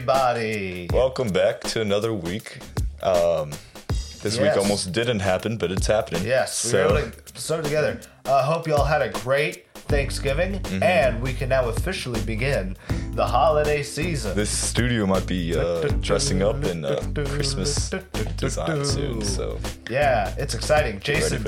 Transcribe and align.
everybody. 0.00 0.88
Welcome 0.92 1.28
back 1.30 1.62
to 1.72 1.80
another 1.80 2.12
week. 2.12 2.58
Um, 3.02 3.50
this 4.22 4.38
week 4.38 4.54
almost 4.54 4.92
didn't 4.92 5.20
happen, 5.20 5.56
but 5.56 5.72
it's 5.72 5.86
happening. 5.86 6.22
Yes, 6.22 6.64
we 6.66 6.70
so 6.72 6.92
were 6.92 6.98
able 6.98 7.10
to 7.12 7.40
start 7.40 7.64
together. 7.64 7.98
Uh, 8.26 8.42
hope 8.42 8.66
you 8.66 8.74
all 8.74 8.84
had 8.84 9.00
a 9.00 9.08
great 9.08 9.64
Thanksgiving, 9.88 10.60
Mm-hmm. 10.60 10.82
and 10.82 11.22
we 11.22 11.32
can 11.32 11.48
now 11.48 11.68
officially 11.70 12.20
begin 12.22 12.76
the 13.12 13.24
holiday 13.26 13.82
season. 13.82 14.36
this 14.36 14.50
studio 14.50 15.06
might 15.06 15.26
be 15.26 15.56
uh, 15.58 15.88
dressing 16.02 16.42
up 16.42 16.62
in 16.64 16.84
uh, 16.84 17.00
Christmas 17.14 17.88
design 18.36 18.84
soon. 18.84 19.22
So 19.22 19.58
yeah, 19.88 20.34
it's 20.36 20.54
exciting. 20.54 21.00
Jason 21.00 21.38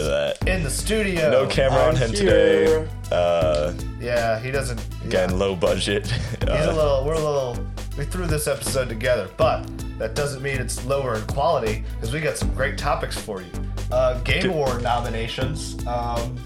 in 0.46 0.62
the 0.62 0.71
studio. 0.71 1.30
no 1.30 1.46
camera 1.49 1.80
on 1.80 1.89
I'm 1.91 1.96
him 1.96 2.12
here. 2.12 2.25
today. 2.25 2.89
Uh, 3.12 3.75
Yeah, 4.01 4.39
he 4.41 4.51
doesn't. 4.53 4.80
again, 5.05 5.39
low 5.39 5.55
budget. 5.57 6.07
He's 6.07 6.43
a 6.49 6.53
Uh, 6.71 6.73
little. 6.75 7.05
We're 7.05 7.15
a 7.15 7.19
little. 7.19 7.57
We 7.99 8.05
threw 8.05 8.27
this 8.27 8.47
episode 8.47 8.88
together, 8.88 9.29
but 9.37 9.66
that 9.98 10.15
doesn't 10.15 10.41
mean 10.41 10.59
it's 10.61 10.84
lower 10.87 11.16
in 11.16 11.23
quality 11.27 11.83
because 11.97 12.12
we 12.15 12.20
got 12.20 12.37
some 12.37 12.55
great 12.55 12.79
topics 12.79 13.19
for 13.19 13.43
you. 13.43 13.51
Uh, 13.91 14.20
Game 14.20 14.43
Dude. 14.43 14.51
Award 14.52 14.83
nominations. 14.83 15.84
Um, 15.84 16.37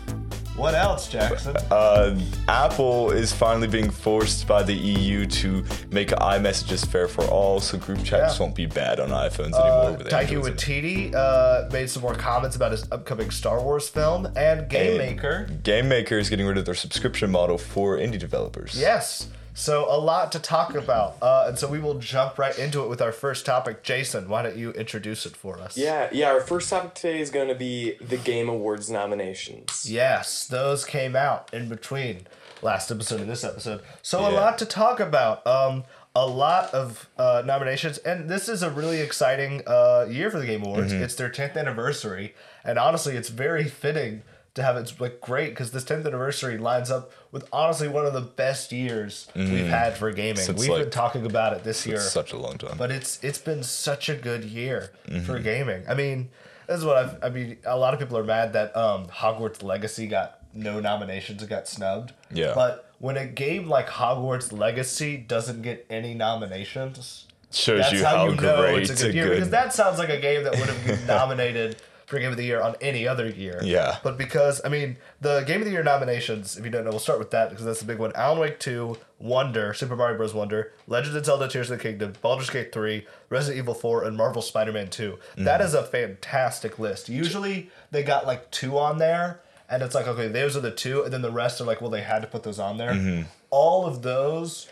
what 0.57 0.74
else, 0.74 1.09
Jackson? 1.09 1.55
Uh, 1.70 2.19
Apple 2.48 3.10
is 3.10 3.33
finally 3.34 3.69
being 3.69 3.91
forced 3.91 4.46
by 4.46 4.62
the 4.62 4.73
EU 4.73 5.27
to 5.27 5.62
make 5.91 6.09
iMessages 6.09 6.87
fair 6.87 7.07
for 7.09 7.24
all, 7.24 7.60
so 7.60 7.77
group 7.77 8.02
chats 8.02 8.38
Yeah. 8.38 8.45
won't 8.45 8.55
be 8.55 8.65
bad 8.66 8.98
on 9.01 9.10
iPhones 9.10 9.52
Uh, 9.52 9.93
anymore. 9.93 10.09
Taiki. 10.09 10.43
Waititi 10.43 11.15
uh, 11.15 11.69
made 11.71 11.91
some 11.91 12.01
more 12.02 12.15
comments 12.15 12.57
about 12.57 12.73
his 12.73 12.87
upcoming 12.91 13.30
Star 13.30 13.60
Wars 13.60 13.88
film, 13.91 14.27
and 14.37 14.69
Game 14.71 14.91
And 14.91 14.98
Maker. 14.98 15.48
Game 15.62 15.88
Maker 15.88 16.19
is 16.19 16.30
getting 16.30 16.46
rid 16.46 16.57
of 16.57 16.65
their 16.65 16.74
subscription 16.74 17.30
model 17.30 17.59
for 17.59 17.98
indie 17.98 18.19
developers. 18.19 18.74
Yes. 18.79 19.27
So 19.55 19.87
a 19.88 19.98
lot 19.98 20.33
to 20.33 20.38
talk 20.38 20.74
about, 20.74 21.16
uh, 21.20 21.45
and 21.48 21.59
so 21.59 21.69
we 21.69 21.79
will 21.79 21.98
jump 21.98 22.38
right 22.38 22.59
into 22.59 22.83
it 22.83 22.88
with 22.88 23.02
our 23.02 23.12
first 23.12 23.45
topic. 23.45 23.83
Jason, 23.83 24.29
why 24.29 24.43
don't 24.43 24.57
you 24.57 24.71
introduce 24.73 25.26
it 25.26 25.37
for 25.37 25.59
us? 25.59 25.76
Yeah, 25.76 26.09
yeah. 26.13 26.30
Our 26.30 26.40
first 26.40 26.71
topic 26.71 26.95
today 26.95 27.21
is 27.21 27.30
going 27.30 27.49
to 27.49 27.54
be 27.54 27.95
the 28.01 28.16
Game 28.16 28.49
Awards 28.49 28.91
nominations. 28.91 29.91
Yes, 29.91 30.46
those 30.46 30.85
came 30.85 31.15
out 31.15 31.52
in 31.52 31.68
between 31.68 32.26
last 32.63 32.91
episode 32.91 33.21
and 33.21 33.29
this 33.29 33.45
episode. 33.45 33.82
So 34.01 34.21
a 34.21 34.30
lot 34.30 34.59
to 34.59 34.66
talk 34.66 35.01
about. 35.01 35.46
Um, 35.46 35.85
a 36.15 36.26
lot 36.26 36.74
of 36.74 37.09
uh, 37.16 37.43
nominations, 37.46 37.96
and 37.98 38.29
this 38.29 38.46
is 38.46 38.63
a 38.63 38.71
really 38.71 39.01
exciting 39.01 39.63
uh, 39.66 40.07
year 40.10 40.30
for 40.30 40.38
the 40.38 40.45
Game 40.45 40.63
Awards. 40.63 40.93
Mm-hmm. 40.93 41.04
It's 41.04 41.15
their 41.15 41.30
10th 41.30 41.57
anniversary, 41.57 42.35
and 42.65 42.79
honestly, 42.79 43.16
it's 43.16 43.30
very 43.30 43.65
fitting 43.65 44.23
to 44.54 44.62
have 44.62 44.76
it's 44.76 45.00
like 45.00 45.20
great 45.20 45.50
because 45.50 45.70
this 45.72 45.84
10th 45.84 46.06
anniversary 46.06 46.58
lines 46.58 46.90
up 46.90 47.10
with 47.30 47.48
honestly 47.52 47.88
one 47.88 48.04
of 48.04 48.12
the 48.12 48.20
best 48.20 48.70
years 48.72 49.28
we've 49.34 49.66
had 49.66 49.96
for 49.96 50.10
gaming. 50.12 50.36
Since, 50.36 50.60
we've 50.60 50.68
like, 50.68 50.82
been 50.82 50.90
talking 50.90 51.24
about 51.24 51.54
it 51.54 51.64
this 51.64 51.86
year 51.86 51.98
such 52.00 52.32
a 52.32 52.36
long 52.36 52.58
time. 52.58 52.76
but 52.76 52.90
it's 52.90 53.23
it's 53.24 53.38
been 53.38 53.62
such 53.62 54.08
a 54.08 54.14
good 54.14 54.45
year 54.45 54.92
for 55.06 55.10
Mm-hmm. 55.12 55.42
gaming. 55.42 55.84
I 55.88 55.95
mean, 55.95 56.28
this 56.66 56.78
is 56.78 56.84
what 56.84 56.96
I've. 56.98 57.24
I 57.24 57.30
mean, 57.30 57.56
a 57.64 57.76
lot 57.78 57.95
of 57.95 58.00
people 58.00 58.18
are 58.18 58.24
mad 58.24 58.52
that 58.52 58.76
um, 58.76 59.06
Hogwarts 59.06 59.62
Legacy 59.62 60.06
got 60.06 60.38
no 60.54 60.80
nominations, 60.80 61.42
it 61.42 61.48
got 61.48 61.66
snubbed. 61.66 62.12
Yeah. 62.30 62.52
But 62.54 62.90
when 62.98 63.16
a 63.16 63.24
game 63.26 63.68
like 63.68 63.88
Hogwarts 63.88 64.53
Legacy 64.53 65.16
doesn't 65.16 65.62
get 65.62 65.86
any 65.88 66.12
nominations, 66.14 67.26
Shows 67.50 67.80
that's 67.80 67.92
you 67.92 68.04
how, 68.04 68.16
how, 68.16 68.28
you 68.28 68.34
know 68.36 68.56
great 68.60 68.91
it's 68.91 69.00
a 69.03 69.06
good 69.06 69.14
year. 69.14 69.30
Because 69.30 69.50
that 69.50 69.72
sounds 69.75 69.98
like 69.98 70.08
a 70.08 70.20
game 70.20 70.44
that 70.44 70.53
would 70.53 70.69
have 70.69 70.86
been 70.86 71.06
nominated 71.06 71.76
for 72.12 72.19
Game 72.19 72.31
of 72.31 72.37
the 72.37 72.44
Year 72.44 72.60
on 72.60 72.77
any 72.82 73.09
other 73.09 73.27
year. 73.27 73.59
Yeah. 73.65 73.97
But 74.03 74.19
because 74.19 74.60
I 74.66 74.69
mean, 74.69 74.99
the 75.22 75.41
Game 75.47 75.60
of 75.60 75.65
the 75.65 75.71
Year 75.71 75.82
nominations, 75.82 76.59
if 76.59 76.65
you 76.65 76.71
don't 76.71 76.84
know, 76.84 76.91
we'll 76.91 76.99
start 76.99 77.19
with 77.19 77.31
that 77.31 77.49
because 77.49 77.65
that's 77.65 77.81
the 77.81 77.87
big 77.87 77.99
one. 77.99 78.12
Alan 78.15 78.38
Wake 78.38 78.60
Two, 78.60 78.99
Wonder, 79.19 79.72
Super 79.72 79.97
Mario 79.97 80.19
Bros. 80.19 80.34
Wonder, 80.34 80.72
Legend 80.87 81.16
of 81.16 81.25
Zelda: 81.25 81.49
Tears 81.49 81.71
of 81.71 81.78
the 81.78 81.82
Kingdom, 81.82 82.12
Baldur's 82.21 82.50
Gate 82.50 82.71
Three, 82.71 83.06
Resident 83.31 83.59
Evil 83.59 83.72
Four, 83.72 84.04
and 84.04 84.15
Marvel 84.15 84.43
Spider-Man 84.43 84.91
Two. 84.91 85.19
That 85.38 85.60
mm-hmm. 85.60 85.66
is 85.66 85.75
a 85.75 85.82
fantastic 85.82 86.78
list. 86.78 87.09
Usually 87.09 87.71
they 87.91 88.03
got 88.03 88.26
like 88.26 88.50
two 88.50 88.78
on 88.78 88.98
there. 88.98 89.41
And 89.70 89.82
it's 89.82 89.94
like, 89.94 90.06
okay, 90.06 90.28
those 90.28 90.54
are 90.54 90.60
the 90.60 90.70
two, 90.70 91.03
and 91.03 91.10
then 91.10 91.22
the 91.22 91.31
rest 91.31 91.59
are 91.59 91.65
like, 91.65 91.81
well, 91.81 91.88
they 91.88 92.03
had 92.03 92.20
to 92.20 92.28
put 92.28 92.42
those 92.42 92.59
on 92.59 92.76
there. 92.76 92.91
Mm-hmm. 92.91 93.22
All 93.48 93.86
of 93.86 94.03
those 94.03 94.69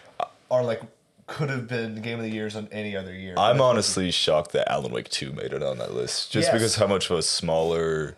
are 0.51 0.63
like 0.63 0.83
could 1.31 1.49
have 1.49 1.69
been 1.69 2.03
Game 2.03 2.19
of 2.19 2.25
the 2.25 2.31
Years 2.31 2.57
on 2.57 2.69
any 2.73 2.97
other 2.97 3.15
year. 3.15 3.35
I'm 3.39 3.61
honestly 3.61 4.11
shocked 4.11 4.51
that 4.53 4.71
Alan 4.71 4.93
Wake 4.93 5.09
2 5.09 5.33
made 5.33 5.53
it 5.53 5.63
on 5.63 5.79
that 5.79 5.95
list. 5.95 6.33
Just 6.33 6.47
Yes. 6.49 6.53
because 6.53 6.75
how 6.77 6.87
much 6.89 7.09
of 7.09 7.17
a 7.19 7.23
smaller 7.23 8.17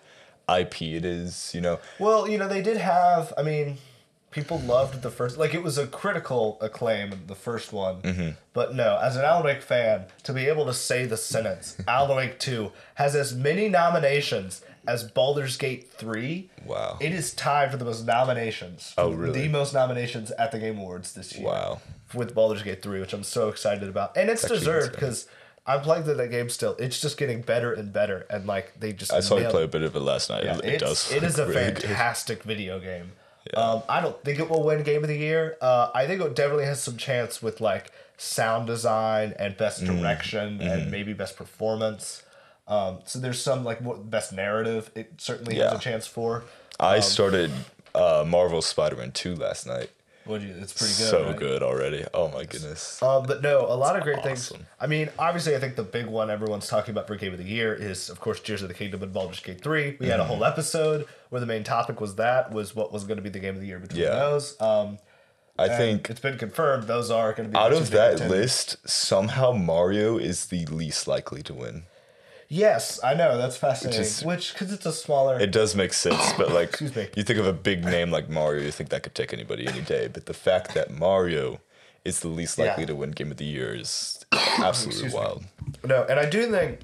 IP 0.48 0.82
it 0.96 1.04
is, 1.04 1.52
you 1.54 1.60
know. 1.60 1.78
Well, 1.98 2.26
you 2.26 2.38
know, 2.38 2.48
they 2.48 2.62
did 2.62 2.78
have. 2.78 3.32
I 3.36 3.42
mean, 3.42 3.76
people 4.30 4.58
loved 4.60 5.02
the 5.02 5.10
first. 5.10 5.36
Like, 5.36 5.52
it 5.52 5.62
was 5.62 5.76
a 5.76 5.86
critical 5.86 6.56
acclaim, 6.62 7.20
the 7.26 7.34
first 7.34 7.70
one. 7.72 8.00
Mm-hmm. 8.00 8.30
But 8.54 8.74
no, 8.74 8.98
as 9.02 9.16
an 9.16 9.24
Alan 9.24 9.44
Wake 9.44 9.62
fan, 9.62 10.06
to 10.24 10.32
be 10.32 10.46
able 10.46 10.64
to 10.66 10.74
say 10.74 11.04
the 11.04 11.18
sentence, 11.18 11.76
Alan 11.86 12.16
Wake 12.16 12.38
2 12.38 12.72
has 12.94 13.14
as 13.14 13.34
many 13.34 13.68
nominations 13.68 14.62
as 14.86 15.04
Baldur's 15.04 15.56
Gate 15.56 15.90
3. 15.92 16.50
Wow. 16.66 16.96
It 17.00 17.12
is 17.12 17.34
tied 17.34 17.70
for 17.70 17.76
the 17.76 17.84
most 17.84 18.04
nominations. 18.06 18.94
Oh, 18.98 19.12
really? 19.12 19.42
The 19.42 19.48
most 19.48 19.74
nominations 19.74 20.30
at 20.32 20.50
the 20.50 20.58
Game 20.58 20.78
Awards 20.78 21.12
this 21.12 21.36
year. 21.36 21.46
Wow. 21.46 21.80
With 22.14 22.34
Baldur's 22.34 22.62
Gate 22.62 22.82
3, 22.82 23.00
which 23.00 23.12
I'm 23.12 23.22
so 23.22 23.48
excited 23.48 23.88
about. 23.88 24.16
And 24.16 24.28
it's 24.30 24.44
actually 24.44 24.58
deserved 24.60 24.92
because 24.92 25.26
I'm 25.66 25.80
playing 25.80 26.04
that 26.04 26.30
game 26.30 26.48
still. 26.48 26.74
It's 26.78 27.00
just 27.00 27.16
getting 27.16 27.42
better 27.42 27.72
and 27.72 27.92
better. 27.92 28.26
And, 28.30 28.46
like, 28.46 28.78
they 28.80 28.92
just. 28.92 29.12
I 29.12 29.20
saw 29.20 29.38
you 29.38 29.48
play 29.48 29.64
a 29.64 29.68
bit 29.68 29.82
of 29.82 29.94
it 29.94 30.00
last 30.00 30.30
night. 30.30 30.44
yeah, 30.44 30.58
it, 30.58 30.64
it's, 30.64 30.82
does. 30.82 31.12
It 31.12 31.22
is 31.22 31.38
a 31.38 31.46
really 31.46 31.54
good. 31.72 31.82
fantastic 31.82 32.42
video 32.42 32.80
game. 32.80 33.12
Um, 33.54 33.82
I 33.88 34.00
don't 34.00 34.22
think 34.24 34.38
it 34.38 34.48
will 34.48 34.62
win 34.62 34.82
Game 34.82 35.02
of 35.02 35.08
the 35.08 35.16
Year. 35.16 35.56
Uh, 35.60 35.90
I 35.94 36.06
think 36.06 36.20
it 36.22 36.34
definitely 36.36 36.64
has 36.64 36.80
some 36.82 36.96
chance 36.96 37.42
with 37.42 37.60
like 37.60 37.90
sound 38.16 38.66
design 38.68 39.34
and 39.38 39.56
best 39.56 39.82
Mm-hmm. 39.82 40.00
direction 40.00 40.60
and 40.60 40.90
maybe 40.90 41.12
best 41.12 41.36
performance. 41.36 42.22
Um, 42.68 43.00
so 43.04 43.18
there's 43.18 43.42
some 43.42 43.64
like 43.64 43.82
more, 43.82 43.96
best 43.96 44.32
narrative. 44.32 44.90
It 44.94 45.14
certainly 45.18 45.56
has 45.56 45.72
a 45.72 45.78
chance 45.78 46.06
for. 46.06 46.44
I 46.78 46.96
um, 46.96 47.02
started 47.02 47.50
uh, 47.94 48.24
Marvel 48.26 48.62
Spider-Man 48.62 49.10
2 49.12 49.34
last 49.34 49.66
night. 49.66 49.90
What 50.24 50.40
you? 50.40 50.54
It's 50.60 50.72
pretty 50.72 50.94
good. 50.94 51.10
so 51.10 51.24
right? 51.26 51.36
good 51.36 51.62
already. 51.62 52.04
Oh 52.14 52.28
my 52.28 52.44
goodness. 52.44 53.02
Um, 53.02 53.24
but 53.26 53.42
no, 53.42 53.60
a 53.66 53.74
lot 53.76 53.96
of 53.96 54.02
great 54.04 54.22
things. 54.22 54.52
I 54.80 54.86
mean, 54.86 55.08
obviously, 55.18 55.56
I 55.56 55.58
think 55.60 55.76
the 55.76 55.82
big 55.82 56.06
one 56.06 56.30
everyone's 56.30 56.68
talking 56.68 56.92
about 56.92 57.06
for 57.08 57.16
Game 57.16 57.32
of 57.32 57.38
the 57.38 57.44
Year 57.44 57.74
is, 57.74 58.08
of 58.08 58.20
course, 58.20 58.38
Tears 58.40 58.62
of 58.62 58.68
the 58.68 58.74
Kingdom 58.74 59.02
and 59.02 59.12
Baldur's 59.12 59.40
Gate 59.40 59.60
3. 59.62 59.96
We 59.98 60.06
had 60.06 60.20
Mm-hmm. 60.20 60.20
a 60.20 60.24
whole 60.24 60.44
episode 60.44 61.06
where 61.30 61.40
the 61.40 61.46
main 61.46 61.64
topic 61.64 62.00
was 62.00 62.14
that, 62.16 62.52
was 62.52 62.74
what 62.76 62.92
was 62.92 63.04
going 63.04 63.16
to 63.16 63.22
be 63.22 63.30
the 63.30 63.40
Game 63.40 63.54
of 63.54 63.60
the 63.60 63.66
Year 63.66 63.78
between 63.80 64.02
Yeah. 64.02 64.10
those. 64.14 64.60
Um, 64.60 64.98
I 65.58 65.68
think 65.68 66.08
it's 66.08 66.18
been 66.20 66.38
confirmed 66.38 66.84
those 66.84 67.10
are 67.10 67.32
going 67.34 67.48
to 67.48 67.52
be 67.52 67.58
out 67.58 67.72
of 67.72 67.90
that 67.90 68.12
contenders. 68.18 68.30
list, 68.30 68.88
somehow 68.88 69.52
Mario 69.52 70.16
is 70.18 70.46
the 70.46 70.64
least 70.66 71.06
likely 71.06 71.42
to 71.42 71.52
win. 71.54 71.84
Yes, 72.54 73.00
I 73.02 73.14
know 73.14 73.38
that's 73.38 73.56
fascinating. 73.56 74.04
Which 74.28 74.52
because 74.52 74.72
it's 74.74 74.84
a 74.84 74.92
smaller. 74.92 75.40
It 75.40 75.52
does 75.52 75.74
make 75.74 75.94
sense, 75.94 76.34
but 76.36 76.52
like 76.52 76.68
Excuse 76.80 76.94
me. 76.94 77.08
you 77.16 77.22
think 77.22 77.38
of 77.38 77.46
a 77.46 77.52
big 77.54 77.82
name 77.82 78.10
like 78.10 78.28
Mario, 78.28 78.62
you 78.62 78.70
think 78.70 78.90
that 78.90 79.02
could 79.02 79.14
take 79.14 79.32
anybody 79.32 79.66
any 79.66 79.80
day. 79.80 80.06
But 80.06 80.26
the 80.26 80.34
fact 80.34 80.74
that 80.74 80.90
Mario 80.90 81.60
is 82.04 82.20
the 82.20 82.28
least 82.28 82.58
likely 82.58 82.82
Yeah. 82.82 82.88
to 82.88 82.94
win 82.96 83.12
Game 83.12 83.30
of 83.30 83.38
the 83.38 83.46
Year 83.46 83.74
is 83.74 84.22
absolutely 84.58 85.08
me. 85.08 85.14
wild. 85.14 85.44
No, 85.82 86.04
and 86.04 86.20
I 86.20 86.28
do 86.28 86.50
think 86.50 86.80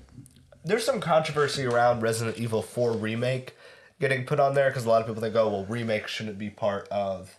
there's 0.65 0.85
some 0.85 1.01
controversy 1.01 1.67
around 1.67 2.01
Resident 2.01 2.39
Evil 2.39 2.63
4 2.63 2.93
remake 2.93 3.55
getting 4.01 4.25
put 4.25 4.41
on 4.41 4.55
there 4.55 4.71
because 4.71 4.87
a 4.87 4.89
lot 4.89 5.03
of 5.03 5.07
people 5.07 5.21
think, 5.21 5.35
oh, 5.37 5.49
well, 5.51 5.65
remake 5.67 6.09
shouldn't 6.09 6.39
be 6.39 6.49
part 6.49 6.89
of. 6.89 7.39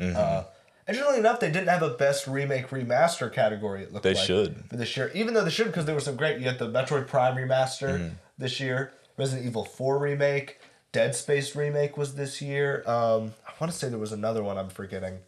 Mm-hmm. 0.00 0.16
Uh, 0.16 0.42
interestingly 0.88 1.18
enough, 1.20 1.40
they 1.40 1.50
didn't 1.50 1.68
have 1.68 1.82
a 1.82 1.90
best 1.90 2.26
remake 2.26 2.68
remaster 2.68 3.32
category. 3.32 3.82
It 3.82 3.92
looked 3.92 4.04
They 4.04 4.14
like 4.14 4.24
should. 4.26 4.64
for 4.68 4.76
this 4.76 4.96
year, 4.96 5.10
even 5.14 5.34
though 5.34 5.44
they 5.44 5.50
should 5.50 5.66
because 5.68 5.84
there 5.86 5.94
were 5.94 6.00
some 6.00 6.16
great. 6.16 6.38
You 6.40 6.46
had 6.46 6.58
the 6.58 6.68
Metroid 6.68 7.06
Prime 7.06 7.36
remaster 7.36 7.98
Mm-hmm. 7.98 8.14
this 8.38 8.60
year, 8.60 8.92
Resident 9.16 9.46
Evil 9.46 9.64
4 9.64 9.98
remake, 9.98 10.58
Dead 10.92 11.14
Space 11.14 11.54
remake 11.56 11.96
was 11.96 12.14
this 12.14 12.40
year. 12.42 12.82
Um, 12.86 13.34
I 13.46 13.52
want 13.60 13.72
to 13.72 13.78
say 13.78 13.88
there 13.88 13.98
was 13.98 14.12
another 14.12 14.42
one 14.42 14.58
I'm 14.58 14.68
forgetting. 14.70 15.18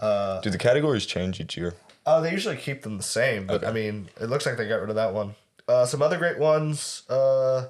Do 0.00 0.50
the 0.50 0.58
categories 0.58 1.06
change 1.06 1.40
each 1.40 1.56
year? 1.56 1.74
Oh, 2.06 2.22
they 2.22 2.30
usually 2.30 2.56
keep 2.56 2.82
them 2.82 2.96
the 2.96 3.02
same, 3.02 3.46
but 3.46 3.56
Okay. 3.56 3.66
I 3.66 3.72
mean, 3.72 4.08
it 4.20 4.26
looks 4.30 4.46
like 4.46 4.56
they 4.56 4.68
got 4.68 4.76
rid 4.80 4.90
of 4.90 4.96
that 4.96 5.12
one. 5.12 5.34
Uh, 5.66 5.84
some 5.84 6.00
other 6.00 6.16
great 6.16 6.38
ones. 6.38 7.02
Uh, 7.10 7.66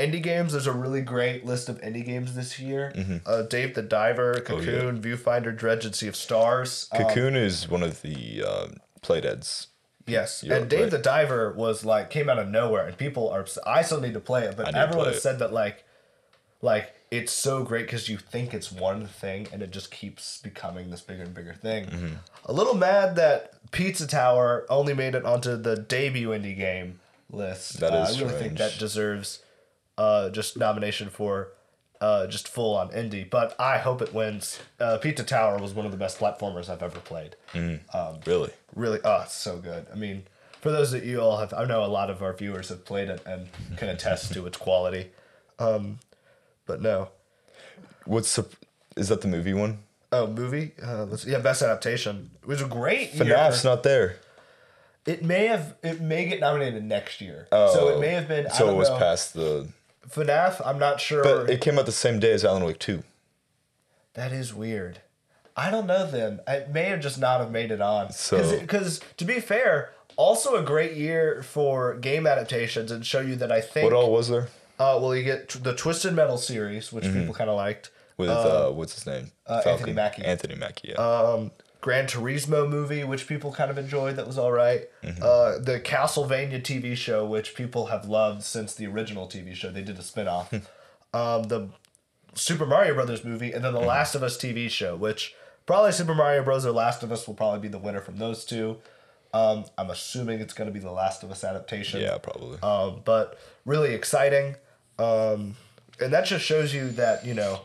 indie 0.00 0.22
games. 0.22 0.52
There's 0.52 0.66
a 0.66 0.72
really 0.72 1.00
great 1.02 1.44
list 1.44 1.68
of 1.68 1.80
indie 1.80 2.04
games 2.04 2.34
this 2.34 2.58
year. 2.58 2.92
Uh, 3.26 3.42
Dave 3.42 3.74
the 3.74 3.82
Diver, 3.82 4.34
Mm-hmm. 4.34 4.52
Oh, 4.52 4.58
yeah. 4.60 4.64
Cocoon, 4.80 5.02
Viewfinder, 5.02 5.56
Dredge, 5.56 5.84
and 5.84 5.94
Sea 5.94 6.08
of 6.08 6.16
Stars. 6.16 6.88
Um, 6.92 7.02
Cocoon 7.04 7.36
is 7.36 7.68
one 7.68 7.82
of 7.82 8.02
the 8.02 8.42
uh, 8.46 8.66
Playdead's. 9.02 9.68
yes, 10.06 10.42
Yeah, 10.46 10.56
and 10.56 10.68
Dave 10.70 10.80
right. 10.82 10.90
the 10.90 10.98
Diver 10.98 11.52
was 11.52 11.84
like 11.84 12.10
came 12.10 12.28
out 12.28 12.38
of 12.38 12.48
nowhere, 12.48 12.86
and 12.86 12.96
people 12.96 13.28
are. 13.30 13.46
I 13.66 13.82
still 13.82 14.00
need 14.00 14.14
to 14.14 14.20
play 14.20 14.44
it, 14.44 14.56
but 14.56 14.66
I 14.66 14.70
need 14.70 14.74
to 14.74 14.78
everyone 14.80 15.06
has 15.06 15.16
it. 15.16 15.20
said 15.20 15.38
that 15.40 15.52
like, 15.52 15.84
like 16.62 16.94
it's 17.10 17.32
so 17.32 17.64
great 17.64 17.86
because 17.86 18.08
you 18.08 18.16
think 18.18 18.54
it's 18.54 18.70
one 18.70 19.06
thing, 19.06 19.48
and 19.52 19.62
it 19.62 19.70
just 19.72 19.90
keeps 19.90 20.40
becoming 20.42 20.90
this 20.90 21.00
bigger 21.00 21.22
and 21.24 21.34
bigger 21.34 21.54
thing. 21.54 21.86
Mm-hmm. 21.86 22.14
A 22.46 22.52
little 22.52 22.74
mad 22.74 23.16
that 23.16 23.54
Pizza 23.72 24.06
Tower 24.06 24.64
only 24.68 24.94
made 24.94 25.14
it 25.14 25.24
onto 25.24 25.56
the 25.56 25.76
debut 25.76 26.28
indie 26.30 26.56
game 26.56 27.00
list. 27.30 27.80
That 27.80 27.92
Uh, 27.92 28.02
is 28.08 28.16
I 28.16 28.24
really 28.24 28.38
think 28.38 28.58
that 28.58 28.78
deserves 28.78 29.42
uh, 30.00 30.30
just 30.30 30.56
nomination 30.56 31.10
for 31.10 31.48
uh, 32.00 32.26
just 32.26 32.48
full 32.48 32.74
on 32.74 32.88
indie. 32.90 33.28
But 33.28 33.54
I 33.60 33.76
hope 33.78 34.00
it 34.00 34.14
wins. 34.14 34.58
Uh, 34.78 34.96
Pizza 34.96 35.24
Tower 35.24 35.58
was 35.58 35.74
one 35.74 35.84
of 35.84 35.92
the 35.92 35.98
best 35.98 36.18
platformers 36.18 36.70
I've 36.70 36.82
ever 36.82 37.00
played. 37.00 37.36
Really? 38.24 38.50
Really, 38.74 39.00
oh, 39.04 39.20
it's 39.24 39.34
so 39.34 39.58
good. 39.58 39.86
I 39.92 39.96
mean, 39.96 40.24
for 40.62 40.70
those 40.70 40.90
that 40.92 41.04
you 41.04 41.20
all 41.20 41.36
have, 41.38 41.52
I 41.52 41.66
know 41.66 41.84
a 41.84 41.86
lot 41.86 42.08
of 42.08 42.22
our 42.22 42.32
viewers 42.32 42.70
have 42.70 42.86
played 42.86 43.08
it 43.10 43.20
and 43.26 43.48
can 43.76 43.88
attest 43.88 44.32
to 44.32 44.46
its 44.46 44.56
quality. 44.56 45.10
Um, 45.58 45.98
but 46.64 46.80
no. 46.80 47.10
What's 48.06 48.34
the, 48.34 48.46
is 48.96 49.08
that 49.08 49.20
the 49.20 49.28
movie 49.28 49.52
one? 49.52 49.80
Oh, 50.12 50.26
movie? 50.26 50.72
Uh, 50.82 51.04
let's 51.04 51.26
yeah, 51.26 51.38
best 51.38 51.60
adaptation. 51.60 52.30
It 52.42 52.48
was 52.48 52.62
a 52.62 52.66
great 52.66 53.12
year. 53.14 53.26
FNAF's 53.34 53.64
not 53.64 53.82
there. 53.82 54.16
It 55.06 55.22
may 55.24 55.46
have. 55.46 55.76
It 55.82 56.00
may 56.00 56.26
get 56.26 56.40
nominated 56.40 56.84
next 56.84 57.20
year. 57.20 57.46
so 57.50 57.88
it 57.90 58.00
may 58.00 58.08
have 58.08 58.26
been. 58.28 58.46
I 58.46 58.50
Oh. 58.50 58.54
So 58.58 58.70
it 58.70 58.74
was 58.74 58.88
know. 58.88 58.98
past 58.98 59.34
the. 59.34 59.68
FNAF. 60.08 60.60
I'm 60.64 60.78
not 60.78 61.00
sure. 61.00 61.22
But 61.22 61.50
it 61.50 61.60
came 61.60 61.78
out 61.78 61.86
the 61.86 61.92
same 61.92 62.18
day 62.20 62.32
as 62.32 62.44
Alan 62.44 62.64
Wake 62.64 62.78
2. 62.78 63.02
that 64.14 64.32
is 64.32 64.52
weird. 64.54 65.00
I 65.56 65.70
don't 65.70 65.86
know. 65.86 66.06
Then 66.10 66.40
it 66.48 66.70
may 66.70 66.84
have 66.84 67.00
just 67.00 67.18
not 67.18 67.40
have 67.40 67.50
made 67.50 67.70
it 67.70 67.80
on. 67.80 68.12
So- 68.12 68.58
because 68.60 69.00
to 69.18 69.24
be 69.24 69.40
fair, 69.40 69.92
also 70.16 70.56
a 70.56 70.62
great 70.62 70.94
year 70.96 71.42
for 71.42 71.94
game 71.96 72.26
adaptations 72.26 72.90
and 72.90 73.04
show 73.04 73.20
you 73.20 73.36
that 73.36 73.52
I 73.52 73.60
think. 73.60 73.84
What 73.84 73.92
all 73.92 74.10
was 74.12 74.28
there? 74.28 74.48
Uh, 74.78 74.98
well, 75.00 75.14
you 75.14 75.22
get 75.22 75.48
t- 75.50 75.58
the 75.58 75.74
Twisted 75.74 76.14
Metal 76.14 76.38
series, 76.38 76.90
which 76.92 77.04
people 77.04 77.34
kind 77.34 77.50
of 77.50 77.56
liked. 77.56 77.90
With, 78.16 78.30
uh, 78.30 78.70
what's 78.70 78.94
his 78.94 79.06
name? 79.06 79.30
uh, 79.46 79.62
Anthony 79.66 79.92
Mackie. 79.92 80.24
Anthony 80.24 80.54
Mackie, 80.54 80.88
yeah. 80.88 80.94
um, 80.96 81.50
Gran 81.80 82.06
Turismo 82.06 82.68
movie, 82.68 83.04
which 83.04 83.26
people 83.26 83.52
kind 83.52 83.70
of 83.70 83.78
enjoyed, 83.78 84.16
that 84.16 84.26
was 84.26 84.36
all 84.38 84.52
right. 84.52 84.88
Mm-hmm. 85.02 85.22
Uh, 85.22 85.58
the 85.58 85.80
Castlevania 85.80 86.60
TV 86.62 86.94
show, 86.96 87.24
which 87.26 87.54
people 87.54 87.86
have 87.86 88.06
loved 88.06 88.42
since 88.42 88.74
the 88.74 88.86
original 88.86 89.26
TV 89.26 89.54
show. 89.54 89.70
They 89.70 89.82
did 89.82 89.98
a 89.98 90.02
spin-off. 90.02 90.52
um, 90.52 91.42
the 91.44 91.68
Super 92.34 92.66
Mario 92.66 92.94
Brothers 92.94 93.24
movie, 93.24 93.52
and 93.52 93.64
then 93.64 93.72
Mm-hmm. 93.72 93.82
the 93.82 93.86
Last 93.88 94.14
of 94.14 94.22
Us 94.22 94.36
TV 94.36 94.68
show, 94.70 94.94
which 94.96 95.34
probably 95.66 95.92
Super 95.92 96.14
Mario 96.14 96.42
Bros. 96.44 96.66
or 96.66 96.72
Last 96.72 97.02
of 97.02 97.10
Us 97.12 97.26
will 97.26 97.34
probably 97.34 97.60
be 97.60 97.68
the 97.68 97.78
winner 97.78 98.00
from 98.00 98.18
those 98.18 98.44
two. 98.44 98.76
Um, 99.32 99.64
I'm 99.78 99.90
assuming 99.90 100.40
it's 100.40 100.52
going 100.54 100.68
to 100.68 100.74
be 100.74 100.80
the 100.80 100.90
Last 100.92 101.22
of 101.22 101.30
Us 101.30 101.44
adaptation. 101.44 102.00
yeah, 102.00 102.18
probably. 102.18 102.58
Um, 102.62 103.00
but 103.04 103.38
really 103.64 103.94
exciting. 103.94 104.56
Um, 104.98 105.56
and 106.00 106.12
that 106.12 106.26
just 106.26 106.44
shows 106.44 106.74
you 106.74 106.90
that, 106.90 107.24
you 107.24 107.34
know, 107.34 107.60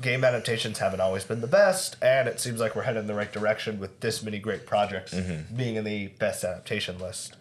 game 0.00 0.24
adaptations 0.24 0.78
haven't 0.78 1.00
always 1.00 1.24
been 1.24 1.40
the 1.40 1.46
best, 1.46 1.96
and 2.02 2.28
it 2.28 2.38
seems 2.40 2.60
like 2.60 2.76
we're 2.76 2.82
headed 2.82 3.00
in 3.00 3.06
the 3.06 3.14
right 3.14 3.32
direction 3.32 3.78
with 3.80 4.00
this 4.00 4.22
many 4.22 4.38
great 4.38 4.64
projects 4.66 5.12
being 5.54 5.76
in 5.76 5.84
the 5.84 6.08
best 6.08 6.44
adaptation 6.44 6.98
list. 6.98 7.36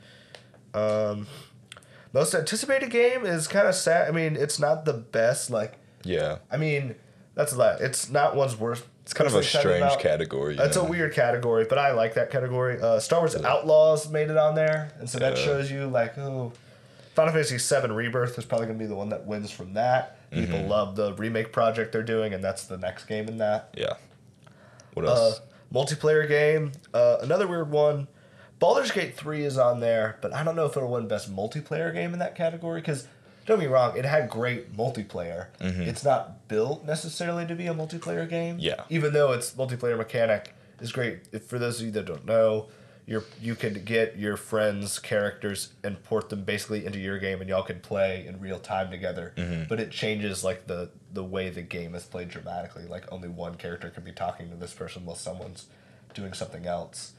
Um, 0.73 1.27
most 2.13 2.33
anticipated 2.33 2.89
game 2.89 3.25
is 3.25 3.47
kind 3.47 3.67
of 3.67 3.75
sad. 3.75 4.07
I 4.07 4.11
mean, 4.11 4.35
it's 4.35 4.59
not 4.59 4.85
the 4.85 4.93
best. 4.93 5.49
Like, 5.49 5.77
yeah. 6.03 6.37
I 6.51 6.57
mean, 6.57 6.95
that's 7.35 7.53
a 7.53 7.57
lot. 7.57 7.81
It's 7.81 8.09
not 8.09 8.35
one's 8.35 8.57
worst. 8.57 8.83
It's 9.03 9.13
kind 9.13 9.27
of 9.29 9.35
a 9.35 9.43
strange 9.43 9.97
category. 9.99 10.53
you 10.55 10.57
That's 10.57 10.75
a 10.75 10.83
weird 10.83 11.13
category, 11.13 11.65
but 11.69 11.77
I 11.77 11.91
like 11.91 12.15
that 12.15 12.29
category. 12.29 12.81
Uh, 12.81 12.99
Star 12.99 13.19
Wars 13.19 13.35
Outlaws 13.37 14.09
made 14.09 14.29
it 14.29 14.35
on 14.37 14.53
there, 14.55 14.91
and 14.99 15.09
so 15.09 15.17
that 15.19 15.37
Yeah. 15.37 15.43
shows 15.45 15.71
you 15.71 15.87
like, 15.87 16.17
oh, 16.17 16.51
Final 17.15 17.31
Fantasy 17.33 17.57
VII 17.57 17.87
Rebirth 17.93 18.37
is 18.37 18.43
probably 18.43 18.67
gonna 18.67 18.79
be 18.79 18.85
the 18.85 18.95
one 18.95 19.09
that 19.09 19.25
wins 19.25 19.49
from 19.49 19.73
that. 19.75 20.16
People 20.31 20.59
Mm-hmm. 20.59 20.67
love 20.69 20.95
the 20.95 21.13
remake 21.13 21.51
project 21.53 21.91
they're 21.91 22.03
doing, 22.03 22.33
and 22.33 22.43
that's 22.43 22.65
the 22.65 22.77
next 22.77 23.05
game 23.05 23.27
in 23.27 23.37
that. 23.37 23.69
Yeah. 23.77 23.93
What 24.93 25.05
Uh, 25.05 25.09
else? 25.11 25.41
multiplayer 25.73 26.27
game, 26.27 26.71
uh, 26.93 27.17
another 27.21 27.47
weird 27.47 27.71
one. 27.71 28.07
Baldur's 28.59 28.91
Gate 28.91 29.15
3 29.15 29.43
is 29.45 29.57
on 29.57 29.79
there, 29.79 30.17
but 30.21 30.33
I 30.33 30.43
don't 30.43 30.55
know 30.55 30.65
if 30.65 30.75
it'll 30.75 30.89
win 30.91 31.07
best 31.07 31.33
multiplayer 31.33 31.93
game 31.93 32.13
in 32.13 32.19
that 32.19 32.35
category 32.35 32.81
because 32.81 33.07
don't 33.45 33.59
get 33.59 33.67
me 33.67 33.71
wrong, 33.73 33.95
it 33.95 34.03
had 34.03 34.29
great 34.29 34.75
multiplayer. 34.75 35.47
It's 35.61 36.03
not 36.03 36.47
built 36.47 36.83
necessarily 36.85 37.45
to 37.45 37.55
be 37.55 37.67
a 37.67 37.73
multiplayer 37.73 38.27
game. 38.27 38.57
Yeah. 38.59 38.83
Even 38.89 39.13
though 39.13 39.31
its 39.31 39.51
multiplayer 39.51 39.97
mechanic 39.97 40.53
is 40.81 40.91
great. 40.91 41.19
If 41.31 41.45
for 41.45 41.59
those 41.59 41.79
of 41.79 41.85
you 41.85 41.91
that 41.93 42.05
don't 42.05 42.25
know, 42.25 42.67
you're 43.07 43.23
you 43.41 43.55
could 43.55 43.85
get 43.85 44.17
your 44.17 44.35
friends' 44.37 44.99
characters 44.99 45.69
and 45.83 46.03
port 46.03 46.29
them 46.29 46.43
basically 46.43 46.85
into 46.85 46.99
your 46.99 47.17
game 47.17 47.39
and 47.39 47.49
y'all 47.49 47.63
could 47.63 47.81
play 47.81 48.25
in 48.27 48.39
real 48.39 48.59
time 48.59 48.91
together. 48.91 49.33
But 49.69 49.79
it 49.79 49.89
changes 49.91 50.43
like 50.43 50.67
the 50.67 50.89
the 51.13 51.23
way 51.23 51.49
the 51.49 51.61
game 51.61 51.95
is 51.95 52.03
played 52.03 52.27
dramatically. 52.29 52.85
Like 52.85 53.05
only 53.11 53.29
one 53.29 53.55
character 53.55 53.89
can 53.89 54.03
be 54.03 54.11
talking 54.11 54.49
to 54.49 54.55
this 54.57 54.73
person 54.73 55.05
while 55.05 55.15
someone's 55.15 55.67
doing 56.13 56.33
something 56.33 56.65
else. 56.65 57.13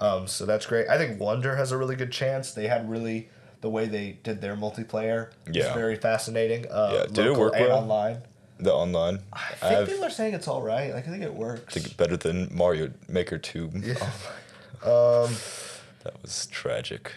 Um, 0.00 0.26
so 0.26 0.44
that's 0.46 0.66
great. 0.66 0.88
I 0.88 0.96
think 0.98 1.20
Wonder 1.20 1.54
has 1.56 1.70
a 1.72 1.76
really 1.76 1.94
good 1.94 2.10
chance. 2.10 2.52
They 2.52 2.66
had 2.66 2.90
really 2.90 3.28
the 3.60 3.68
way 3.68 3.86
they 3.86 4.18
did 4.22 4.40
their 4.40 4.56
multiplayer 4.56 5.30
Yeah. 5.50 5.72
very 5.74 5.96
fascinating. 5.96 6.66
Uh, 6.70 6.90
Yeah. 6.94 7.06
Did 7.12 7.26
it 7.26 7.36
work 7.36 7.54
and 7.54 7.68
well? 7.68 7.78
online? 7.78 8.22
The 8.58 8.72
online? 8.72 9.20
I 9.32 9.38
think 9.60 9.72
have 9.72 9.88
people 9.88 10.04
are 10.04 10.10
saying 10.10 10.34
it's 10.34 10.48
all 10.48 10.62
right. 10.62 10.92
Like 10.94 11.06
I 11.06 11.10
think 11.10 11.22
it 11.22 11.34
works. 11.34 11.74
think 11.74 11.96
better 11.96 12.16
than 12.16 12.48
Mario 12.50 12.90
Maker 13.08 13.36
2. 13.38 13.70
Um, 14.84 15.34
That 16.04 16.20
was 16.22 16.46
tragic. 16.46 17.12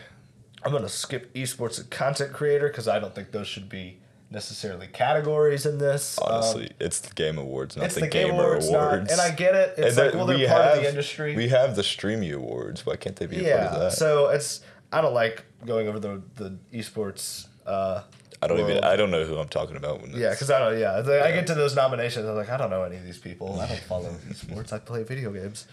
I'm 0.63 0.71
gonna 0.71 0.89
skip 0.89 1.33
esports 1.33 1.79
and 1.79 1.89
content 1.89 2.33
creator 2.33 2.67
because 2.67 2.87
I 2.87 2.99
don't 2.99 3.13
think 3.13 3.31
those 3.31 3.47
should 3.47 3.69
be 3.69 3.99
necessarily 4.29 4.87
categories 4.87 5.65
in 5.65 5.77
this. 5.77 6.17
Um, 6.19 6.35
Honestly, 6.35 6.71
it's 6.79 6.99
the 6.99 7.13
Game 7.13 7.37
Awards, 7.37 7.77
not 7.77 7.85
it's 7.85 7.95
the, 7.95 8.01
the 8.01 8.07
Game 8.07 8.29
Gamer 8.31 8.43
Awards, 8.43 8.67
Awards. 8.69 9.09
not, 9.09 9.11
and 9.11 9.21
I 9.21 9.31
get 9.35 9.55
it. 9.55 9.75
It's 9.77 9.97
And 9.97 10.07
like, 10.07 10.15
well, 10.15 10.25
they're 10.25 10.37
we 10.37 10.47
part 10.47 10.63
have, 10.63 10.77
of 10.77 10.83
the 10.83 10.89
industry. 10.89 11.35
We 11.35 11.49
have 11.49 11.75
the 11.75 11.83
Streamy 11.83 12.31
Awards. 12.31 12.85
Why 12.85 12.95
can't 12.95 13.15
they 13.15 13.25
be 13.25 13.37
a 13.37 13.39
part 13.39 13.65
of 13.67 13.73
yeah, 13.73 13.79
that? 13.79 13.93
so 13.93 14.27
it's 14.29 14.61
I 14.91 15.01
don't 15.01 15.13
like 15.13 15.45
going 15.65 15.87
over 15.87 15.99
the 15.99 16.21
the 16.35 16.57
esports. 16.73 17.47
Uh, 17.65 18.03
I 18.41 18.47
don't 18.47 18.59
even. 18.59 18.83
I 18.83 18.95
don't 18.95 19.11
know 19.11 19.23
who 19.25 19.37
I'm 19.37 19.47
talking 19.49 19.75
about. 19.75 20.01
When 20.01 20.11
Yeah, 20.11 20.31
because 20.31 20.51
I 20.51 20.59
don't. 20.59 20.79
Yeah, 20.79 20.97
like, 20.97 21.07
I 21.23 21.31
get 21.31 21.47
to 21.47 21.55
those 21.55 21.75
nominations. 21.75 22.27
I'm 22.27 22.35
like, 22.35 22.49
I 22.49 22.57
don't 22.57 22.69
know 22.69 22.83
any 22.83 22.97
of 22.97 23.03
these 23.03 23.17
people. 23.17 23.59
I 23.59 23.67
don't 23.67 23.79
follow 23.79 24.09
esports. 24.29 24.71
I 24.71 24.79
play 24.79 25.03
video 25.03 25.31
games. 25.31 25.67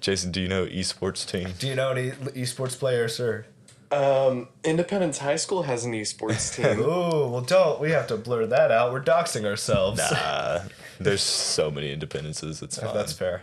Jason, 0.00 0.30
do 0.32 0.40
you 0.40 0.48
know 0.48 0.66
esports 0.66 1.26
team? 1.28 1.50
Do 1.58 1.66
you 1.68 1.74
know 1.74 1.90
any 1.90 2.10
esports 2.10 2.78
players, 2.78 3.14
sir? 3.16 3.46
Um, 3.92 4.48
Independence 4.64 5.18
High 5.18 5.36
School 5.36 5.64
has 5.64 5.84
an 5.84 5.92
esports 5.92 6.54
team. 6.56 6.80
Ooh, 6.80 7.28
well, 7.28 7.40
don't. 7.40 7.80
We 7.80 7.90
have 7.90 8.06
to 8.08 8.16
blur 8.16 8.46
that 8.46 8.70
out. 8.70 8.92
We're 8.92 9.02
doxing 9.02 9.44
ourselves. 9.44 10.00
Nah, 10.12 10.60
there's 11.00 11.22
so 11.22 11.70
many 11.70 11.94
independences. 11.94 12.62
It's 12.62 12.78
fine. 12.78 12.94
That's 12.94 13.12
fair. 13.12 13.42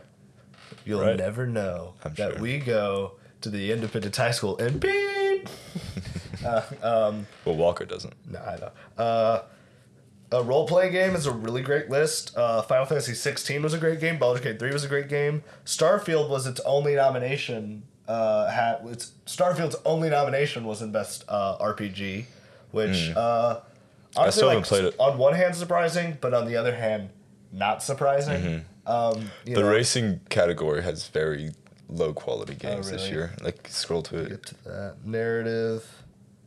You'll 0.85 1.01
Right. 1.01 1.17
never 1.17 1.45
know 1.45 1.95
I'm 2.05 2.13
that 2.13 2.33
sure. 2.33 2.41
we 2.41 2.59
go 2.59 3.13
to 3.41 3.49
the 3.49 3.71
independent 3.73 4.15
high 4.15 4.31
school 4.31 4.57
and 4.57 4.79
beep. 4.79 5.49
well, 6.41 7.25
Walker 7.45 7.83
doesn't. 7.85 8.13
No, 8.31 8.39
I 8.39 8.55
know. 8.57 8.71
Uh, 9.03 9.41
a 10.31 10.43
role 10.43 10.67
playing 10.67 10.91
game 10.91 11.15
is 11.15 11.25
a 11.25 11.31
really 11.31 11.61
great 11.61 11.89
list. 11.89 12.35
Uh, 12.37 12.61
Final 12.61 12.85
Fantasy 12.85 13.13
16 13.13 13.61
was 13.63 13.73
a 13.73 13.77
great 13.77 13.99
game. 13.99 14.17
Baldur's 14.19 14.43
Gate 14.43 14.59
3 14.59 14.71
was 14.73 14.83
a 14.83 14.87
great 14.87 15.07
game. 15.09 15.43
Starfield 15.65 16.29
was 16.29 16.45
its 16.47 16.59
only 16.61 16.95
nomination. 16.95 17.83
Uh, 18.07 18.49
had 18.49 18.79
its 18.87 19.11
Starfield's 19.25 19.75
only 19.85 20.09
nomination 20.09 20.63
was 20.65 20.81
in 20.81 20.91
best 20.91 21.23
uh, 21.27 21.57
RPG, 21.59 22.25
which 22.71 23.11
uh, 23.15 23.59
honestly, 24.15 24.23
Hmm. 24.25 24.29
still 24.31 24.47
like, 24.55 24.63
played 24.65 24.85
it. 24.85 24.95
on 24.99 25.17
one 25.17 25.33
hand 25.33 25.55
surprising, 25.55 26.17
but 26.21 26.33
on 26.33 26.45
the 26.45 26.55
other 26.55 26.75
hand, 26.75 27.09
not 27.51 27.83
surprising. 27.83 28.35
Um, 28.45 28.63
Mm-hmm. 28.85 29.53
The 29.53 29.61
know, 29.61 29.69
racing 29.69 30.21
category 30.29 30.81
has 30.83 31.07
very 31.09 31.51
low 31.89 32.13
quality 32.13 32.55
games 32.55 32.89
this 32.89 33.01
Oh, 33.01 33.03
really? 33.05 33.15
year. 33.17 33.33
Like 33.41 33.67
scroll 33.69 34.01
to 34.03 34.17
it. 34.19 34.29
get 34.29 34.45
to 34.47 34.63
that 34.63 34.95
narrative. 35.03 35.85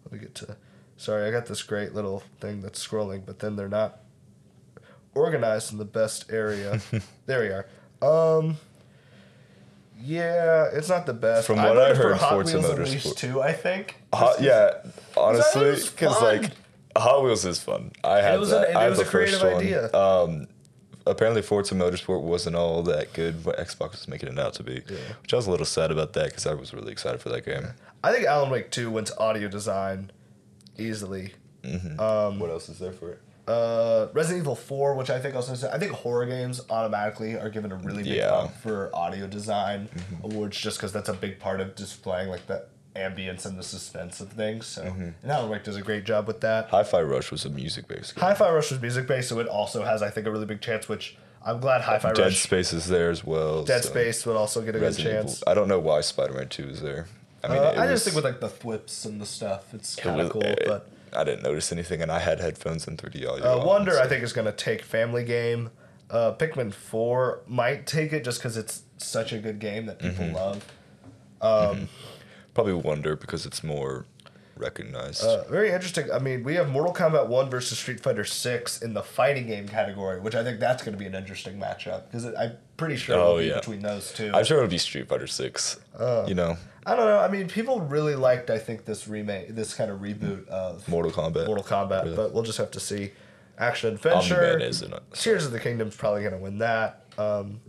Let 0.05 0.13
me 0.13 0.19
get 0.21 0.35
to. 0.37 0.57
Sorry, 1.01 1.27
I 1.27 1.31
got 1.31 1.47
this 1.47 1.63
great 1.63 1.95
little 1.95 2.23
thing 2.41 2.61
that's 2.61 2.87
scrolling, 2.87 3.25
but 3.25 3.39
then 3.39 3.57
they're 3.57 3.71
not 3.71 4.01
organized 5.15 5.73
in 5.73 5.79
the 5.79 5.87
best 5.87 6.31
area. 6.31 6.79
there 7.27 7.41
we 7.41 7.49
are. 8.07 8.37
Um. 8.37 8.59
Yeah, 10.03 10.69
it's 10.73 10.91
not 10.91 11.07
the 11.07 11.15
best. 11.15 11.47
From 11.47 11.57
what 11.57 11.79
I 11.79 11.95
for 11.95 12.03
heard, 12.03 12.17
Hot 12.19 12.31
Forza 12.33 12.59
Wheels 12.59 12.71
Motorsport- 12.79 13.17
too. 13.17 13.41
I 13.41 13.53
think. 13.55 13.97
Hot, 14.13 14.43
yeah, 14.43 14.75
honestly, 15.17 15.71
because 15.91 16.21
like 16.21 16.51
Hot 16.97 17.23
Wheels 17.25 17.47
is 17.47 17.59
fun. 17.63 17.93
I 18.05 18.19
have 18.19 18.39
was 18.39 18.53
an- 18.53 18.61
that. 18.61 18.71
it 18.71 18.77
I 18.77 18.89
was 18.91 18.99
the 18.99 19.05
a 19.05 19.09
creative 19.09 19.41
first 19.41 19.55
one. 19.55 19.63
idea. 19.63 19.91
Um, 19.95 20.49
apparently, 21.07 21.41
Forza 21.41 21.75
Motorsport 21.75 22.21
wasn't 22.21 22.57
all 22.57 22.83
that 22.83 23.15
good. 23.15 23.43
What 23.45 23.57
Xbox 23.59 23.93
was 23.93 24.07
making 24.09 24.29
it 24.29 24.39
out 24.39 24.53
to 24.55 24.63
be, 24.63 24.81
which 25.23 25.33
I 25.33 25.37
was 25.37 25.47
a 25.47 25.51
little 25.51 25.65
sad 25.67 25.91
about 25.91 26.13
that 26.13 26.27
because 26.29 26.47
I 26.47 26.53
was 26.53 26.75
really 26.75 26.93
excited 26.93 27.23
for 27.23 27.31
that 27.31 27.47
game. 27.47 27.69
I 28.05 28.13
think 28.13 28.27
Alan 28.27 28.51
Wake 28.51 28.71
Two 28.71 28.91
went 28.91 29.07
to 29.09 29.19
audio 29.19 29.49
design 29.49 30.13
easily. 30.81 31.33
what 31.63 32.51
else 32.51 32.69
is 32.69 32.79
there 32.79 32.93
for 32.93 33.13
it? 33.13 33.21
Uh, 33.49 34.09
Resident 34.13 34.43
Evil 34.45 34.55
4, 34.55 34.95
which 34.95 35.11
I 35.11 35.19
think 35.19 35.35
also 35.35 35.53
I 35.73 35.79
think 35.79 35.93
horror 35.93 36.27
games 36.27 36.61
automatically 36.71 37.37
are 37.37 37.51
given 37.51 37.73
a 37.73 37.77
really 37.77 38.03
big 38.05 38.13
Yeah. 38.15 38.27
Mm-hmm. 38.31 38.41
bump 38.47 38.57
for 38.57 38.91
audio 38.95 39.27
design 39.27 39.89
awards 40.23 40.57
just 40.61 40.79
because 40.79 40.93
that's 40.93 41.09
a 41.09 41.15
big 41.15 41.39
part 41.41 41.61
of 41.61 41.75
displaying 41.75 42.29
like 42.29 42.47
the 42.47 42.65
ambience 42.95 43.47
and 43.47 43.59
the 43.59 43.63
suspense 43.63 44.21
of 44.21 44.31
things. 44.33 44.67
So 44.67 44.83
Mm-hmm. 44.83 45.03
and 45.23 45.31
Alan 45.33 45.51
Wake 45.51 45.65
does 45.65 45.77
a 45.77 45.83
great 45.83 46.05
job 46.05 46.27
with 46.29 46.41
that. 46.43 46.69
Hi-Fi 46.69 47.03
Rush 47.03 47.31
was 47.33 47.45
a 47.45 47.51
music 47.51 47.89
based. 47.89 48.17
Hi-Fi 48.19 48.51
Rush 48.53 48.71
was 48.71 48.81
music 48.81 49.07
based, 49.09 49.29
so 49.31 49.39
it 49.41 49.49
also 49.49 49.83
has 49.85 50.01
I 50.03 50.11
think 50.11 50.27
a 50.27 50.31
really 50.31 50.47
big 50.47 50.61
chance. 50.61 50.89
Which 50.89 51.17
I'm 51.45 51.59
glad 51.59 51.81
Hi-Fi 51.81 52.13
Dead 52.13 52.23
Rush, 52.27 52.41
Space 52.43 52.73
is 52.73 52.87
there 52.87 53.11
as 53.11 53.25
well. 53.25 53.65
Dead 53.65 53.83
so 53.83 53.91
Space 53.91 54.25
would 54.27 54.37
also 54.37 54.61
get 54.63 54.77
a 54.77 54.79
good 54.79 54.97
chance. 54.97 55.39
Evil. 55.39 55.51
I 55.51 55.55
don't 55.55 55.67
know 55.69 55.81
why 55.81 56.03
Spider-Man 56.03 56.49
Two 56.51 56.69
is 56.69 56.83
there. 56.83 57.07
I 57.43 57.49
mean, 57.49 57.59
Uh, 57.59 57.63
it 57.71 57.79
I 57.79 57.87
was- 57.87 57.91
just 57.91 58.05
think 58.05 58.17
with 58.17 58.25
like 58.25 58.41
the 58.41 58.49
thwips 58.49 59.05
and 59.05 59.21
the 59.21 59.27
stuff, 59.27 59.73
it's 59.75 59.97
kind 59.97 60.21
of 60.21 60.27
was- 60.27 60.33
cool. 60.33 60.43
it- 60.43 60.65
but 60.67 60.89
I 61.13 61.25
didn't 61.25 61.43
notice 61.43 61.73
anything, 61.73 62.03
and 62.03 62.13
I 62.13 62.19
had 62.21 62.39
headphones 62.41 62.87
and 62.87 62.97
3D 62.99 63.27
audio. 63.27 63.45
Uh, 63.45 63.59
on, 63.61 63.67
Wonder, 63.67 63.93
so- 63.93 64.03
I 64.03 64.07
think, 64.09 64.23
is 64.23 64.33
going 64.33 64.45
to 64.47 64.53
take 64.53 64.83
Family 64.83 65.25
Game. 65.25 65.71
Uh, 66.11 66.33
Pikmin 66.33 66.73
4 66.73 67.41
might 67.47 67.87
take 67.87 68.13
it 68.13 68.25
just 68.25 68.39
because 68.39 68.57
it's 68.57 68.83
such 68.99 69.33
a 69.33 69.39
good 69.39 69.59
game 69.59 69.87
that 69.87 69.99
people 69.99 70.27
love. 70.27 70.65
um 71.43 71.89
probably 72.53 72.75
Wonder 72.75 73.17
because 73.17 73.47
it's 73.47 73.63
more 73.65 74.05
recognized. 74.61 75.25
Uh, 75.25 75.45
very 75.49 75.71
interesting. 75.71 76.11
I 76.13 76.19
mean, 76.19 76.45
we 76.45 76.55
have 76.55 76.69
Mortal 76.69 76.93
Kombat 76.95 77.27
1 77.29 77.51
versus 77.51 77.79
Street 77.79 78.01
Fighter 78.01 78.25
6 78.25 78.83
in 78.83 78.95
the 78.95 79.03
fighting 79.03 79.47
game 79.47 79.67
category, 79.67 80.21
which 80.21 80.35
I 80.35 80.45
think 80.45 80.61
that's 80.61 80.83
going 80.83 80.93
to 80.93 80.99
be 80.99 81.07
an 81.07 81.15
interesting 81.15 81.59
matchup 81.59 82.05
because 82.07 82.27
I'm 82.27 82.53
pretty 82.77 82.97
sure 82.97 83.17
it'll 83.17 83.29
Oh, 83.33 83.39
be 83.39 83.47
yeah. 83.47 83.55
between 83.57 83.81
those 83.81 84.13
two. 84.13 84.31
I'm 84.35 84.45
sure 84.45 84.59
it'll 84.59 84.69
be 84.71 84.79
Street 84.79 85.09
Fighter 85.09 85.27
Six. 85.27 85.81
Uh, 85.99 86.25
you 86.29 86.35
know, 86.35 86.57
I 86.87 86.95
don't 86.95 87.07
know. 87.07 87.19
I 87.19 87.29
mean, 87.29 87.49
people 87.49 87.81
really 87.81 88.15
liked, 88.15 88.51
I 88.51 88.59
think, 88.59 88.85
this 88.85 89.09
remake, 89.09 89.49
this 89.55 89.75
kind 89.75 89.91
of 89.91 90.01
reboot 90.01 90.47
of 90.49 90.87
Mortal 90.89 91.11
Kombat. 91.11 91.47
Mortal 91.47 91.65
Kombat, 91.65 92.05
Really. 92.05 92.17
but 92.17 92.33
we'll 92.33 92.43
just 92.45 92.59
have 92.59 92.71
to 92.73 92.81
see. 92.81 93.13
Action 93.59 93.93
Adventure. 93.93 94.59
Isn't 94.59 94.95
it? 94.95 95.03
Tears 95.13 95.45
of 95.45 95.53
the 95.53 95.61
Kingdom's 95.61 95.95
probably 95.95 96.23
going 96.23 96.33
to 96.33 96.39
win 96.39 96.59
that. 96.59 97.05
Um, 97.19 97.61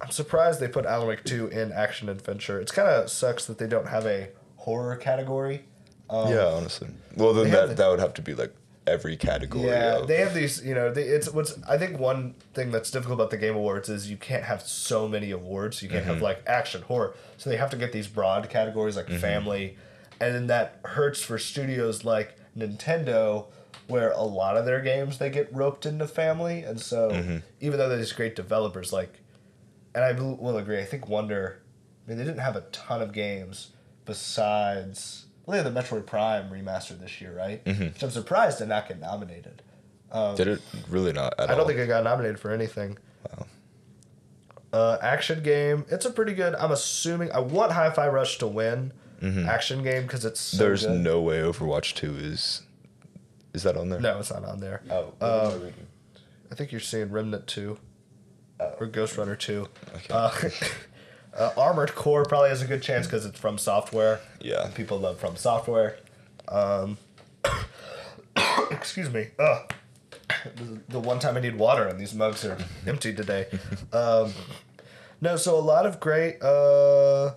I'm 0.00 0.10
surprised 0.10 0.60
they 0.60 0.68
put 0.68 0.86
Alan 0.86 1.08
Wake 1.08 1.24
2 1.24 1.48
in 1.48 1.72
Action 1.72 2.08
Adventure. 2.08 2.58
It's 2.60 2.72
kind 2.72 2.88
of 2.88 3.10
sucks 3.10 3.44
that 3.46 3.58
they 3.58 3.66
don't 3.66 3.88
have 3.88 4.06
a 4.06 4.28
horror 4.66 4.96
category. 4.96 5.62
Um, 6.10 6.30
yeah, 6.32 6.44
honestly. 6.46 6.88
Well, 7.16 7.32
then 7.32 7.50
that 7.52 7.68
the- 7.70 7.74
that 7.76 7.88
would 7.88 8.00
have 8.00 8.14
to 8.14 8.22
be 8.22 8.34
like 8.34 8.52
every 8.86 9.16
category. 9.16 9.66
Yeah, 9.66 9.98
of, 10.00 10.06
they 10.08 10.18
have 10.18 10.34
these. 10.34 10.64
You 10.64 10.74
know, 10.74 10.92
they, 10.92 11.02
it's 11.02 11.28
what's. 11.32 11.56
I 11.68 11.78
think 11.78 11.98
one 11.98 12.34
thing 12.54 12.70
that's 12.70 12.90
difficult 12.90 13.16
about 13.18 13.30
the 13.30 13.36
Game 13.38 13.56
Awards 13.56 13.88
is 13.88 14.10
you 14.10 14.16
can't 14.16 14.44
have 14.44 14.62
so 14.62 15.08
many 15.08 15.30
awards. 15.30 15.82
You 15.82 15.88
can't 15.88 16.02
Mm-hmm. 16.04 16.14
have 16.14 16.22
like 16.22 16.42
action, 16.46 16.82
horror. 16.82 17.14
So 17.38 17.48
they 17.50 17.56
have 17.56 17.70
to 17.70 17.76
get 17.76 17.92
these 17.92 18.06
broad 18.08 18.48
categories 18.50 18.96
like 18.96 19.06
Mm-hmm. 19.06 19.18
family, 19.18 19.76
and 20.20 20.34
then 20.34 20.46
that 20.48 20.80
hurts 20.84 21.20
for 21.22 21.38
studios 21.38 22.04
like 22.04 22.36
Nintendo, 22.56 23.46
where 23.88 24.10
a 24.12 24.22
lot 24.22 24.56
of 24.56 24.64
their 24.64 24.80
games 24.80 25.18
they 25.18 25.30
get 25.30 25.52
roped 25.54 25.86
into 25.86 26.06
family, 26.06 26.62
and 26.62 26.80
so 26.80 27.10
Mm-hmm. 27.10 27.36
even 27.60 27.78
though 27.78 27.88
they're 27.88 27.98
these 27.98 28.12
great 28.12 28.36
developers, 28.36 28.92
like, 28.92 29.20
and 29.94 30.04
I 30.04 30.12
will 30.12 30.36
will 30.36 30.56
agree. 30.58 30.78
I 30.80 30.84
think 30.84 31.08
Wonder. 31.08 31.60
I 32.06 32.10
mean, 32.10 32.18
they 32.18 32.24
didn't 32.24 32.38
have 32.40 32.54
a 32.54 32.60
ton 32.70 33.02
of 33.02 33.12
games 33.12 33.72
besides. 34.06 35.26
Well, 35.44 35.56
they 35.56 35.62
had 35.62 35.72
the 35.74 35.80
Metroid 35.80 36.06
Prime 36.06 36.50
remaster 36.50 36.98
this 36.98 37.20
year, 37.20 37.36
right? 37.36 37.64
Mm-hmm. 37.64 37.84
Which 37.84 38.02
I'm 38.02 38.10
surprised 38.10 38.58
did 38.58 38.68
not 38.68 38.88
get 38.88 38.98
nominated. 39.00 39.62
Did 40.36 40.48
it 40.48 40.60
really 40.88 41.12
not 41.12 41.34
at 41.38 41.48
I 41.50 41.52
all? 41.52 41.58
don't 41.58 41.66
think 41.68 41.78
it 41.78 41.86
got 41.88 42.02
nominated 42.04 42.40
for 42.40 42.50
anything. 42.50 42.96
Wow. 43.30 43.46
Uh, 44.72 44.98
action 45.02 45.42
game. 45.42 45.84
It's 45.88 46.06
a 46.06 46.10
pretty 46.10 46.32
good. 46.34 46.54
I'm 46.54 46.72
assuming. 46.72 47.30
I 47.32 47.40
want 47.40 47.72
Hi-Fi 47.72 48.08
Rush 48.08 48.38
to 48.38 48.46
win 48.46 48.92
action 49.48 49.82
game 49.82 50.02
because 50.02 50.24
it's 50.24 50.40
so 50.40 50.56
Mm-hmm. 50.56 50.64
There's 50.64 50.86
good. 50.86 51.00
no 51.00 51.20
way 51.20 51.38
Overwatch 51.38 51.94
Two 51.94 52.14
is. 52.16 52.62
Is 53.54 53.62
that 53.64 53.76
on 53.76 53.88
there? 53.88 54.00
No, 54.00 54.18
it's 54.18 54.30
not 54.32 54.44
on 54.44 54.60
there. 54.60 54.82
Oh, 54.90 55.12
Um, 55.20 55.72
I 56.50 56.54
think 56.54 56.72
you're 56.72 56.80
seeing 56.80 57.10
Remnant 57.10 57.46
Two, 57.46 57.78
or 58.60 58.86
Ghost 58.86 59.16
Runner 59.18 59.36
Two. 59.36 59.68
Okay. 59.94 60.06
Uh, 60.10 60.30
uh, 61.38 61.52
Armored 61.56 61.94
Core 61.94 62.24
probably 62.24 62.48
has 62.50 62.62
a 62.62 62.66
good 62.66 62.82
chance 62.82 63.06
because 63.06 63.24
it's 63.26 63.38
FromSoftware. 63.38 64.20
Yeah. 64.40 64.70
People 64.74 64.98
love 64.98 65.20
FromSoftware. 65.20 65.94
Um, 66.48 66.98
excuse 68.70 69.10
me. 69.12 69.28
Ugh. 69.38 69.72
The 70.88 70.98
one 71.00 71.18
time 71.18 71.36
I 71.36 71.40
need 71.40 71.56
water 71.56 71.86
and 71.86 71.98
these 72.00 72.14
mugs 72.14 72.44
are 72.44 72.56
empty 72.86 73.14
today. 73.14 73.46
Um, 73.92 74.32
no, 75.20 75.36
so 75.36 75.56
a 75.56 75.60
lot 75.60 75.86
of 75.86 75.98
great, 76.00 76.40
uh, 76.42 77.34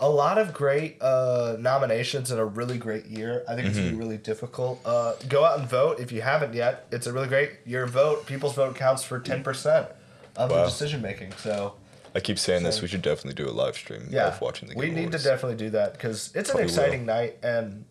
a 0.00 0.08
lot 0.10 0.36
of 0.38 0.52
great 0.54 1.00
uh, 1.00 1.56
nominations 1.58 2.30
in 2.30 2.38
a 2.38 2.44
really 2.44 2.76
great 2.78 3.06
year. 3.06 3.44
I 3.48 3.54
think 3.54 3.68
it's 3.68 3.78
gonna 3.78 3.90
be 3.90 3.96
really 3.96 4.18
difficult. 4.18 4.80
Uh, 4.84 5.14
go 5.28 5.44
out 5.44 5.58
and 5.58 5.68
vote 5.68 6.00
if 6.00 6.12
you 6.12 6.20
haven't 6.22 6.54
yet. 6.54 6.86
It's 6.90 7.06
a 7.06 7.12
really 7.12 7.28
great 7.28 7.50
your 7.64 7.86
vote. 7.86 8.26
People's 8.26 8.54
vote 8.54 8.76
counts 8.76 9.02
for 9.04 9.18
ten 9.20 9.42
percent 9.42 9.88
of 10.36 10.48
the 10.50 10.54
Wow. 10.56 10.64
decision 10.66 11.00
making. 11.02 11.32
So 11.38 11.74
I 12.16 12.20
keep 12.20 12.38
saying 12.38 12.62
this. 12.64 12.80
We 12.82 12.88
should 12.88 13.02
definitely 13.02 13.34
do 13.44 13.48
a 13.48 13.52
live 13.52 13.76
stream 13.76 14.08
yeah, 14.10 14.28
of 14.28 14.40
watching 14.40 14.68
the 14.68 14.74
game. 14.74 14.80
we 14.80 14.90
need 14.90 15.08
Awards. 15.08 15.22
to 15.22 15.28
definitely 15.28 15.58
do 15.58 15.70
that 15.70 15.92
because 15.92 16.30
it's 16.34 16.48
an 16.50 16.54
Probably 16.56 16.64
exciting 16.64 17.06
night 17.06 17.38
and 17.42 17.84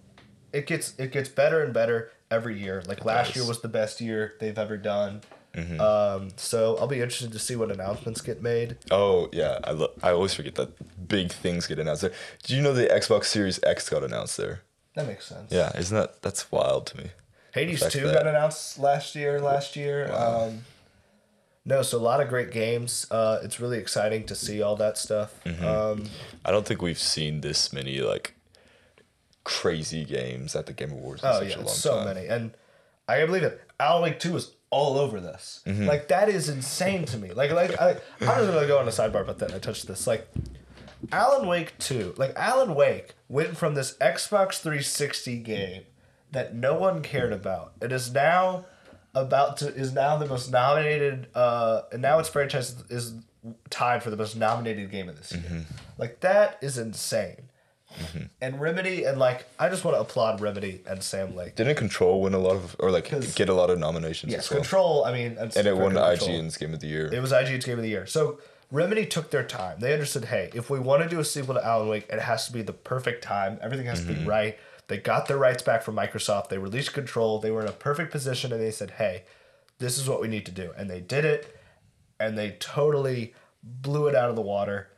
it 0.52 0.66
gets 0.68 0.94
it 0.98 1.12
gets 1.12 1.30
better 1.30 1.64
and 1.64 1.74
better 1.74 2.12
every 2.32 2.60
year. 2.60 2.84
Like 2.88 3.06
last 3.06 3.28
does. 3.28 3.30
Mm-hmm. 3.30 3.40
year 3.40 3.48
was 3.48 3.62
the 3.62 3.68
best 3.68 4.02
year 4.02 4.34
they've 4.40 4.58
ever 4.58 4.78
done. 4.78 5.22
Um, 5.80 6.32
so 6.36 6.76
I'll 6.82 6.88
be 6.88 6.98
interested 7.00 7.32
to 7.32 7.40
see 7.40 7.56
what 7.56 7.72
announcements 7.72 8.20
get 8.20 8.42
made. 8.42 8.76
Oh 8.92 9.30
yeah, 9.32 9.60
I 9.64 9.72
lo- 9.72 9.94
I 10.04 10.10
always 10.12 10.34
forget 10.34 10.56
that 10.56 11.08
big 11.08 11.32
things 11.32 11.66
get 11.66 11.80
announced 11.80 12.02
there. 12.02 12.12
Do 12.44 12.56
you 12.56 12.62
know 12.62 12.74
the 12.74 12.88
Xbox 12.88 13.26
Series 13.26 13.60
X 13.64 13.88
got 13.88 14.04
announced 14.04 14.36
there? 14.36 14.64
That 14.96 15.08
makes 15.08 15.26
sense. 15.26 15.52
Yeah, 15.52 15.72
isn't 15.78 15.96
that 15.96 16.22
that's 16.22 16.52
wild 16.52 16.88
to 16.88 16.98
me? 16.98 17.12
Hades 17.54 17.88
two 17.88 18.02
that- 18.08 18.14
got 18.14 18.28
announced 18.28 18.80
last 18.80 19.16
year. 19.16 19.40
Last 19.40 19.76
year. 19.78 20.12
Um, 20.12 20.64
no, 21.66 21.82
so 21.82 21.98
a 21.98 22.00
lot 22.00 22.22
of 22.22 22.30
great 22.30 22.52
games. 22.52 23.08
Uh, 23.10 23.40
it's 23.44 23.60
really 23.60 23.80
exciting 23.80 24.26
to 24.28 24.36
see 24.36 24.62
all 24.62 24.76
that 24.76 24.98
stuff. 24.98 25.44
Mm-hmm. 25.46 25.66
Um, 25.66 26.06
I 26.46 26.52
don't 26.52 26.66
think 26.66 26.82
we've 26.82 27.00
seen 27.00 27.42
this 27.42 27.74
many 27.74 28.02
like 28.02 28.36
crazy 29.44 30.06
games 30.06 30.56
at 30.56 30.68
the 30.68 30.74
Game 30.74 30.92
Awards 30.92 31.24
in 31.24 31.30
oh 31.30 31.40
such 31.40 31.50
yeah, 31.50 31.58
a 31.58 31.60
long 31.60 31.68
so 31.68 31.96
time. 31.96 32.06
many, 32.06 32.28
and 32.28 32.52
I 33.08 33.18
can 33.18 33.28
believe 33.28 33.44
it. 33.44 33.62
Alan 33.80 34.04
Wake 34.04 34.20
two 34.20 34.36
is 34.36 34.52
all 34.70 35.00
over 35.00 35.20
this. 35.20 35.64
Mm-hmm. 35.66 35.88
Like 35.88 36.08
that 36.10 36.30
is 36.30 36.50
insane 36.50 37.06
to 37.06 37.18
me. 37.18 37.32
Like 37.32 37.52
like 37.52 37.80
I, 37.82 37.92
I'm 38.22 38.28
just 38.28 38.52
gonna 38.52 38.68
go 38.68 38.78
on 38.78 38.88
a 38.88 38.92
sidebar, 38.92 39.26
but 39.26 39.40
then 39.40 39.52
I 39.52 39.58
touched 39.58 39.88
this. 39.88 40.06
Like 40.06 40.28
Alan 41.12 41.48
Wake 41.48 41.78
two, 41.80 42.14
like 42.18 42.34
Alan 42.36 42.76
Wake 42.76 43.16
went 43.28 43.58
from 43.58 43.74
this 43.74 43.96
Xbox 44.00 44.60
360 44.62 45.38
game 45.38 45.84
that 46.32 46.54
no 46.54 46.76
one 46.76 47.02
cared 47.02 47.34
about. 47.34 47.74
It 47.82 47.92
is 47.92 48.14
now 48.14 48.66
about 49.16 49.58
to 49.58 49.68
is 49.68 49.94
now 49.94 50.18
the 50.18 50.28
most 50.28 50.52
nominated. 50.52 51.28
Uh, 51.34 51.82
and 51.92 52.02
now 52.02 52.20
its 52.20 52.30
franchise 52.30 52.76
is 52.90 53.16
tied 53.70 54.04
for 54.04 54.10
the 54.10 54.18
most 54.18 54.36
nominated 54.36 54.92
game 54.92 55.10
of 55.10 55.18
this 55.18 55.32
year. 55.32 55.42
Mm-hmm. 55.42 55.60
Like 55.98 56.20
that 56.22 56.60
is 56.62 56.78
insane. 56.78 57.50
And 58.42 58.60
Remedy 58.60 59.06
and 59.06 59.18
like 59.18 59.46
I 59.58 59.70
just 59.70 59.86
want 59.86 59.96
to 59.96 60.02
applaud 60.02 60.42
Remedy 60.42 60.82
and 60.86 61.02
Sam 61.02 61.34
Lake. 61.36 61.56
Didn't 61.56 61.76
Control 61.76 62.22
win 62.22 62.34
a 62.34 62.38
lot 62.40 62.58
of 62.58 62.76
or 62.80 62.92
like 62.92 63.10
get 63.36 63.48
a 63.48 63.54
lot 63.54 63.70
of 63.70 63.80
nominations 63.80 64.34
Yes, 64.34 64.52
well? 64.52 64.60
Control. 64.60 65.06
I 65.06 65.14
mean, 65.14 65.38
and 65.40 65.56
and 65.56 65.68
it 65.68 65.78
won 65.78 65.94
Control. 65.94 66.16
IGN's 66.16 66.58
Game 66.58 66.74
of 66.74 66.82
the 66.82 66.88
Year. 66.88 67.10
It 67.14 67.22
was 67.22 67.32
IGN's 67.32 67.64
Game 67.66 67.78
of 67.78 67.84
the 67.84 67.90
Year. 67.90 68.06
So 68.06 68.40
Remedy 68.72 69.06
took 69.06 69.32
their 69.32 69.46
time. 69.46 69.80
They 69.80 69.94
understood, 69.94 70.26
hey, 70.26 70.50
if 70.54 70.70
we 70.70 70.80
want 70.80 71.04
to 71.04 71.10
do 71.10 71.20
a 71.20 71.26
sequel 71.26 71.54
to 71.54 71.66
Alan 71.66 71.88
Wake, 71.88 72.08
it 72.10 72.20
has 72.20 72.48
to 72.48 72.52
be 72.52 72.62
the 72.62 72.74
perfect 72.74 73.24
time. 73.24 73.60
Everything 73.62 73.86
has 73.86 74.02
to 74.06 74.14
be 74.14 74.26
right. 74.26 74.58
They 74.88 74.98
got 74.98 75.28
their 75.28 75.38
rights 75.38 75.64
back 75.64 75.82
from 75.82 75.96
Microsoft. 75.96 76.50
They 76.50 76.58
released 76.58 76.94
Control. 76.94 77.40
They 77.40 77.52
were 77.52 77.62
in 77.62 77.68
a 77.68 77.72
perfect 77.74 78.12
position, 78.12 78.52
and 78.52 78.62
they 78.62 78.72
said, 78.72 78.92
hey, 78.92 79.24
this 79.80 79.98
is 79.98 80.08
what 80.08 80.22
we 80.22 80.28
need 80.28 80.46
to 80.46 80.52
do. 80.52 80.72
And 80.78 80.90
they 80.90 81.02
did 81.02 81.26
it, 81.26 81.56
and 82.20 82.38
they 82.38 82.52
totally 82.60 83.34
blew 83.64 84.08
it 84.08 84.16
out 84.16 84.30
of 84.30 84.36
the 84.36 84.42
water. 84.42 84.90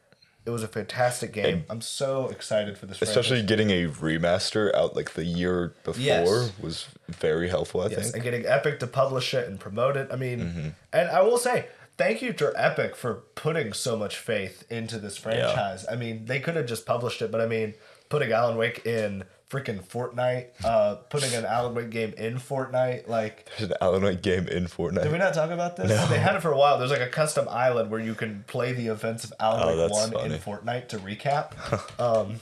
It 0.46 0.50
was 0.52 0.64
a 0.64 0.68
fantastic 0.68 1.34
game. 1.34 1.66
I'm 1.70 1.82
so 1.82 2.28
excited 2.30 2.78
for 2.78 2.86
this. 2.86 3.02
Especially 3.02 3.38
franchise. 3.42 3.48
getting 3.50 3.70
a 3.70 3.88
remaster 3.90 4.74
out 4.74 4.96
like 4.96 5.12
the 5.14 5.26
year 5.26 5.74
before 5.84 6.02
Yes. 6.02 6.52
was 6.62 6.88
very 7.10 7.50
helpful. 7.50 7.82
I 7.82 7.88
Yes, 7.88 8.04
think. 8.04 8.16
and 8.16 8.24
getting 8.24 8.46
Epic 8.46 8.80
to 8.80 8.88
publish 8.88 9.34
it 9.34 9.48
and 9.50 9.60
promote 9.60 9.98
it. 9.98 10.08
I 10.12 10.16
mean, 10.16 10.40
Mm-hmm. 10.40 10.68
and 10.94 11.10
I 11.10 11.22
will 11.22 11.38
say, 11.38 11.68
thank 11.98 12.22
you 12.22 12.32
to 12.32 12.54
Epic 12.56 12.96
for 12.96 13.16
putting 13.36 13.74
so 13.74 13.98
much 13.98 14.18
faith 14.18 14.64
into 14.70 15.00
this 15.00 15.18
franchise. 15.18 15.86
I 15.92 15.96
mean, 15.98 16.26
they 16.26 16.40
could 16.40 16.56
have 16.56 16.66
just 16.66 16.86
published 16.86 17.22
it, 17.22 17.30
but 17.30 17.42
I 17.42 17.46
mean, 17.46 17.74
putting 18.08 18.32
Alan 18.32 18.56
Wake 18.56 18.86
in 18.86 19.26
freaking 19.50 19.82
Fortnite, 19.84 20.48
uh, 20.66 20.96
putting 21.10 21.34
an 21.34 21.46
Alan 21.46 21.74
Wake 21.74 21.90
game 21.90 22.14
in 22.18 22.36
Fortnite, 22.36 23.08
like. 23.08 23.50
There's 23.58 23.72
an 23.72 23.78
Alan 23.82 24.04
Wake 24.04 24.22
game 24.22 24.48
in 24.48 24.66
Fortnite. 24.66 25.04
Did 25.04 25.12
we 25.12 25.18
not 25.18 25.34
talk 25.34 25.52
about 25.52 25.78
this? 25.78 25.90
They 26.10 26.20
had 26.20 26.36
it 26.36 26.42
for 26.42 26.52
a 26.52 26.58
while. 26.58 26.78
There's 26.78 26.92
like 26.92 27.02
a 27.02 27.08
custom 27.10 27.48
island 27.50 27.90
where 27.90 28.00
you 28.02 28.14
can 28.14 28.44
play 28.48 28.74
the 28.74 28.88
events 28.88 29.24
of 29.24 29.34
Alan 29.40 29.64
Oh, 29.64 29.84
Wake 29.84 29.92
1 29.92 30.12
funny. 30.12 30.34
in 30.36 30.40
Fortnite 30.40 30.90
to 30.90 30.98
recap. 31.00 31.54
um, 32.00 32.36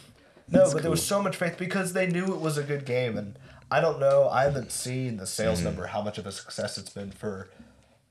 no, 0.49 0.71
but 0.73 0.81
there 0.81 0.91
was 0.91 1.05
so 1.05 1.21
much 1.21 1.35
faith 1.35 1.57
because 1.57 1.93
they 1.93 2.07
knew 2.07 2.25
it 2.33 2.39
was 2.41 2.57
a 2.57 2.63
good 2.63 2.85
game. 2.85 3.17
And 3.17 3.37
I 3.71 3.81
don't 3.81 3.99
know, 3.99 4.27
I 4.29 4.43
haven't 4.43 4.71
seen 4.71 5.17
the 5.17 5.25
sales 5.27 5.57
Mm-hmm. 5.59 5.65
number, 5.65 5.87
how 5.87 6.01
much 6.01 6.17
of 6.17 6.25
a 6.27 6.31
success 6.31 6.77
it's 6.77 6.89
been 6.91 7.11
for 7.11 7.49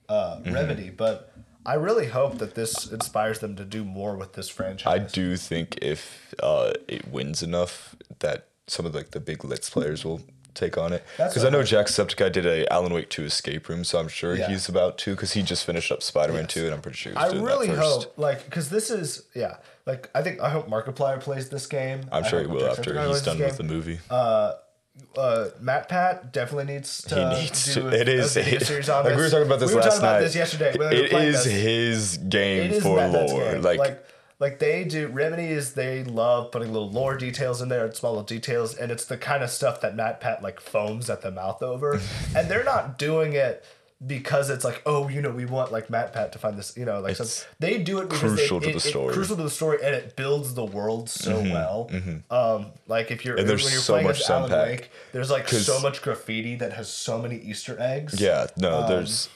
uh, 0.09 0.37
Mm-hmm. 0.37 0.53
Remedy, 0.53 0.89
but 0.89 1.31
I 1.65 1.73
really 1.75 2.07
hope 2.07 2.37
that 2.37 2.53
this 2.55 2.91
inspires 2.91 3.39
them 3.39 3.55
to 3.55 3.65
do 3.65 3.83
more 3.83 4.15
with 4.15 4.33
this 4.33 4.47
franchise. 4.49 4.93
I 4.93 4.99
do 4.99 5.35
think 5.35 5.79
if 5.81 6.33
uh, 6.43 6.73
it 6.87 7.07
wins 7.07 7.41
enough, 7.41 7.95
that 8.19 8.47
some 8.67 8.85
of 8.85 8.95
like 8.95 9.11
the 9.11 9.19
big 9.19 9.43
Let's 9.45 9.69
players 9.69 10.03
will 10.05 10.21
take 10.53 10.77
on 10.77 10.93
it. 10.93 11.03
Because 11.17 11.43
I 11.43 11.49
know 11.49 11.59
Jacksepticeye 11.59 12.31
did 12.31 12.45
a 12.45 12.71
Alan 12.71 12.93
Wake 12.93 13.09
2 13.09 13.23
escape 13.25 13.67
room, 13.67 13.83
so 13.83 13.99
I'm 13.99 14.07
sure 14.07 14.35
Yeah. 14.35 14.47
he's 14.47 14.69
about 14.69 14.97
to 14.99 15.11
because 15.11 15.33
he 15.33 15.41
just 15.43 15.65
finished 15.65 15.91
up 15.91 16.01
Spider-Man 16.01 16.43
Yes. 16.43 16.53
2, 16.53 16.65
and 16.65 16.73
I'm 16.73 16.81
pretty 16.81 16.97
sure 16.97 17.11
he 17.11 17.17
was 17.17 17.27
I 17.27 17.31
doing 17.33 17.43
really 17.43 17.67
that 17.67 17.75
first. 17.75 18.03
hope, 18.05 18.17
like, 18.17 18.45
because 18.45 18.69
this 18.69 18.89
is, 18.89 19.23
yeah, 19.33 19.57
like, 19.85 20.09
I 20.15 20.21
think, 20.21 20.39
I 20.39 20.49
hope 20.49 20.69
Markiplier 20.69 21.19
plays 21.19 21.49
this 21.49 21.67
game. 21.67 22.05
I'm 22.11 22.23
I 22.23 22.27
sure 22.29 22.39
he 22.39 22.47
will 22.47 22.65
after 22.69 22.93
he's 23.07 23.21
done 23.21 23.37
with 23.39 23.57
the 23.57 23.63
movie. 23.63 23.99
uh, 24.09 24.53
uh, 25.17 25.49
Matt 25.59 25.89
Pat 25.89 26.31
definitely 26.31 26.73
needs 26.73 27.01
to. 27.03 27.15
he 27.15 27.41
needs 27.41 27.73
do 27.75 27.81
to. 27.89 27.89
It 27.99 28.07
is 28.07 28.37
a 28.37 28.59
series 28.61 28.87
on 28.87 29.03
like 29.03 29.17
we 29.17 29.23
were 29.23 29.29
talking 29.29 29.45
about 29.45 29.59
this 29.59 29.71
we 29.71 29.75
were 29.75 29.81
last 29.81 29.95
talking 29.95 30.03
about 30.07 30.13
night. 30.13 30.21
this 30.21 30.35
yesterday. 30.35 30.73
when 30.77 30.89
we 30.89 30.95
were 30.99 31.03
It 31.03 31.11
playing 31.11 31.31
this. 31.33 31.43
his 31.43 32.17
game 32.17 32.63
It 32.63 32.71
is 32.71 32.83
for 32.83 32.95
Matt 32.95 33.11
lore. 33.11 33.51
game. 33.51 33.61
Like, 33.61 33.79
Like, 33.79 34.05
like 34.39 34.59
they 34.59 34.83
do 34.83 35.07
Remedy 35.07 35.45
is 35.47 35.73
they 35.73 36.03
love 36.03 36.51
putting 36.51 36.71
little 36.73 36.89
lore 36.91 37.15
details 37.17 37.61
in 37.61 37.69
there, 37.69 37.85
and 37.85 37.95
small 37.95 38.11
little 38.13 38.23
details, 38.25 38.75
and 38.75 38.91
it's 38.91 39.05
the 39.05 39.17
kind 39.17 39.43
of 39.43 39.49
stuff 39.49 39.81
that 39.81 39.95
Matt 39.95 40.19
Pat 40.21 40.43
like 40.43 40.59
foams 40.59 41.09
at 41.09 41.21
the 41.21 41.31
mouth 41.31 41.61
over, 41.63 41.99
and 42.35 42.49
they're 42.49 42.63
not 42.63 42.97
doing 42.97 43.33
it 43.33 43.63
because 44.05 44.49
it's 44.49 44.65
like 44.65 44.81
oh 44.85 45.07
you 45.07 45.21
know 45.21 45.31
we 45.31 45.45
want 45.45 45.71
like 45.71 45.89
Matt 45.89 46.11
Pat 46.11 46.33
to 46.33 46.37
find 46.37 46.57
this 46.57 46.75
you 46.75 46.83
know 46.83 46.99
like 46.99 47.17
It's 47.17 47.47
they 47.59 47.81
do 47.81 47.99
it 47.99 48.09
because 48.09 48.19
crucial 48.35 48.59
they, 48.59 48.65
to 48.65 48.69
it- 48.71 48.73
the 48.73 48.79
story. 48.81 49.13
crucial 49.13 49.37
to 49.37 49.43
the 49.43 49.49
story 49.49 49.77
and 49.81 49.95
it 49.95 50.17
builds 50.17 50.53
the 50.53 50.65
world 50.65 51.09
so 51.09 51.39
well. 51.41 51.89
Um, 52.29 52.73
like 52.87 53.09
if 53.09 53.23
you're 53.23 53.37
And 53.37 53.47
there's 53.47 53.63
when 53.63 53.71
you're 53.71 53.81
so 53.81 53.93
playing 53.93 54.07
much 54.07 54.19
as 54.19 54.29
Alan. 54.29 54.51
Wake, 54.51 54.91
there's 55.13 55.31
like 55.31 55.47
so 55.47 55.79
much 55.79 56.01
graffiti 56.01 56.55
that 56.57 56.73
has 56.73 56.89
so 56.89 57.21
many 57.21 57.37
Easter 57.37 57.77
eggs. 57.79 58.19
Yeah, 58.19 58.47
no, 58.57 58.81
Um, 58.81 58.89
there's 58.89 59.29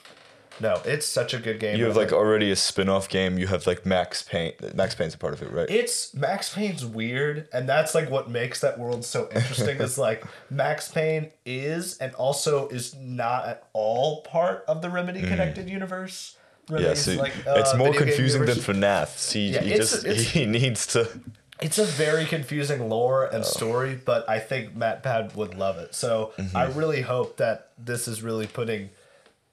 no, 0.59 0.81
it's 0.85 1.05
such 1.05 1.33
a 1.33 1.39
good 1.39 1.59
game. 1.59 1.77
you 1.77 1.85
have 1.85 1.95
like 1.95 2.11
already 2.11 2.51
a 2.51 2.55
spin-off 2.55 3.07
game. 3.09 3.37
You 3.37 3.47
have 3.47 3.65
like 3.67 3.85
Max 3.85 4.21
Payne. 4.21 4.53
Max 4.73 4.95
Payne's 4.95 5.13
a 5.13 5.17
part 5.17 5.33
of 5.33 5.41
it, 5.41 5.51
right? 5.51 5.69
it's 5.69 6.13
Max 6.13 6.53
Payne's 6.53 6.85
weird, 6.85 7.47
and 7.53 7.67
that's 7.67 7.95
like 7.95 8.09
what 8.09 8.29
makes 8.29 8.61
that 8.61 8.77
world 8.79 9.05
so 9.05 9.29
interesting. 9.33 9.77
is 9.77 9.97
like 9.97 10.23
Max 10.49 10.89
Payne 10.91 11.31
is 11.45 11.97
and 11.99 12.13
also 12.15 12.67
is 12.69 12.95
not 12.95 13.45
at 13.47 13.63
all 13.73 14.21
part 14.21 14.63
of 14.67 14.81
the 14.81 14.89
Remedy 14.89 15.21
connected 15.21 15.69
universe. 15.69 16.35
Mm. 16.69 16.81
yeah, 16.81 16.93
so 16.93 17.13
like, 17.15 17.33
it's 17.47 17.73
uh, 17.73 17.77
more 17.77 17.93
confusing 17.93 18.45
than. 18.45 18.55
FNAF. 18.57 19.07
See, 19.17 19.49
Yeah, 19.49 19.61
he 19.61 19.75
just 19.75 20.05
it's- 20.05 20.31
he 20.31 20.45
needs 20.45 20.85
to. 20.87 21.07
It's 21.61 21.77
a 21.77 21.83
very 21.83 22.23
confusing 22.25 22.87
lore 22.87 23.27
Oh. 23.29 23.35
and 23.35 23.43
story, 23.43 23.99
but 24.05 24.29
I 24.29 24.39
think 24.39 24.77
Matt 24.77 25.03
Pat 25.03 25.35
would 25.35 25.55
love 25.55 25.77
it. 25.77 25.93
So 25.93 26.31
Mm-hmm. 26.37 26.55
I 26.55 26.63
really 26.67 27.01
hope 27.01 27.35
that 27.35 27.71
this 27.77 28.07
is 28.07 28.21
really 28.23 28.47
putting 28.47 28.91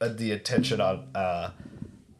the 0.00 0.32
attention 0.32 0.80
on 0.80 1.08
uh, 1.14 1.50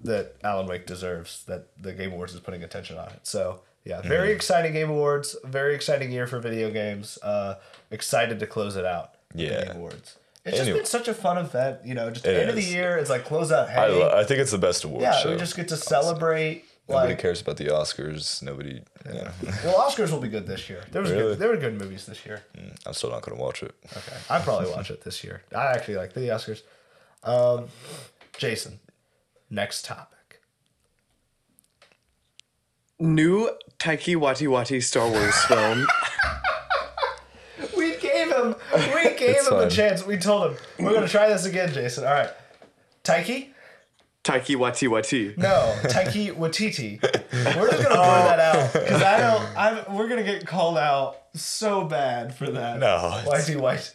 that 0.05 0.35
Alan 0.43 0.67
Wake 0.67 0.87
deserves. 0.87 1.45
That 1.45 1.69
the 1.81 1.93
Game 1.93 2.13
Awards 2.13 2.35
is 2.35 2.41
putting 2.41 2.63
attention 2.63 2.99
on 2.99 3.09
it. 3.09 3.21
So 3.25 3.61
yeah, 3.85 4.01
very 4.03 4.29
Mm-hmm. 4.29 4.37
exciting 4.37 4.73
Game 4.73 4.91
Awards. 4.91 5.37
Very 5.45 5.75
exciting 5.75 6.11
year 6.13 6.27
for 6.27 6.39
video 6.41 6.71
games. 6.71 7.19
Uh, 7.23 7.57
excited 7.91 8.39
to 8.41 8.47
close 8.47 8.77
it 8.77 8.85
out. 8.85 9.15
the 9.35 9.43
Yeah. 9.45 9.65
Game 9.67 9.77
Awards. 9.77 10.17
It's 10.45 10.59
just 10.59 10.71
been 10.71 10.85
such 10.85 11.09
a 11.09 11.15
fun 11.15 11.39
event. 11.39 11.81
You 11.85 11.95
know, 11.95 12.09
just 12.11 12.25
It 12.25 12.37
end 12.37 12.51
of 12.51 12.55
the 12.57 12.63
year. 12.63 12.97
It's 12.99 13.11
like 13.11 13.25
close 13.25 13.51
out. 13.51 13.69
Hey, 13.69 13.77
I, 13.81 13.87
lo- 13.89 14.17
I 14.17 14.23
think 14.23 14.39
it's 14.41 14.53
the 14.53 14.59
best 14.59 14.85
award 14.85 15.03
yeah, 15.03 15.19
show. 15.19 15.31
we 15.33 15.37
just 15.37 15.57
get 15.57 15.67
to 15.69 15.77
celebrate. 15.77 16.65
Nobody 16.89 17.09
like, 17.15 17.19
cares 17.19 17.41
about 17.41 17.57
the 17.57 17.65
Oscars. 17.67 18.45
Nobody. 18.45 18.81
You 19.07 19.13
know, 19.13 19.31
Well, 19.65 19.75
Oscars 19.91 20.13
will 20.13 20.21
be 20.21 20.29
good 20.29 20.47
this 20.47 20.71
year. 20.71 20.85
There 20.93 21.03
was 21.03 21.11
Really? 21.11 21.23
good, 21.31 21.39
there 21.41 21.49
were 21.49 21.57
good 21.57 21.77
movies 21.77 22.07
this 22.07 22.25
year. 22.25 22.45
I'm 22.87 22.93
still 22.93 23.11
not 23.11 23.23
gonna 23.23 23.41
watch 23.43 23.65
it. 23.65 23.75
Okay, 23.97 24.17
I'd 24.31 24.45
probably 24.45 24.71
watch 24.71 24.93
it 24.93 25.03
this 25.03 25.25
year. 25.25 25.43
I 25.53 25.73
actually 25.73 25.97
like 25.97 26.13
the 26.13 26.21
Oscars. 26.29 26.63
Um, 27.23 27.67
Jason, 28.39 28.79
next 29.51 29.85
topic. 29.85 30.41
New 32.99 33.51
Taiki 33.79 34.17
Wati 34.17 34.47
Wati 34.49 34.83
Star 34.83 35.09
Wars 35.09 35.37
film. 35.45 35.87
We 37.77 37.97
gave 37.97 38.31
him, 38.31 38.55
we 38.75 39.15
gave 39.19 39.47
him 39.47 39.55
a 39.55 39.71
chance. 39.71 40.05
We 40.05 40.19
told 40.19 40.53
him 40.53 40.59
we're 40.79 40.93
gonna 40.93 41.09
try 41.09 41.29
this 41.29 41.47
again, 41.47 41.73
Jason. 41.73 42.05
All 42.05 42.13
right, 42.13 42.31
Taiki? 43.03 43.49
Taiki 44.25 44.57
Wati 44.57 44.89
Wati. 44.89 45.37
No, 45.39 45.75
Taiki 45.85 46.33
Watiti. 46.35 47.01
We're 47.57 47.71
just 47.71 47.83
gonna 47.83 47.95
blur 47.95 48.37
that 48.37 48.41
out 48.41 48.73
because 48.73 49.03
I 49.03 49.19
don't. 49.21 49.57
I'm, 49.57 49.95
we're 49.97 50.09
gonna 50.09 50.23
get 50.25 50.47
called 50.47 50.77
out 50.77 51.17
so 51.35 51.85
bad 51.85 52.35
for 52.35 52.51
that. 52.51 52.79
No, 52.79 53.23
Whitey 53.27 53.57
white. 53.57 53.95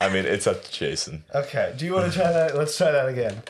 I 0.00 0.08
mean, 0.10 0.24
it's 0.26 0.46
up 0.46 0.62
to 0.62 0.72
Jason. 0.72 1.24
Okay, 1.34 1.72
do 1.76 1.84
you 1.86 1.94
want 1.94 2.12
to 2.12 2.18
try 2.18 2.30
that? 2.30 2.56
Let's 2.56 2.76
try 2.76 2.90
that 2.92 3.08
again. 3.08 3.42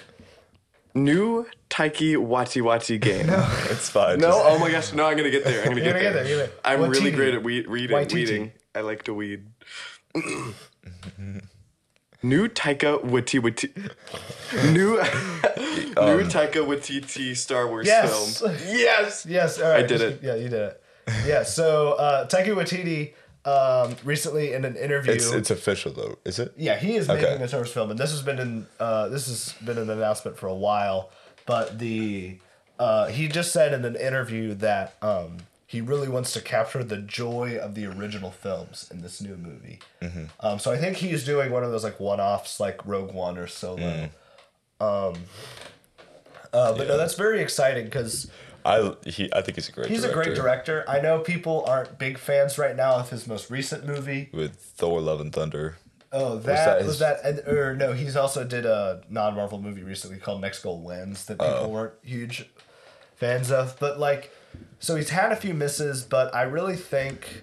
New 0.94 1.46
Taiki 1.68 2.16
Wati 2.16 2.62
Wati 2.62 2.98
game. 3.00 3.26
No, 3.26 3.46
It's 3.70 3.90
fine. 3.90 4.18
no 4.18 4.28
just- 4.30 4.44
oh 4.46 4.58
my 4.58 4.70
gosh, 4.70 4.92
no, 4.94 5.04
I'm 5.06 5.16
gonna 5.16 5.30
get 5.30 5.44
there. 5.44 5.60
I'm 5.62 5.68
gonna 5.70 5.82
get 5.82 5.92
there. 5.94 6.12
there, 6.12 6.26
you're 6.26 6.46
gonna- 6.46 6.52
I'm 6.64 6.88
really 6.88 7.10
Watiti. 7.10 7.14
great 7.16 7.34
at 7.34 7.42
weed, 7.42 7.66
reading. 7.68 7.96
Waititi. 7.96 8.14
Weeding. 8.14 8.52
I 8.74 8.80
like 8.80 9.02
to 9.04 9.12
weed. 9.14 9.46
New 12.22 12.48
Taika 12.48 13.02
Wati 13.04 13.40
Wati. 13.40 13.70
New 14.72 14.96
New 14.96 16.24
Taika 16.28 16.64
Waititi 16.66 17.36
Star 17.36 17.66
Wars 17.68 17.86
Yes. 17.86 18.40
film. 18.40 18.54
Yes. 18.66 19.26
Yes, 19.28 19.60
all 19.60 19.70
right. 19.70 19.84
I 19.84 19.86
did 19.86 20.00
it. 20.00 20.20
Yeah, 20.22 20.34
you 20.34 20.48
did 20.48 20.54
it. 20.54 20.82
Yeah, 21.26 21.42
so 21.44 21.92
uh, 21.92 22.26
Taika 22.26 22.48
Waititi 22.54 23.12
um, 23.46 23.94
recently 24.04 24.52
in 24.52 24.64
an 24.64 24.76
interview. 24.76 25.12
It's 25.12 25.30
it's 25.30 25.50
official 25.50 25.92
though, 25.92 26.18
is 26.24 26.38
it? 26.38 26.52
yeah, 26.56 26.76
he 26.76 26.96
is 26.96 27.08
Okay. 27.08 27.22
making 27.22 27.42
a 27.42 27.48
Star 27.48 27.60
Wars 27.60 27.72
film, 27.72 27.90
and 27.90 27.98
this 27.98 28.10
has 28.10 28.22
been 28.22 28.38
in 28.38 28.66
uh, 28.80 29.08
this 29.08 29.26
has 29.28 29.54
been 29.64 29.78
an 29.78 29.88
announcement 29.88 30.36
for 30.36 30.48
a 30.48 30.54
while. 30.54 31.10
But 31.46 31.78
the 31.78 32.38
uh, 32.78 33.06
he 33.06 33.28
just 33.28 33.52
said 33.52 33.72
in 33.72 33.84
an 33.84 33.94
interview 33.96 34.52
that 34.54 34.96
um, 35.00 35.38
he 35.66 35.80
really 35.80 36.08
wants 36.08 36.32
to 36.32 36.40
capture 36.40 36.82
the 36.82 36.98
joy 36.98 37.56
of 37.56 37.74
the 37.74 37.86
original 37.86 38.32
films 38.32 38.88
in 38.92 39.00
this 39.00 39.20
new 39.22 39.36
movie. 39.36 39.78
Mm-hmm. 40.02 40.24
Um, 40.40 40.58
so 40.58 40.72
I 40.72 40.76
think 40.76 40.96
he's 40.96 41.24
doing 41.24 41.50
one 41.52 41.62
of 41.62 41.70
those 41.70 41.84
like 41.84 42.00
one-offs, 42.00 42.58
like 42.60 42.84
Rogue 42.84 43.14
One 43.14 43.38
or 43.38 43.46
Solo. 43.46 43.78
Mm. 43.78 44.10
Um, 44.78 45.14
uh, 46.52 46.76
but 46.76 46.88
no, 46.88 46.96
that's 46.96 47.14
very 47.14 47.40
exciting 47.40 47.84
because 47.86 48.30
I 48.66 48.94
he 49.08 49.32
I 49.32 49.40
think 49.42 49.56
he's 49.56 49.68
a 49.68 49.72
great. 49.72 49.88
He's 49.88 50.02
director. 50.02 50.20
a 50.20 50.24
great 50.24 50.36
director. 50.36 50.84
I 50.88 51.00
know 51.00 51.20
people 51.20 51.64
aren't 51.66 51.98
big 51.98 52.18
fans 52.18 52.58
right 52.58 52.74
now 52.74 52.94
of 52.96 53.10
his 53.10 53.26
most 53.26 53.50
recent 53.50 53.86
movie. 53.86 54.28
With 54.32 54.56
Thor: 54.56 55.00
Love 55.00 55.20
and 55.20 55.32
Thunder. 55.32 55.76
Oh, 56.12 56.36
that 56.38 56.64
that 56.64 56.78
was 56.78 56.86
his- 56.86 56.98
that, 57.00 57.24
and, 57.24 57.38
or 57.48 57.74
no, 57.74 57.92
he's 57.92 58.16
also 58.16 58.44
did 58.44 58.64
a 58.64 59.02
non-Marvel 59.10 59.60
movie 59.60 59.82
recently 59.82 60.18
called 60.18 60.40
Next 60.40 60.62
Goal 60.62 60.80
Wins 60.80 61.26
that 61.26 61.36
oh. 61.40 61.44
people 61.44 61.64
Oh. 61.64 61.68
weren't 61.68 61.94
huge 62.02 62.48
fans 63.16 63.50
of. 63.50 63.76
But 63.80 63.98
like, 63.98 64.32
so 64.78 64.96
he's 64.96 65.10
had 65.10 65.32
a 65.32 65.36
few 65.36 65.52
misses, 65.52 66.04
but 66.04 66.34
I 66.34 66.42
really 66.42 66.76
think, 66.76 67.42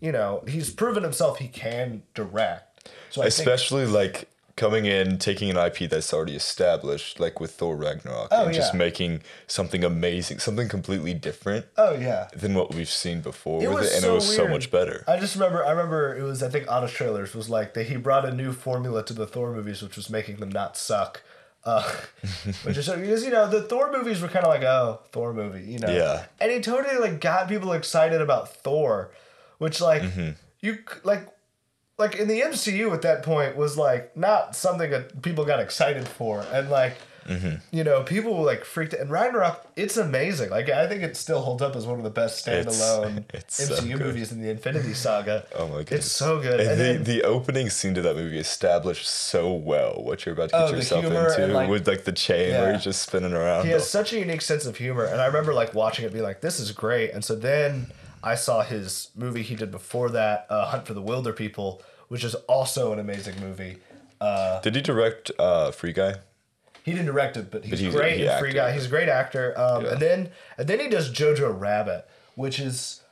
you 0.00 0.12
know, 0.12 0.44
he's 0.46 0.70
proven 0.70 1.02
himself 1.02 1.38
he 1.38 1.48
can 1.48 2.02
direct. 2.14 2.88
So 3.10 3.20
I 3.22 3.24
think, 3.24 3.48
Especially 3.48 3.86
like 3.86 4.28
coming 4.56 4.86
in, 4.86 5.18
taking 5.18 5.50
an 5.50 5.56
IP 5.56 5.90
that's 5.90 6.12
already 6.14 6.36
established, 6.36 7.18
like 7.18 7.40
with 7.40 7.50
Thor 7.52 7.76
Ragnarok, 7.76 8.28
Oh, 8.30 8.44
and 8.46 8.54
just 8.54 8.72
making 8.74 9.22
something 9.46 9.82
amazing, 9.82 10.38
something 10.38 10.68
completely 10.68 11.12
different 11.14 11.66
oh 11.76 11.94
yeah, 11.94 12.28
than 12.34 12.54
what 12.54 12.72
we've 12.74 12.88
seen 12.88 13.20
before 13.20 13.62
It 13.62 13.68
with 13.68 13.78
was 13.80 13.90
it, 13.90 13.94
and 13.94 14.02
so 14.02 14.12
it 14.12 14.14
was 14.14 14.36
so 14.36 14.46
much 14.48 14.70
better. 14.70 15.04
I 15.08 15.18
just 15.18 15.34
remember. 15.34 15.64
I 15.64 15.70
remember 15.70 16.16
it 16.16 16.22
was. 16.22 16.42
I 16.42 16.48
think 16.48 16.70
Honest 16.70 16.94
Trailers 16.94 17.34
was 17.34 17.48
like 17.50 17.74
that. 17.74 17.86
He 17.86 17.96
brought 17.96 18.24
a 18.24 18.32
new 18.32 18.52
formula 18.52 19.04
to 19.06 19.12
the 19.12 19.26
Thor 19.26 19.52
movies, 19.52 19.82
which 19.82 19.96
was 19.96 20.08
making 20.08 20.36
them 20.36 20.50
not 20.50 20.76
suck. 20.76 21.22
Uh, 21.64 21.82
which 22.64 22.76
is 22.76 22.88
because 22.90 23.24
you 23.24 23.30
know 23.30 23.48
the 23.48 23.62
Thor 23.62 23.90
movies 23.90 24.20
were 24.20 24.28
kind 24.28 24.44
of 24.44 24.50
like 24.50 24.62
oh 24.62 25.00
Thor 25.12 25.32
movie, 25.32 25.62
you 25.62 25.78
know. 25.78 25.88
Yeah. 25.90 26.26
And 26.40 26.52
he 26.52 26.60
totally 26.60 26.98
like 26.98 27.20
got 27.20 27.48
people 27.48 27.72
excited 27.72 28.20
about 28.20 28.54
Thor, 28.54 29.10
which 29.58 29.80
like 29.80 30.02
Mm-hmm. 30.02 30.30
you 30.60 30.78
like 31.04 31.26
like 31.98 32.16
in 32.16 32.28
the 32.28 32.40
MCU 32.40 32.92
at 32.92 33.02
that 33.02 33.22
point 33.22 33.56
was 33.56 33.76
like 33.78 34.16
not 34.16 34.56
something 34.56 34.90
that 34.90 35.22
people 35.22 35.44
got 35.44 35.60
excited 35.60 36.06
for, 36.08 36.44
and 36.52 36.70
like. 36.70 36.96
Mm-hmm. 37.24 37.54
You 37.74 37.84
know, 37.84 38.02
people 38.02 38.36
were 38.36 38.44
like 38.44 38.66
freaked. 38.66 38.92
And 38.92 39.10
Ragnarok, 39.10 39.66
it's 39.76 39.96
amazing. 39.96 40.50
Like, 40.50 40.68
I 40.68 40.86
think 40.86 41.02
it 41.02 41.16
still 41.16 41.40
holds 41.40 41.62
up 41.62 41.74
as 41.74 41.86
one 41.86 41.96
of 41.96 42.04
the 42.04 42.10
best 42.10 42.44
standalone 42.46 43.24
it's 43.32 43.64
so 43.64 43.76
MCU 43.76 43.92
good. 43.96 44.00
movies 44.00 44.30
in 44.30 44.42
the 44.42 44.50
Infinity 44.50 44.92
Saga. 44.92 45.46
Oh 45.56 45.68
my 45.68 45.76
god, 45.84 45.92
It's 45.92 46.12
so 46.12 46.38
good. 46.42 46.60
And, 46.60 46.68
And 46.72 46.78
the, 46.78 46.84
then- 46.84 47.04
the 47.04 47.22
opening 47.22 47.70
scene 47.70 47.94
to 47.94 48.02
that 48.02 48.14
movie 48.16 48.38
established 48.38 49.06
so 49.08 49.54
well 49.54 50.02
what 50.04 50.26
you're 50.26 50.34
about 50.34 50.50
to 50.50 50.56
get 50.56 50.68
Oh, 50.68 50.76
yourself 50.76 51.02
into 51.06 51.46
like- 51.54 51.70
with 51.70 51.88
like 51.88 52.04
the 52.04 52.12
chain 52.12 52.50
where 52.52 52.74
he's 52.74 52.84
just 52.84 53.00
spinning 53.00 53.32
around. 53.32 53.64
He 53.64 53.70
has 53.70 53.88
such 53.88 54.12
a 54.12 54.18
unique 54.18 54.42
sense 54.42 54.66
of 54.66 54.76
humor, 54.76 55.06
and 55.06 55.18
I 55.18 55.24
remember 55.24 55.54
like 55.54 55.72
watching 55.72 56.04
it, 56.04 56.12
being 56.12 56.24
like, 56.24 56.42
"This 56.42 56.60
is 56.60 56.72
great." 56.72 57.12
And 57.14 57.24
so 57.24 57.34
then 57.34 57.86
I 58.24 58.34
saw 58.34 58.62
his 58.62 59.10
movie 59.14 59.42
he 59.42 59.54
did 59.54 59.70
before 59.70 60.08
that, 60.10 60.46
uh, 60.50 60.66
"Hunt 60.66 60.86
for 60.86 60.94
the 60.94 61.02
Wilderpeople," 61.02 61.80
which 62.08 62.24
is 62.24 62.34
also 62.48 62.92
an 62.92 62.98
amazing 62.98 63.38
movie. 63.40 63.78
Did 64.62 64.74
he 64.74 64.80
direct 64.80 65.30
uh, 65.38 65.70
Free 65.70 65.92
Guy? 65.92 66.14
He 66.82 66.92
didn't 66.92 67.06
direct 67.06 67.36
it, 67.36 67.50
but 67.50 67.64
he's, 67.64 67.80
he's- 67.80 67.94
great 67.94 68.18
he 68.18 68.26
in 68.26 68.38
Free. 68.38 68.52
Guy. 68.52 68.72
He's 68.72 68.86
a 68.86 68.88
great 68.88 69.08
actor. 69.08 69.54
Um, 69.58 69.84
Yeah. 69.84 69.92
And 69.92 70.00
then 70.00 70.30
and 70.58 70.68
then 70.68 70.80
he 70.80 70.88
does 70.88 71.10
Jojo 71.10 71.58
Rabbit, 71.58 72.06
which 72.34 72.58
is 72.58 73.02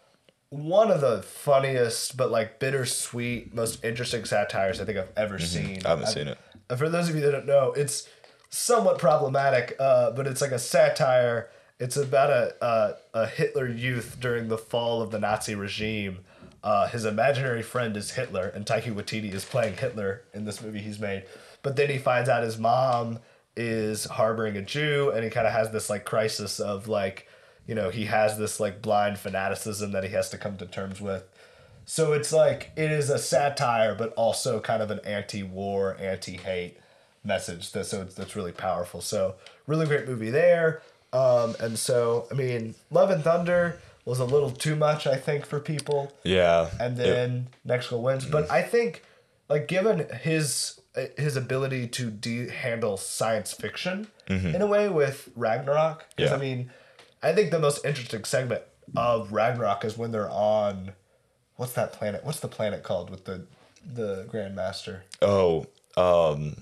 one 0.50 0.90
of 0.90 1.00
the 1.00 1.22
funniest 1.22 2.16
but 2.16 2.30
like 2.30 2.58
bittersweet, 2.58 3.54
most 3.54 3.82
interesting 3.84 4.24
satires 4.26 4.80
I 4.80 4.84
think 4.84 4.98
I've 4.98 5.12
ever 5.16 5.38
seen. 5.38 5.76
Mm-hmm. 5.78 5.86
I 5.86 5.90
haven't 5.90 6.06
seen 6.08 6.28
it. 6.28 6.38
Uh, 6.68 6.76
For 6.76 6.88
those 6.90 7.08
of 7.08 7.14
you 7.14 7.22
that 7.22 7.32
don't 7.32 7.46
know, 7.46 7.72
it's 7.72 8.06
somewhat 8.50 8.98
problematic, 8.98 9.76
uh, 9.80 10.10
but 10.10 10.26
it's 10.26 10.40
like 10.42 10.52
a 10.52 10.58
satire. 10.58 11.48
It's 11.82 11.96
about 11.96 12.30
a, 12.30 12.54
a 12.64 13.22
a 13.22 13.26
Hitler 13.26 13.66
youth 13.66 14.18
during 14.20 14.46
the 14.46 14.56
fall 14.56 15.02
of 15.02 15.10
the 15.10 15.18
Nazi 15.18 15.56
regime. 15.56 16.20
Uh, 16.62 16.86
his 16.86 17.04
imaginary 17.04 17.62
friend 17.62 17.96
is 17.96 18.12
Hitler, 18.12 18.52
and 18.54 18.64
Taika 18.64 18.94
Waititi 18.94 19.32
is 19.34 19.44
playing 19.44 19.76
Hitler 19.76 20.22
in 20.32 20.44
this 20.44 20.62
movie 20.62 20.78
he's 20.78 21.00
made. 21.00 21.24
But 21.64 21.74
then 21.74 21.90
he 21.90 21.98
finds 21.98 22.28
out 22.28 22.44
his 22.44 22.56
mom 22.56 23.18
is 23.56 24.04
harboring 24.04 24.56
a 24.56 24.62
Jew, 24.62 25.10
and 25.12 25.24
he 25.24 25.30
kind 25.30 25.44
of 25.44 25.52
has 25.52 25.72
this 25.72 25.90
like 25.90 26.04
crisis 26.04 26.60
of 26.60 26.86
like, 26.86 27.26
you 27.66 27.74
know, 27.74 27.90
he 27.90 28.04
has 28.04 28.38
this 28.38 28.60
like 28.60 28.80
blind 28.80 29.18
fanaticism 29.18 29.90
that 29.90 30.04
he 30.04 30.10
has 30.10 30.30
to 30.30 30.38
come 30.38 30.56
to 30.58 30.66
terms 30.66 31.00
with. 31.00 31.24
So 31.84 32.12
it's 32.12 32.32
like 32.32 32.70
it 32.76 32.92
is 32.92 33.10
a 33.10 33.18
satire, 33.18 33.96
but 33.96 34.12
also 34.12 34.60
kind 34.60 34.84
of 34.84 34.92
an 34.92 35.00
anti-war, 35.04 35.96
anti-hate 35.98 36.78
message. 37.24 37.72
That 37.72 37.86
so 37.86 38.02
it's, 38.02 38.14
that's 38.14 38.36
really 38.36 38.52
powerful. 38.52 39.00
So 39.00 39.34
really 39.66 39.86
great 39.86 40.06
movie 40.06 40.30
there. 40.30 40.80
Um, 41.12 41.54
and 41.60 41.78
so 41.78 42.26
I 42.30 42.34
mean, 42.34 42.74
Love 42.90 43.10
and 43.10 43.22
Thunder. 43.22 43.78
was 44.04 44.18
a 44.18 44.24
little 44.24 44.50
too 44.50 44.74
much, 44.74 45.06
I 45.06 45.14
think, 45.16 45.46
for 45.46 45.60
people. 45.60 46.12
Yeah. 46.24 46.70
And 46.80 46.98
It- 46.98 47.04
then 47.04 47.46
Next 47.64 47.86
Goal 47.88 48.02
Wins. 48.02 48.24
But 48.26 48.50
I 48.50 48.60
think, 48.62 49.04
like, 49.48 49.68
given 49.68 50.08
his 50.22 50.80
his 51.16 51.36
ability 51.36 51.86
to 51.88 52.10
de- 52.10 52.48
handle 52.50 52.96
science 52.96 53.52
fiction 53.54 54.08
in 54.28 54.60
a 54.60 54.66
way 54.66 54.88
with 54.88 55.28
Ragnarok, 55.36 56.04
because 56.16 56.30
Yeah. 56.32 56.36
I 56.36 56.40
mean, 56.40 56.70
I 57.22 57.32
think 57.32 57.50
the 57.52 57.58
most 57.60 57.84
interesting 57.84 58.24
segment 58.24 58.62
of 58.96 59.32
Ragnarok 59.32 59.84
is 59.84 59.96
when 59.96 60.10
they're 60.10 60.28
on, 60.30 60.92
what's 61.56 61.72
that 61.74 61.92
planet? 61.92 62.24
What's 62.24 62.40
the 62.40 62.48
planet 62.48 62.82
called 62.82 63.08
with 63.08 63.24
the 63.24 63.46
the 63.86 64.24
Grandmaster? 64.32 65.02
oh, 65.22 65.66
um, 65.96 66.56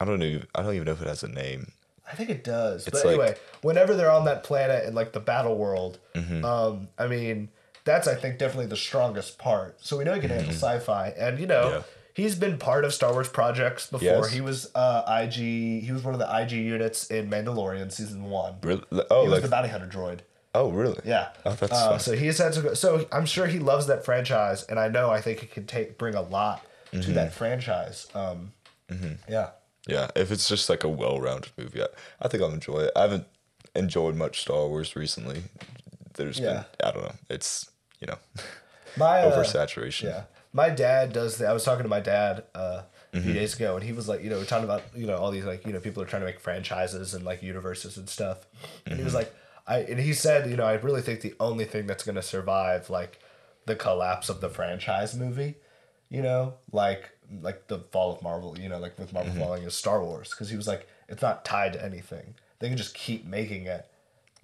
I 0.00 0.04
don't 0.06 0.18
know. 0.20 0.40
I 0.54 0.62
don't 0.62 0.74
even 0.74 0.86
know 0.86 0.92
if 0.92 1.02
it 1.02 1.06
has 1.08 1.22
a 1.22 1.28
name. 1.28 1.72
I 2.10 2.14
think 2.14 2.30
it 2.30 2.44
does. 2.44 2.86
It's 2.86 3.02
but 3.02 3.06
like- 3.06 3.14
anyway, 3.20 3.36
whenever 3.62 3.94
they're 3.96 4.10
on 4.10 4.24
that 4.26 4.44
planet 4.44 4.84
in 4.86 4.94
like 4.94 5.12
the 5.12 5.20
battle 5.20 5.56
world, 5.56 5.98
Mm-hmm. 6.14 6.44
um, 6.44 6.88
I 6.98 7.06
mean, 7.06 7.48
that's 7.84 8.06
I 8.08 8.14
think 8.14 8.38
definitely 8.38 8.66
the 8.66 8.76
strongest 8.76 9.38
part. 9.38 9.76
So 9.84 9.96
we 9.96 10.04
know 10.04 10.14
he 10.14 10.20
can 10.20 10.30
handle 10.30 10.52
sci-fi, 10.52 11.08
and 11.16 11.38
you 11.38 11.46
know, 11.46 11.62
Mm-hmm. 11.64 11.74
Yeah. 11.76 11.82
he's 12.14 12.34
been 12.36 12.58
part 12.58 12.84
of 12.84 12.94
Star 12.94 13.12
Wars 13.12 13.28
projects 13.28 13.86
before. 13.88 14.06
Yes. 14.06 14.30
He 14.32 14.40
was 14.40 14.70
uh, 14.74 15.02
IG. 15.24 15.82
He 15.84 15.90
was 15.92 16.02
one 16.02 16.14
of 16.14 16.20
the 16.20 16.40
IG 16.42 16.52
units 16.52 17.10
in 17.10 17.28
Mandalorian 17.30 17.92
season 17.92 18.24
one. 18.30 18.54
Really? 18.62 18.82
Oh, 19.10 19.22
He 19.22 19.28
was 19.28 19.32
like 19.34 19.42
the 19.42 19.48
bounty 19.48 19.68
hunter 19.68 19.86
droid. 19.86 20.20
oh, 20.54 20.70
really? 20.70 20.98
Yeah. 21.04 21.28
Oh, 21.44 21.52
that's 21.52 21.72
uh, 21.72 21.98
so 21.98 22.14
he's 22.16 22.38
had 22.38 22.54
go. 22.62 22.72
So 22.74 23.06
I'm 23.12 23.26
sure 23.26 23.46
he 23.46 23.58
loves 23.58 23.86
that 23.88 24.04
franchise, 24.04 24.62
and 24.64 24.78
I 24.80 24.88
know 24.88 25.10
I 25.10 25.20
think 25.20 25.42
it 25.42 25.52
could 25.52 25.68
take 25.68 25.98
bring 25.98 26.14
a 26.14 26.22
lot 26.22 26.64
Mm-hmm. 26.92 27.00
to 27.02 27.12
that 27.14 27.34
franchise. 27.34 28.06
Um, 28.14 28.52
Yeah. 29.28 29.50
Yeah, 29.86 30.10
if 30.16 30.30
it's 30.32 30.48
just 30.48 30.68
like 30.68 30.82
a 30.84 30.88
well-rounded 30.88 31.52
movie, 31.56 31.82
I, 31.82 31.86
I 32.20 32.28
think 32.28 32.42
I'll 32.42 32.52
enjoy 32.52 32.80
it. 32.80 32.92
I 32.96 33.02
haven't 33.02 33.26
enjoyed 33.74 34.16
much 34.16 34.40
Star 34.40 34.66
Wars 34.66 34.96
recently. 34.96 35.44
There's 36.14 36.40
Yeah. 36.40 36.64
been, 36.64 36.64
I 36.82 36.90
don't 36.90 37.02
know. 37.04 37.14
It's 37.30 37.70
you 38.00 38.06
know, 38.06 38.18
My 38.96 39.20
uh, 39.22 39.32
oversaturation. 39.32 40.04
Yeah. 40.06 40.24
My 40.52 40.70
dad 40.70 41.12
does 41.12 41.36
the 41.36 41.46
I 41.46 41.52
was 41.52 41.64
talking 41.64 41.82
to 41.82 41.88
my 41.88 42.00
dad 42.00 42.44
uh, 42.54 42.82
a 42.82 42.86
Mm-hmm. 43.12 43.24
few 43.24 43.34
days 43.34 43.54
ago 43.54 43.74
and 43.76 43.84
he 43.84 43.92
was 43.92 44.08
like, 44.08 44.22
you 44.22 44.30
know, 44.30 44.38
we're 44.38 44.44
talking 44.44 44.64
about, 44.64 44.82
you 44.94 45.06
know, 45.06 45.16
all 45.16 45.30
these 45.30 45.44
like, 45.44 45.66
you 45.66 45.72
know, 45.72 45.80
people 45.80 46.02
are 46.02 46.06
trying 46.06 46.22
to 46.22 46.26
make 46.26 46.40
franchises 46.40 47.14
and 47.14 47.24
like 47.24 47.42
universes 47.42 47.96
and 47.96 48.08
stuff. 48.08 48.46
And 48.90 48.98
he 48.98 49.04
Mm-hmm. 49.04 49.04
was 49.04 49.14
like 49.14 49.34
I 49.66 49.80
and 49.80 50.00
he 50.00 50.12
said, 50.14 50.48
you 50.50 50.56
know, 50.56 50.64
I 50.64 50.74
really 50.74 51.02
think 51.02 51.20
the 51.20 51.34
only 51.40 51.64
thing 51.64 51.86
that's 51.86 52.04
gonna 52.04 52.22
survive 52.22 52.88
like 52.90 53.20
the 53.66 53.76
collapse 53.76 54.28
of 54.28 54.40
the 54.40 54.48
franchise 54.48 55.14
movie, 55.14 55.56
you 56.08 56.22
know, 56.22 56.54
like 56.72 57.10
like 57.42 57.66
the 57.68 57.78
fall 57.92 58.12
of 58.14 58.22
Marvel, 58.22 58.58
you 58.58 58.68
know, 58.68 58.78
like 58.78 58.98
with 58.98 59.08
Mm-hmm. 59.08 59.16
Marvel 59.16 59.34
falling 59.44 59.62
is 59.64 59.74
Star 59.74 60.02
Wars. 60.02 60.30
Because 60.30 60.48
he 60.50 60.56
was 60.56 60.66
like, 60.66 60.88
it's 61.08 61.22
not 61.22 61.44
tied 61.44 61.72
to 61.74 61.84
anything. 61.84 62.34
They 62.58 62.68
can 62.68 62.76
just 62.76 62.94
keep 62.94 63.24
making 63.26 63.66
it 63.66 63.86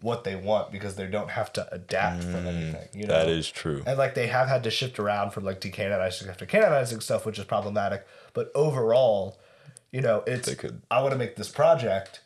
what 0.01 0.25
they 0.25 0.35
want 0.35 0.73
because 0.73 0.97
they 0.97 1.07
don't 1.07 1.31
have 1.31 1.53
to 1.53 1.73
adapt 1.73 2.25
from 2.25 2.47
anything. 2.47 2.89
You 2.93 3.07
know? 3.07 3.15
Mm, 3.15 3.19
that 3.25 3.29
is 3.29 3.49
true. 3.51 3.83
And 3.87 3.97
like 3.97 4.15
they 4.15 4.27
have 4.27 4.49
had 4.49 4.65
to 4.65 4.71
shift 4.71 4.99
around 4.99 5.31
from 5.31 5.45
like 5.45 5.61
decanonizing 5.61 6.29
after 6.29 6.45
canonizing 6.45 7.01
stuff, 7.01 7.25
which 7.25 7.39
is 7.39 7.45
problematic. 7.45 8.05
But 8.35 8.51
overall, 8.55 9.39
you 9.93 10.01
know, 10.01 10.25
it's 10.27 10.49
They 10.49 10.55
could- 10.57 10.83
I 10.91 11.01
want 11.03 11.13
to 11.13 11.19
make 11.19 11.37
this 11.37 11.49
project, 11.49 12.21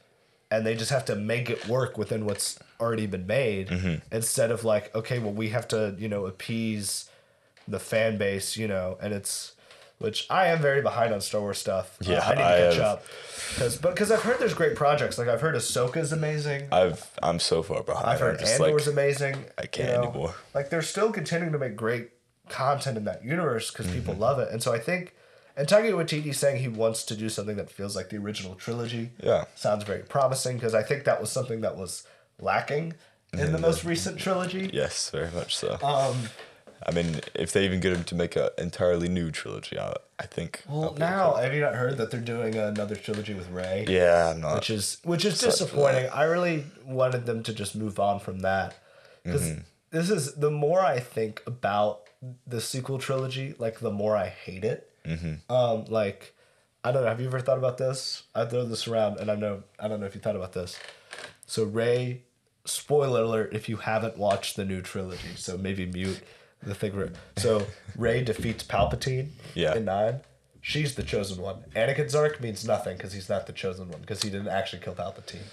and 0.51 0.65
they 0.65 0.75
just 0.75 0.91
have 0.91 1.05
to 1.07 1.17
make 1.17 1.51
it 1.51 1.67
work 1.69 1.99
within 1.99 2.25
what's 2.25 2.59
already 2.81 3.07
been 3.07 3.27
made, 3.27 3.69
Mm-hmm. 3.69 3.97
instead 4.15 4.51
of 4.51 4.65
like, 4.65 4.95
okay, 4.95 5.19
well, 5.19 5.33
we 5.33 5.49
have 5.51 5.69
to 5.69 5.95
you 5.99 6.09
know 6.09 6.25
appease 6.27 7.11
the 7.69 7.79
fan 7.81 8.17
base, 8.17 8.57
you 8.57 8.69
know, 8.69 8.97
and 9.03 9.13
it's 9.13 9.53
which 9.99 10.27
I 10.31 10.49
am 10.49 10.61
very 10.61 10.83
behind 10.83 11.13
on 11.15 11.21
Star 11.21 11.41
Wars 11.41 11.59
stuff. 11.59 11.97
Uh, 12.07 12.13
Yeah, 12.13 12.21
I 12.27 12.31
need 12.31 12.37
to 12.37 12.45
I 12.45 12.59
catch 12.59 12.75
have- 12.75 12.83
up. 12.85 13.05
Cause, 13.57 13.77
but 13.79 13.95
because 13.95 14.11
I've 14.11 14.23
heard 14.23 14.39
there's 14.39 14.53
great 14.55 14.75
projects, 14.77 15.17
like 15.19 15.29
I've 15.29 15.41
heard 15.41 15.55
Ahsoka 15.55 15.97
is 15.99 16.13
amazing. 16.13 16.69
I've 16.73 17.09
I'm 17.23 17.39
so 17.39 17.63
far 17.63 17.83
behind. 17.83 18.07
I've 18.07 18.21
heard 18.21 18.35
I'm 18.35 18.41
just 18.41 18.61
Andor's 18.61 18.87
like, 18.87 18.93
amazing. 18.93 19.45
I 19.57 19.67
can't 19.67 20.03
know? 20.03 20.09
anymore. 20.11 20.35
Like 20.55 20.69
they're 20.69 20.83
still 20.83 21.11
continuing 21.13 21.53
to 21.53 21.59
make 21.59 21.75
great 21.77 22.11
content 22.49 22.99
in 22.99 23.05
that 23.05 23.25
universe 23.25 23.71
because 23.71 23.87
people 23.91 24.13
Mm-hmm. 24.15 24.23
love 24.23 24.39
it, 24.41 24.51
and 24.53 24.63
so 24.63 24.73
I 24.75 24.79
think. 24.79 25.15
And 25.59 25.67
Taika 25.67 25.91
Waititi 25.93 26.35
saying 26.35 26.61
he 26.61 26.69
wants 26.69 27.03
to 27.05 27.17
do 27.17 27.31
something 27.31 27.57
that 27.57 27.71
feels 27.71 27.97
like 27.97 28.11
the 28.11 28.19
original 28.19 28.57
trilogy. 28.57 29.13
Yeah. 29.23 29.47
sounds 29.55 29.85
very 29.85 30.03
promising 30.03 30.57
because 30.59 30.75
I 30.75 30.83
think 30.83 31.05
that 31.05 31.19
was 31.19 31.33
something 31.33 31.63
that 31.63 31.79
was 31.79 32.05
lacking 32.39 32.93
in 33.33 33.53
the 33.53 33.59
most 33.59 33.83
recent 33.83 34.19
trilogy. 34.19 34.69
yes, 34.75 35.09
very 35.09 35.31
much 35.31 35.57
so. 35.57 35.79
Um, 35.83 36.29
I 36.85 36.93
mean, 36.93 37.21
if 37.35 37.53
they 37.53 37.65
even 37.65 37.81
get 37.81 37.93
him 37.93 38.05
to 38.05 38.15
make 38.15 38.37
an 38.37 38.49
entirely 38.59 39.09
new 39.09 39.31
trilogy, 39.31 39.79
I, 39.79 39.95
I 40.19 40.27
think. 40.27 40.63
Well, 40.69 40.95
now 40.99 41.35
have 41.35 41.55
you 41.55 41.61
not 41.61 41.75
heard 41.75 41.97
that 41.99 42.11
they're 42.11 42.21
doing 42.21 42.55
another 42.55 42.97
trilogy 42.97 43.35
with 43.35 43.49
Rey? 43.51 43.85
Yeah, 43.89 44.31
I'm 44.31 44.41
not. 44.41 44.55
which 44.57 44.71
is 44.71 44.99
which 45.05 45.25
is 45.25 45.39
disappointing. 45.39 46.09
I 46.11 46.25
really 46.25 46.65
wanted 46.85 47.27
them 47.27 47.43
to 47.45 47.53
just 47.53 47.75
move 47.77 47.99
on 48.01 48.21
from 48.21 48.41
that 48.41 48.75
because 49.23 49.43
Mm-hmm. 49.43 49.61
this 49.91 50.11
is 50.11 50.35
the 50.35 50.51
more 50.51 50.81
I 50.81 50.99
think 51.01 51.43
about 51.47 52.03
the 52.47 52.61
sequel 52.61 52.99
trilogy, 52.99 53.55
like 53.59 53.81
the 53.81 53.91
more 53.93 54.17
I 54.17 54.29
hate 54.29 54.65
it. 54.65 54.91
Mm-hmm. 55.05 55.53
Um, 55.53 55.85
like 55.87 56.35
I 56.85 56.93
don't 56.93 57.03
know. 57.03 57.09
Have 57.09 57.21
you 57.21 57.27
ever 57.27 57.41
thought 57.41 57.59
about 57.59 57.79
this? 57.79 58.23
I 58.35 58.45
throw 58.45 58.65
this 58.65 58.87
around, 58.87 59.19
and 59.19 59.31
I 59.31 59.35
know 59.35 59.63
I 59.79 59.89
don't 59.89 60.01
know 60.01 60.07
if 60.07 60.15
you 60.15 60.21
thought 60.21 60.37
about 60.37 60.53
this. 60.53 60.79
So 61.47 61.65
Rey, 61.65 62.23
spoiler 62.65 63.23
alert 63.23 63.55
if 63.55 63.69
you 63.69 63.77
haven't 63.79 64.17
watched 64.19 64.57
the 64.57 64.65
new 64.65 64.83
trilogy, 64.83 65.35
so 65.37 65.57
maybe 65.57 65.87
mute 65.87 66.21
the 66.63 66.75
thing. 66.75 66.97
where- 66.97 67.13
So 67.37 67.67
Rey 67.97 68.23
defeats 68.23 68.65
Palpatine 68.65 69.31
Yeah. 69.55 69.75
in 69.75 69.85
nine. 69.85 70.21
She's 70.61 70.95
the 70.97 71.03
chosen 71.05 71.41
one. 71.41 71.65
Anakin's 71.77 72.15
arc 72.15 72.41
means 72.41 72.65
nothing 72.67 72.97
because 72.97 73.13
he's 73.13 73.29
not 73.29 73.47
the 73.47 73.53
chosen 73.53 73.89
one 73.89 74.01
because 74.01 74.23
he 74.23 74.31
didn't 74.31 74.49
actually 74.49 74.81
kill 74.83 74.95
Palpatine. 74.95 75.45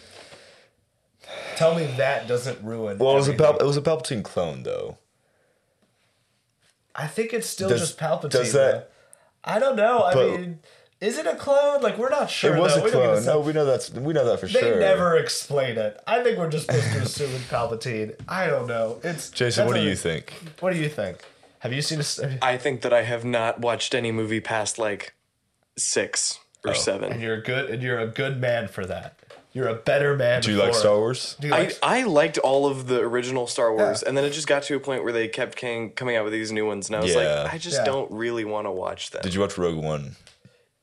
Tell 1.56 1.76
me 1.76 1.86
that 1.98 2.28
doesn't 2.28 2.64
ruin. 2.64 2.98
well, 2.98 3.12
it 3.14 3.16
was 3.16 3.28
a. 3.28 3.34
Pal- 3.34 3.58
it 3.58 3.64
was 3.64 3.78
a 3.78 3.82
Palpatine 3.82 4.24
clone 4.24 4.64
though. 4.64 4.98
I 6.96 7.08
think 7.08 7.34
it's 7.34 7.48
still 7.48 7.70
Does- 7.70 7.80
just 7.82 7.98
Palpatine. 8.00 8.30
does 8.32 8.54
that- 8.54 8.72
though. 8.72 8.84
I 9.44 9.60
don't 9.60 9.76
know. 9.76 10.04
I 10.04 10.16
mean, 10.16 10.60
is 11.04 11.18
it 11.18 11.28
a 11.28 11.36
clone? 11.36 11.82
Like 11.82 11.98
we're 11.98 12.10
not 12.10 12.30
sure. 12.30 12.56
it 12.56 12.60
was 12.60 12.74
though. 12.76 12.82
a 12.82 12.84
We 12.86 12.92
don't 12.92 13.02
even 13.04 13.14
clone. 13.16 13.26
know. 13.26 13.34
No, 13.34 13.40
we 13.42 13.54
know 13.54 13.66
that's 13.66 13.92
we 13.92 14.14
know 14.14 14.26
that 14.26 14.40
for 14.40 14.48
They 14.48 14.60
sure. 14.60 14.74
They 14.76 14.80
never 14.80 15.18
explain 15.18 15.78
it. 15.78 16.00
I 16.08 16.24
think 16.24 16.38
we're 16.38 16.50
just 16.50 16.66
supposed 16.68 16.92
to 16.94 17.00
assume 17.02 17.32
it's 17.36 17.44
Palpatine. 17.46 18.16
I 18.28 18.48
don't 18.48 18.68
know. 18.68 19.00
It's 19.04 19.30
Jason, 19.30 19.68
what 19.68 19.76
do 19.76 19.82
a- 19.82 19.84
you 19.86 19.96
think? 19.96 20.34
What 20.60 20.74
do 20.74 20.80
you 20.80 20.90
think? 20.90 21.18
Have 21.60 21.74
you 21.74 21.82
seen 21.82 22.00
a? 22.00 22.02
s- 22.02 22.20
I 22.42 22.58
think 22.58 22.82
that 22.82 22.94
I 22.94 23.04
have 23.04 23.24
not 23.26 23.60
watched 23.60 23.94
any 23.96 24.12
movie 24.12 24.40
past 24.42 24.80
like 24.80 25.14
six 25.78 26.40
or 26.64 26.70
oh. 26.72 26.74
And 26.74 26.82
seven. 26.82 27.22
you're 27.22 27.42
good. 27.42 27.70
And 27.70 27.82
you're 27.84 28.00
a 28.00 28.08
good 28.08 28.40
man 28.40 28.68
for 28.68 28.86
that. 28.86 29.18
You're 29.54 29.68
a 29.68 29.76
better 29.76 30.16
man. 30.16 30.42
Do 30.42 30.52
you 30.52 30.58
like. 30.58 30.74
Star 30.74 30.98
Wars? 30.98 31.36
Do 31.40 31.48
you 31.48 31.54
I, 31.54 31.60
like? 31.60 31.78
I 31.84 32.04
liked 32.06 32.40
all 32.40 32.66
of 32.66 32.88
the 32.88 33.02
original 33.02 33.46
Star 33.46 33.72
Wars, 33.72 34.02
Yeah. 34.02 34.10
and 34.10 34.18
then 34.18 34.26
it 34.26 34.32
just 34.32 34.48
got 34.48 34.64
to 34.64 34.76
a 34.76 34.80
point 34.80 35.04
where 35.04 35.14
they 35.14 35.28
kept 35.28 35.56
came, 35.56 35.92
coming 35.92 36.16
out 36.16 36.24
with 36.24 36.34
these 36.34 36.52
new 36.52 36.66
ones, 36.66 36.88
and 36.90 36.96
I 36.96 37.02
was 37.02 37.14
Yeah. 37.14 37.44
like, 37.44 37.54
I 37.54 37.58
just 37.60 37.78
Yeah. 37.78 37.86
don't 37.86 38.10
really 38.12 38.46
want 38.46 38.66
to 38.66 38.72
watch 38.72 39.12
them. 39.12 39.22
Did 39.22 39.36
you 39.36 39.42
watch 39.42 39.56
Rogue 39.58 39.78
One? 39.78 40.16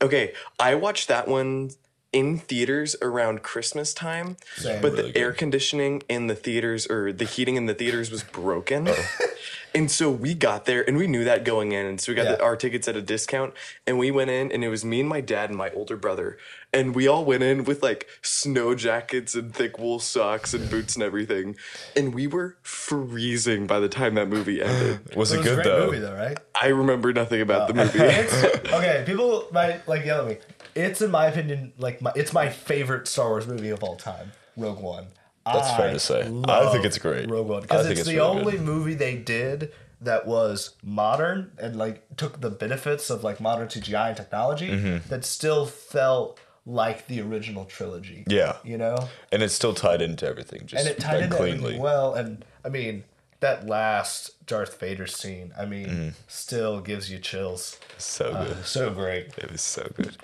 Okay, 0.02 0.32
I 0.58 0.74
watched 0.76 1.08
that 1.08 1.28
one 1.28 1.70
in 2.12 2.38
theaters 2.38 2.96
around 3.02 3.42
Christmas 3.42 3.94
time, 3.94 4.36
Same. 4.56 4.82
but 4.82 4.92
Really 4.92 5.12
the 5.12 5.18
air 5.18 5.32
conditioning 5.32 6.02
in 6.08 6.26
the 6.26 6.34
theaters 6.34 6.86
or 6.88 7.12
the 7.12 7.24
heating 7.24 7.56
in 7.56 7.66
the 7.66 7.74
theaters 7.74 8.10
was 8.10 8.24
broken. 8.24 8.88
Oh. 8.88 9.08
and 9.76 9.88
so 9.88 10.10
we 10.10 10.34
got 10.34 10.64
there 10.64 10.82
and 10.88 10.96
we 10.96 11.06
knew 11.06 11.22
that 11.22 11.44
going 11.44 11.70
in. 11.70 11.86
And 11.86 12.00
so 12.00 12.10
we 12.10 12.16
got 12.16 12.24
Yeah. 12.24 12.32
the, 12.36 12.42
our 12.42 12.56
tickets 12.56 12.88
at 12.88 12.96
a 12.96 13.02
discount 13.02 13.54
and 13.86 13.96
we 13.96 14.10
went 14.10 14.30
in 14.30 14.50
and 14.50 14.64
it 14.64 14.68
was 14.68 14.84
me 14.84 14.98
and 15.00 15.08
my 15.08 15.20
dad 15.20 15.50
and 15.50 15.56
my 15.58 15.70
older 15.70 15.96
brother. 15.96 16.36
And 16.72 16.96
we 16.96 17.06
all 17.06 17.24
went 17.24 17.44
in 17.44 17.62
with 17.64 17.80
like 17.80 18.08
snow 18.22 18.74
jackets 18.74 19.36
and 19.36 19.54
thick 19.54 19.78
wool 19.78 20.00
socks 20.00 20.52
and 20.52 20.68
boots 20.68 20.96
and 20.96 21.04
everything. 21.04 21.54
And 21.94 22.12
we 22.12 22.26
were 22.26 22.56
freezing 22.62 23.68
by 23.68 23.78
the 23.78 23.88
time 23.88 24.14
that 24.16 24.28
movie 24.28 24.60
ended. 24.62 25.14
Was 25.14 25.30
it 25.32 25.36
it, 25.36 25.38
was 25.38 25.46
a 25.46 25.48
good 25.48 25.54
great 25.54 25.64
though? 25.64 25.86
movie 25.86 25.98
though, 26.00 26.14
right? 26.14 26.38
I 26.60 26.66
remember 26.68 27.12
nothing 27.12 27.40
about 27.40 27.68
the 27.68 27.74
movie. 27.80 27.98
It's 28.00 28.34
okay. 28.72 29.04
People 29.06 29.46
might 29.52 29.86
like 29.86 30.04
yell 30.04 30.22
at 30.22 30.26
me. 30.28 30.36
It's 30.80 31.00
in 31.02 31.10
my 31.10 31.26
opinion 31.26 31.72
like 31.78 32.00
my 32.02 32.12
it's 32.16 32.32
my 32.32 32.48
favorite 32.48 33.06
Star 33.08 33.28
Wars 33.28 33.46
movie 33.46 33.70
of 33.70 33.82
all 33.82 33.96
time. 33.96 34.32
Rogue 34.56 34.80
One. 34.80 35.06
That's 35.46 35.70
fair 35.76 35.92
to 35.92 35.98
say. 35.98 36.20
I 36.48 36.70
think 36.72 36.84
it's 36.84 36.98
great. 36.98 37.28
Rogue 37.30 37.48
One 37.48 37.58
I 37.58 37.60
because 37.62 37.82
think 37.86 37.92
it's, 37.92 38.00
it's 38.00 38.08
the 38.08 38.16
really 38.16 38.38
only 38.40 38.52
good. 38.52 38.60
movie 38.62 38.94
they 38.94 39.16
did 39.16 39.72
that 40.02 40.26
was 40.26 40.76
modern 40.82 41.52
and 41.58 41.76
like 41.76 42.04
took 42.16 42.40
the 42.40 42.50
benefits 42.50 43.10
of 43.10 43.22
like 43.24 43.40
modern 43.40 43.68
CGI 43.68 44.08
and 44.08 44.16
technology 44.16 44.68
Mm-hmm. 44.68 45.08
that 45.08 45.24
still 45.24 45.66
felt 45.66 46.38
like 46.66 47.06
the 47.06 47.20
original 47.20 47.64
trilogy. 47.64 48.24
Yeah. 48.26 48.56
you 48.64 48.78
know, 48.78 49.08
And 49.32 49.42
it's 49.42 49.54
still 49.54 49.74
tied 49.74 50.00
into 50.02 50.26
everything, 50.26 50.66
just 50.66 50.86
and 50.86 50.94
it 50.94 51.00
tied 51.00 51.14
like, 51.16 51.24
into 51.24 51.36
cleanly. 51.36 51.78
well. 51.78 52.14
And 52.14 52.44
I 52.64 52.68
mean 52.68 53.04
that 53.40 53.66
last 53.66 54.46
Darth 54.46 54.78
Vader 54.78 55.06
scene, 55.06 55.52
I 55.58 55.64
mean, 55.64 55.86
Mm-hmm. 55.88 56.08
still 56.28 56.80
gives 56.80 57.10
you 57.10 57.18
chills. 57.18 57.78
So 57.98 58.26
Uh, 58.30 58.44
good. 58.44 58.64
so 58.66 58.90
great. 58.90 59.36
It 59.38 59.50
was 59.50 59.62
so 59.62 59.90
good. 59.96 60.16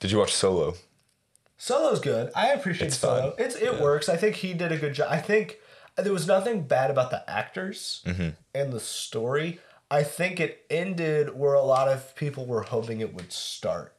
Did 0.00 0.10
you 0.10 0.18
watch 0.18 0.34
Solo? 0.34 0.74
Solo's 1.56 2.00
good. 2.00 2.30
I 2.34 2.48
appreciate 2.48 2.88
It's 2.88 2.98
Solo. 2.98 3.30
fun. 3.30 3.44
It's 3.44 3.56
it 3.56 3.72
Yeah. 3.74 3.82
works. 3.82 4.08
I 4.08 4.16
think 4.16 4.36
he 4.36 4.54
did 4.54 4.70
a 4.72 4.76
good 4.76 4.94
job. 4.94 5.08
I 5.10 5.18
think 5.18 5.58
there 5.96 6.12
was 6.12 6.26
nothing 6.26 6.62
bad 6.62 6.90
about 6.90 7.10
the 7.10 7.28
actors 7.28 8.02
Mm-hmm. 8.06 8.28
and 8.54 8.72
the 8.72 8.80
story. 8.80 9.60
I 9.90 10.02
think 10.02 10.38
it 10.38 10.64
ended 10.70 11.36
where 11.36 11.54
a 11.54 11.62
lot 11.62 11.88
of 11.88 12.14
people 12.14 12.46
were 12.46 12.62
hoping 12.62 13.00
it 13.00 13.14
would 13.14 13.32
start. 13.32 13.94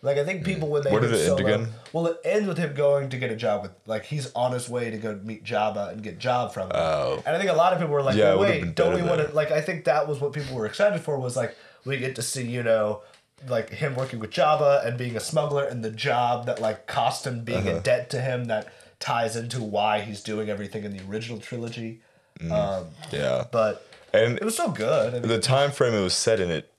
Like 0.00 0.16
I 0.18 0.24
think 0.24 0.44
people 0.44 0.68
when 0.68 0.82
they 0.82 0.90
Where 0.90 1.00
did 1.00 1.12
it 1.12 1.28
end 1.30 1.40
again? 1.40 1.68
Well, 1.92 2.06
it 2.06 2.18
ends 2.24 2.46
with 2.46 2.58
him 2.58 2.74
going 2.74 3.08
to 3.10 3.16
get 3.18 3.30
a 3.30 3.36
job 3.36 3.62
with 3.62 3.72
like 3.86 4.04
he's 4.04 4.30
on 4.34 4.52
his 4.52 4.68
way 4.68 4.90
to 4.90 4.96
go 4.98 5.18
meet 5.22 5.44
Jabba 5.44 5.92
and 5.92 6.02
get 6.02 6.18
job 6.18 6.52
from 6.52 6.64
him. 6.68 6.72
Oh. 6.76 7.22
And 7.26 7.34
I 7.34 7.38
think 7.38 7.50
a 7.50 7.54
lot 7.54 7.72
of 7.72 7.78
people 7.78 7.94
were 7.94 8.02
like, 8.02 8.16
Yeah, 8.16 8.34
well, 8.34 8.40
wait, 8.50 8.74
don't 8.74 8.94
we 8.94 9.02
want 9.02 9.26
to 9.26 9.34
like 9.34 9.50
I 9.50 9.60
think 9.62 9.84
that 9.86 10.06
was 10.06 10.20
what 10.20 10.32
people 10.34 10.56
were 10.56 10.66
excited 10.66 11.00
for 11.00 11.18
was 11.18 11.36
like 11.36 11.56
we 11.86 11.96
get 11.98 12.16
to 12.16 12.22
see, 12.22 12.46
you 12.46 12.62
know, 12.62 13.02
like 13.48 13.70
him 13.70 13.94
working 13.94 14.18
with 14.20 14.30
Jabba 14.30 14.86
and 14.86 14.96
being 14.96 15.16
a 15.16 15.20
smuggler 15.20 15.64
and 15.64 15.84
the 15.84 15.90
job 15.90 16.46
that 16.46 16.60
like 16.60 16.86
cost 16.86 17.26
him 17.26 17.44
being 17.44 17.66
Uh-huh. 17.68 17.76
in 17.76 17.82
debt 17.82 18.10
to 18.10 18.20
him 18.20 18.46
that 18.46 18.68
ties 19.00 19.36
into 19.36 19.62
why 19.62 20.00
he's 20.00 20.22
doing 20.22 20.48
everything 20.48 20.84
in 20.84 20.96
the 20.96 21.04
original 21.04 21.38
trilogy. 21.40 22.00
Mm. 22.40 22.50
Um, 22.52 22.86
Yeah. 23.10 23.44
but 23.52 23.86
And 24.12 24.38
it 24.38 24.44
was 24.44 24.56
so 24.56 24.70
good. 24.70 25.14
I 25.14 25.18
mean, 25.18 25.28
the 25.28 25.38
time 25.40 25.70
frame 25.72 25.92
it 25.94 26.02
was 26.02 26.14
set 26.14 26.40
in 26.40 26.50
it 26.50 26.70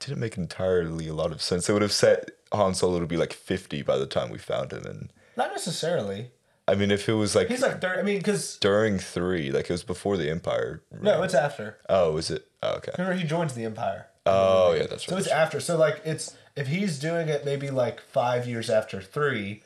didn't 0.00 0.18
make 0.20 0.36
entirely 0.36 1.08
a 1.08 1.14
lot 1.14 1.30
of 1.32 1.40
sense. 1.42 1.68
It 1.68 1.72
would 1.72 1.82
have 1.82 1.92
set 1.92 2.30
Han 2.52 2.74
Solo 2.74 3.00
to 3.00 3.06
be 3.06 3.16
like 3.16 3.32
50 3.32 3.82
by 3.82 3.96
the 3.98 4.06
time 4.06 4.30
we 4.30 4.38
found 4.38 4.72
him. 4.72 4.84
And 4.84 5.10
not 5.36 5.50
necessarily. 5.52 6.32
I 6.68 6.74
mean, 6.74 6.90
if 6.90 7.08
it 7.08 7.14
was 7.14 7.34
like 7.34 7.48
He's 7.48 7.62
like 7.62 7.80
third. 7.80 7.98
I 7.98 8.02
mean, 8.02 8.18
because 8.18 8.56
during 8.58 8.98
three, 8.98 9.50
like 9.50 9.64
it 9.70 9.72
was 9.72 9.82
before 9.84 10.16
the 10.16 10.30
Empire. 10.30 10.82
no, 11.00 11.22
it's 11.22 11.34
after. 11.34 11.78
Oh, 11.88 12.16
is 12.16 12.30
it? 12.30 12.46
Oh, 12.62 12.74
okay. 12.76 12.92
Remember, 12.98 13.18
he 13.18 13.26
joins 13.26 13.54
the 13.54 13.64
Empire. 13.64 14.06
Oh, 14.26 14.72
yeah, 14.72 14.86
that's 14.86 15.08
right. 15.08 15.14
So 15.14 15.16
it's 15.16 15.28
after. 15.28 15.60
So 15.60 15.76
like 15.76 16.00
it's 16.04 16.36
if 16.56 16.66
he's 16.66 16.98
doing 16.98 17.28
it 17.28 17.44
maybe 17.44 17.70
like 17.70 18.00
five 18.00 18.46
years 18.46 18.68
after 18.70 19.00
three, 19.00 19.62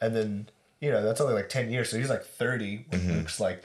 and 0.00 0.14
then 0.14 0.48
you 0.80 0.90
know 0.90 1.02
that's 1.02 1.20
only 1.20 1.34
like 1.34 1.48
ten 1.48 1.70
years. 1.70 1.90
So 1.90 1.98
he's 1.98 2.10
like 2.10 2.24
thirty. 2.24 2.86
when 2.90 3.16
Luke's 3.16 3.38
like 3.40 3.64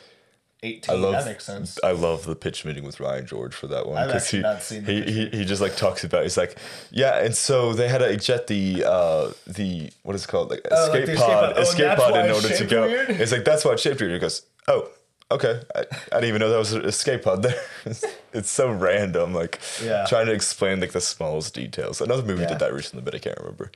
eighteen. 0.63 0.95
Mm-hmm. 0.95 1.05
I 1.05 1.07
love 1.07 1.11
that 1.13 1.25
makes 1.25 1.45
sense. 1.45 1.79
I 1.83 1.91
love 1.91 2.25
the 2.25 2.35
pitch 2.35 2.65
meeting 2.65 2.83
with 2.83 2.99
Ryan 2.99 3.25
George 3.25 3.53
for 3.53 3.67
that 3.67 3.87
one 3.87 3.97
I've 3.97 4.07
because 4.07 4.23
actually 4.23 4.39
he, 4.39 4.43
not 4.43 4.63
seen 4.63 4.83
the 4.83 4.91
he, 4.93 5.01
he 5.11 5.29
he 5.37 5.45
just 5.45 5.61
like 5.61 5.75
talks 5.77 6.03
about 6.03 6.23
he's 6.23 6.37
like 6.37 6.57
yeah 6.91 7.23
and 7.23 7.35
so 7.35 7.73
they 7.73 7.87
had 7.87 7.99
to 7.99 8.09
eject 8.09 8.47
the 8.47 8.83
uh 8.85 9.31
the 9.47 9.91
what 10.03 10.15
is 10.15 10.23
it 10.25 10.27
called 10.27 10.49
like 10.49 10.61
Oh, 10.71 10.89
like 10.91 11.03
escape 11.03 11.05
the 11.05 11.11
escape 11.13 11.27
pod 11.29 11.43
pod. 11.43 11.53
Oh, 11.57 11.61
escape 11.61 11.97
pod 11.97 12.25
in 12.25 12.31
order 12.31 12.49
to 12.49 12.65
go 12.65 12.87
weird? 12.87 13.09
it's 13.09 13.31
like 13.31 13.45
that's 13.45 13.63
why 13.65 13.73
it's 13.73 13.81
shaped 13.81 13.99
weird 13.99 14.13
he 14.13 14.19
goes 14.19 14.43
oh 14.67 14.89
okay 15.33 15.61
I, 15.75 15.79
I 15.79 16.15
didn't 16.21 16.25
even 16.29 16.39
know 16.39 16.49
that 16.49 16.57
was 16.57 16.73
an 16.73 16.85
escape 16.85 17.23
pod 17.23 17.43
there 17.43 17.61
it's 18.33 18.49
so 18.49 18.71
random 18.71 19.33
like 19.33 19.59
Yeah. 19.83 20.05
trying 20.07 20.25
to 20.27 20.33
explain 20.33 20.79
like 20.79 20.91
the 20.93 21.01
smallest 21.01 21.53
details 21.53 22.01
another 22.01 22.23
movie 22.23 22.43
Yeah. 22.43 22.49
did 22.49 22.59
that 22.59 22.73
recently 22.73 23.03
but 23.03 23.13
I 23.15 23.19
can't 23.19 23.37
remember 23.39 23.71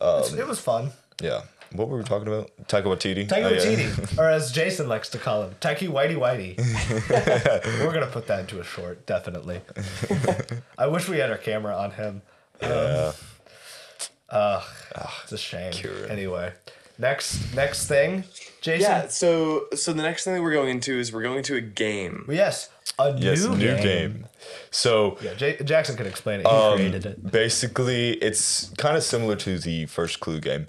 It's- 0.00 0.32
um, 0.32 0.38
it 0.38 0.46
was 0.46 0.58
fun. 0.60 0.92
yeah 1.20 1.42
what 1.72 1.88
were 1.88 1.98
we 1.98 2.04
talking 2.04 2.28
about 2.28 2.50
Taika 2.66 2.84
Waititi 2.84 3.28
Taika 3.28 3.44
Oh, 3.44 3.70
yeah. 4.16 4.18
Or 4.22 4.26
as 4.30 4.50
Jason 4.52 4.88
likes 4.88 5.10
to 5.10 5.18
call 5.18 5.42
him, 5.42 5.54
Taiki 5.60 5.86
Whitey 5.86 6.16
Whitey. 6.16 6.56
We're 7.84 7.92
gonna 7.92 8.06
put 8.06 8.26
that 8.28 8.40
into 8.40 8.58
a 8.58 8.64
short, 8.64 9.04
definitely. 9.04 9.60
I 10.78 10.86
wish 10.86 11.10
we 11.10 11.18
had 11.18 11.30
our 11.30 11.36
camera 11.36 11.76
on 11.76 11.90
him. 11.90 12.22
yeah 12.62 13.12
um, 14.30 14.62
It's 15.24 15.32
a 15.32 15.36
shame. 15.38 15.72
Kieran. 15.72 16.10
Anyway, 16.10 16.52
next 16.98 17.54
next 17.54 17.86
thing, 17.86 18.24
Jason. 18.60 18.90
Yeah. 18.90 19.06
So 19.08 19.66
so 19.74 19.92
the 19.92 20.02
next 20.02 20.24
thing 20.24 20.34
that 20.34 20.42
we're 20.42 20.52
going 20.52 20.70
into 20.70 20.98
is 20.98 21.12
we're 21.12 21.22
going 21.22 21.42
to 21.44 21.56
a 21.56 21.60
game. 21.60 22.26
Yes, 22.28 22.68
a 22.98 23.14
yes 23.16 23.44
new, 23.44 23.56
new 23.56 23.76
game. 23.76 23.82
game 23.82 24.26
so 24.70 25.18
Yeah, 25.20 25.34
J- 25.34 25.58
Jackson 25.64 25.96
can 25.96 26.06
explain 26.06 26.40
it. 26.40 26.46
He 26.46 26.52
Um, 26.52 26.76
created 26.76 27.06
it. 27.06 27.30
Basically, 27.32 28.12
it's 28.14 28.70
kind 28.78 28.96
of 28.96 29.02
similar 29.02 29.36
to 29.36 29.58
the 29.58 29.86
first 29.86 30.20
Clue 30.20 30.40
game, 30.40 30.68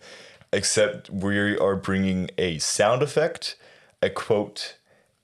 except 0.52 1.10
we 1.10 1.58
are 1.58 1.76
bringing 1.76 2.30
a 2.38 2.58
sound 2.60 3.02
effect, 3.04 3.56
a 4.02 4.10
quote, 4.10 4.76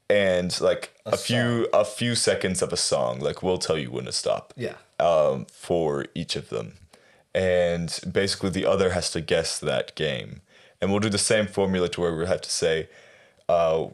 and 0.09 0.59
like 0.61 0.93
a, 1.05 1.17
few 1.17 1.67
a 1.73 1.83
few 1.85 2.13
seconds 2.15 2.61
of 2.61 2.71
a 2.71 2.77
song. 2.77 3.19
Like 3.19 3.41
we'll 3.43 3.57
tell 3.57 3.77
you 3.77 3.91
when 3.91 4.05
to 4.05 4.11
stop. 4.11 4.53
Yeah. 4.55 4.75
Um, 4.99 5.45
for 5.51 6.05
each 6.15 6.35
of 6.37 6.47
them, 6.49 6.75
and 7.33 7.99
basically 8.09 8.49
the 8.51 8.65
other 8.65 8.91
has 8.91 9.11
to 9.11 9.19
guess 9.21 9.59
that 9.59 9.93
game, 9.95 10.41
and 10.85 10.91
we'll 10.93 10.99
do 11.01 11.09
the 11.09 11.17
same 11.33 11.47
formula 11.47 11.89
to 11.89 12.01
where 12.01 12.15
we 12.15 12.25
have 12.27 12.41
to 12.41 12.49
say. 12.51 12.87
Uh, 13.49 13.89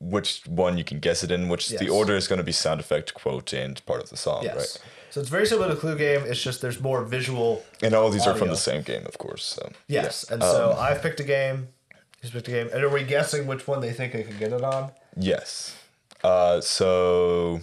which 0.00 0.42
one 0.46 0.76
you 0.78 0.84
can 0.84 1.00
guess 1.00 1.22
it 1.24 1.30
in, 1.30 1.48
which 1.48 1.68
the 1.68 1.88
order 1.88 2.14
is 2.16 2.28
going 2.28 2.38
to 2.38 2.44
be 2.44 2.52
sound 2.52 2.80
effect, 2.80 3.12
quote, 3.14 3.52
and 3.52 3.84
part 3.86 4.02
of 4.02 4.08
the 4.10 4.16
song, 4.16 4.42
Yes. 4.44 4.56
right? 4.56 4.78
So 5.10 5.20
it's 5.20 5.28
very 5.30 5.46
similar 5.46 5.68
to 5.68 5.76
Clue 5.76 5.96
Game. 5.96 6.22
It's 6.26 6.42
just 6.42 6.60
there's 6.62 6.80
more 6.80 7.02
visual. 7.04 7.62
And 7.82 7.94
all 7.94 8.10
these 8.10 8.26
are 8.26 8.34
from 8.34 8.48
the 8.48 8.56
same 8.56 8.82
game, 8.82 9.04
of 9.06 9.16
course. 9.18 9.44
So 9.44 9.70
Yes. 9.88 10.24
yeah. 10.28 10.34
And 10.34 10.42
so 10.42 10.72
Um, 10.72 10.78
I've 10.78 11.00
picked 11.02 11.20
a 11.20 11.24
game. 11.24 11.68
He's 12.22 12.30
picked 12.30 12.48
a 12.48 12.50
game. 12.50 12.68
And 12.72 12.82
are 12.84 12.88
we 12.88 13.02
guessing 13.04 13.46
which 13.46 13.66
one 13.66 13.80
they 13.80 13.92
think 13.92 14.12
they 14.12 14.22
can 14.22 14.38
get 14.38 14.52
it 14.52 14.62
on? 14.62 14.92
yes. 15.16 15.74
Uh, 16.24 16.60
so 16.60 17.60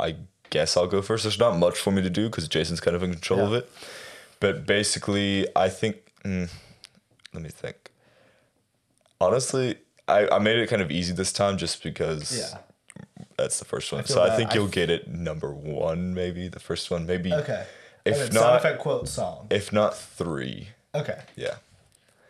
I 0.00 0.16
guess 0.50 0.76
I'll 0.76 0.86
go 0.86 1.02
first. 1.02 1.24
There's 1.24 1.38
not 1.38 1.56
much 1.58 1.78
for 1.78 1.90
me 1.90 2.02
to 2.02 2.10
do 2.10 2.28
because 2.28 2.48
Jason's 2.48 2.80
kind 2.80 2.96
of 2.96 3.02
in 3.02 3.10
control 3.12 3.40
of 3.40 3.52
it. 3.54 3.70
But 4.40 4.66
basically, 4.66 5.46
I 5.54 5.68
think. 5.68 5.96
Mm, 6.24 6.50
let 7.32 7.42
me 7.42 7.48
think. 7.50 7.81
Honestly, 9.22 9.76
I, 10.08 10.26
I 10.28 10.38
made 10.40 10.56
it 10.58 10.68
kind 10.68 10.82
of 10.82 10.90
easy 10.90 11.12
this 11.14 11.32
time 11.32 11.56
just 11.56 11.82
because 11.82 12.36
Yeah. 12.36 12.58
that's 13.38 13.60
the 13.60 13.64
first 13.64 13.92
one. 13.92 14.02
feel 14.02 14.16
So 14.16 14.22
I 14.22 14.34
think 14.36 14.50
I 14.50 14.54
you'll 14.54 14.66
f- 14.66 14.72
get 14.72 14.90
it 14.90 15.06
number 15.08 15.52
one, 15.52 16.12
maybe 16.12 16.48
the 16.48 16.58
first 16.58 16.90
one, 16.90 17.06
maybe. 17.06 17.32
Okay. 17.32 17.64
If 18.04 18.20
and 18.20 18.34
not- 18.34 18.42
sound 18.42 18.56
effect 18.56 18.80
quote 18.80 19.08
song. 19.08 19.46
If 19.50 19.72
not 19.72 19.96
three, 19.96 20.70
Okay. 20.92 21.20
yeah. 21.36 21.54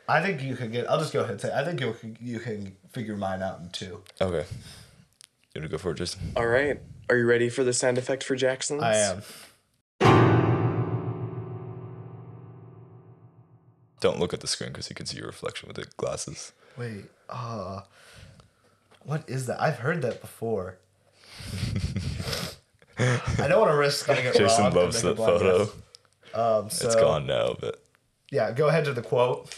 I 0.07 0.21
think 0.21 0.43
you 0.43 0.55
could 0.55 0.71
get. 0.73 0.91
I'll 0.91 0.99
just 0.99 1.15
go 1.15 1.21
ahead 1.21 1.31
and 1.33 1.41
say. 1.41 1.51
I 1.55 1.65
think 1.65 1.81
you 1.81 1.95
can 1.95 2.19
you 2.21 2.39
can 2.41 2.77
figure 2.93 3.17
mine 3.17 3.41
out 3.41 3.61
in 3.61 3.71
two. 3.71 4.03
Okay. 4.21 4.45
You 5.55 5.61
want 5.61 5.65
to 5.65 5.69
go 5.69 5.79
for 5.79 5.93
it, 5.93 5.95
Jason? 5.97 6.33
All 6.37 6.47
right. 6.47 6.79
Are 7.09 7.17
you 7.17 7.25
ready 7.25 7.49
for 7.49 7.65
the 7.65 7.73
sound 7.73 7.97
effect 7.97 8.23
for 8.23 8.37
Jackson's? 8.37 8.83
I 8.83 8.97
am. 8.97 9.23
Don't 14.01 14.19
look 14.19 14.35
at 14.35 14.41
the 14.41 14.47
screen 14.49 14.71
because 14.71 14.91
you 14.91 14.97
can 14.97 15.07
see 15.07 15.17
your 15.19 15.27
reflection 15.27 15.69
with 15.69 15.77
the 15.77 15.87
glasses. 15.97 16.53
Wait. 16.77 17.05
Uh, 17.29 17.81
what 19.05 19.29
is 19.29 19.47
that? 19.47 19.61
I've 19.61 19.79
heard 19.79 20.03
that 20.03 20.21
before. 20.21 20.79
I 22.99 23.49
don't 23.49 23.61
want 23.61 23.71
to 23.71 23.77
risk 23.77 24.07
getting 24.07 24.27
it 24.27 24.37
Jason 24.37 24.65
wrong. 24.65 24.67
and 24.67 24.75
loves 24.75 25.03
make 25.03 25.17
that 25.17 25.25
photo. 25.25 25.63
Um, 26.35 26.71
so, 26.71 26.87
It's 26.87 26.95
gone 26.97 27.27
now, 27.27 27.57
but 27.59 27.83
Yeah, 28.31 28.53
go 28.53 28.69
ahead 28.69 28.85
to 28.85 28.93
the 28.93 29.03
quote. 29.03 29.55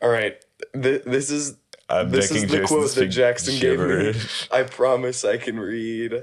All 0.00 0.08
right. 0.10 0.36
Th- 0.80 1.02
this 1.04 1.30
is 1.30 1.56
I'm 1.88 2.10
this 2.10 2.30
is 2.30 2.42
the 2.42 2.46
Jason 2.48 2.66
quote 2.66 2.82
that 2.82 2.88
speak 2.90 3.10
Jackson 3.10 3.58
gave 3.58 3.80
me. 3.80 4.14
I 4.50 4.62
promise 4.62 5.24
I 5.24 5.36
can 5.36 5.58
read. 5.58 6.22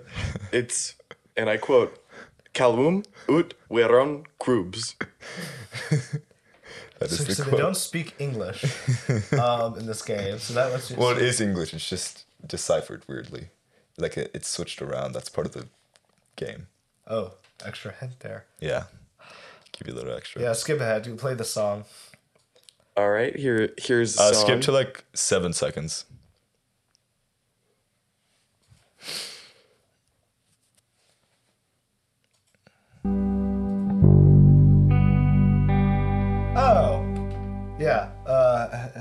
It's 0.51 0.95
and 1.35 1.49
I 1.49 1.57
quote: 1.57 1.97
"Calum 2.53 3.03
ut 3.27 3.53
veron 3.69 4.25
crubs." 4.39 4.95
that 6.99 7.11
is 7.11 7.17
So, 7.17 7.23
the 7.23 7.35
so 7.35 7.43
they 7.43 7.49
quote. 7.49 7.61
don't 7.61 7.77
speak 7.77 8.15
English 8.19 8.63
um, 9.33 9.77
in 9.77 9.85
this 9.85 10.01
game. 10.01 10.39
So 10.39 10.53
that 10.53 10.71
was 10.71 10.89
you. 10.91 10.97
Well, 10.97 11.11
it 11.11 11.21
is 11.21 11.41
English. 11.41 11.73
It's 11.73 11.87
just 11.89 12.25
deciphered 12.45 13.03
weirdly. 13.07 13.49
Like 13.97 14.17
it, 14.17 14.31
it's 14.33 14.47
switched 14.47 14.81
around. 14.81 15.13
That's 15.13 15.29
part 15.29 15.47
of 15.47 15.53
the 15.53 15.67
game. 16.35 16.67
Oh, 17.07 17.33
extra 17.65 17.91
hint 17.91 18.19
there. 18.19 18.45
Yeah. 18.59 18.83
Give 19.73 19.87
you 19.87 19.93
a 19.93 19.97
little 19.97 20.13
extra. 20.15 20.41
Yeah, 20.41 20.53
skip 20.53 20.79
ahead. 20.79 21.05
You 21.07 21.15
play 21.15 21.33
the 21.33 21.43
song. 21.45 21.85
All 22.97 23.09
right. 23.09 23.35
Here 23.35 23.69
here's 23.77 24.15
the 24.15 24.23
Uh, 24.23 24.33
song. 24.33 24.45
skip 24.45 24.61
to 24.61 24.71
like 24.71 25.03
seven 25.13 25.53
seconds. 25.53 26.05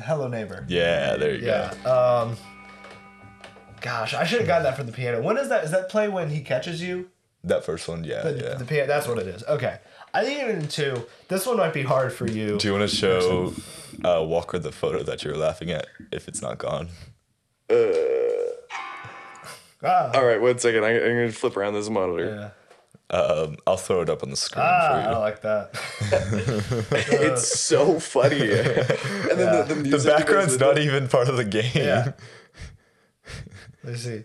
Hello 0.08 0.26
neighbor. 0.28 0.64
Yeah, 0.68 1.16
there 1.16 1.34
you 1.34 1.40
go. 1.42 1.46
Yeah. 1.46 1.90
Um. 1.92 2.36
Gosh, 3.80 4.12
I 4.14 4.24
should 4.24 4.38
have 4.40 4.48
gotten 4.48 4.64
that 4.64 4.76
from 4.76 4.86
the 4.86 4.92
piano. 4.92 5.22
When 5.22 5.36
is 5.38 5.48
that? 5.50 5.62
Is 5.64 5.70
that 5.70 5.88
play 5.88 6.08
when 6.08 6.30
he 6.30 6.40
catches 6.40 6.82
you? 6.82 7.10
That 7.44 7.64
first 7.64 7.86
one, 7.86 8.02
yeah, 8.02 8.22
The, 8.22 8.32
yeah. 8.36 8.54
the 8.54 8.64
piano. 8.64 8.88
That's 8.88 9.06
what 9.06 9.18
it 9.18 9.28
is. 9.28 9.44
Okay. 9.44 9.78
I 10.12 10.24
think 10.24 10.42
even 10.42 10.56
in 10.62 10.68
two. 10.68 11.06
This 11.28 11.46
one 11.46 11.56
might 11.58 11.72
be 11.72 11.82
hard 11.82 12.12
for 12.12 12.26
you. 12.26 12.58
Do 12.58 12.66
you 12.66 12.74
want 12.74 12.90
to 12.90 12.96
show 12.96 13.52
uh, 14.04 14.24
Walker 14.24 14.58
the 14.58 14.72
photo 14.72 15.04
that 15.04 15.22
you're 15.22 15.36
laughing 15.36 15.70
at 15.70 15.86
if 16.10 16.26
it's 16.26 16.42
not 16.42 16.58
gone? 16.58 16.88
Uh, 17.70 17.76
Ah, 19.80 20.10
All 20.14 20.24
right. 20.26 20.40
One 20.40 20.58
second. 20.58 20.84
I, 20.84 20.96
I'm 20.96 21.00
gonna 21.14 21.30
flip 21.30 21.56
around 21.56 21.74
this 21.74 21.88
monitor. 21.88 22.24
yeah. 22.26 22.50
Um, 23.10 23.56
I'll 23.66 23.78
throw 23.78 24.02
it 24.02 24.10
up 24.10 24.22
on 24.22 24.28
the 24.30 24.36
screen 24.36 24.66
Ah, 24.68 25.02
for 25.02 25.08
I 25.08 25.16
like 25.16 25.40
that. 25.40 25.70
It's 27.10 27.58
so 27.58 27.98
funny. 27.98 28.42
and 28.50 29.38
then 29.38 29.38
Yeah. 29.38 29.62
the, 29.62 29.64
the, 29.68 29.74
The 29.74 29.82
music 29.82 30.02
that 30.10 30.18
background's 30.18 30.58
not 30.60 30.76
it, 30.78 30.84
even 30.84 31.08
part 31.08 31.28
of 31.28 31.36
the 31.38 31.44
game. 31.44 31.70
Yeah. 31.74 32.12
Let's 33.84 34.02
see. 34.02 34.24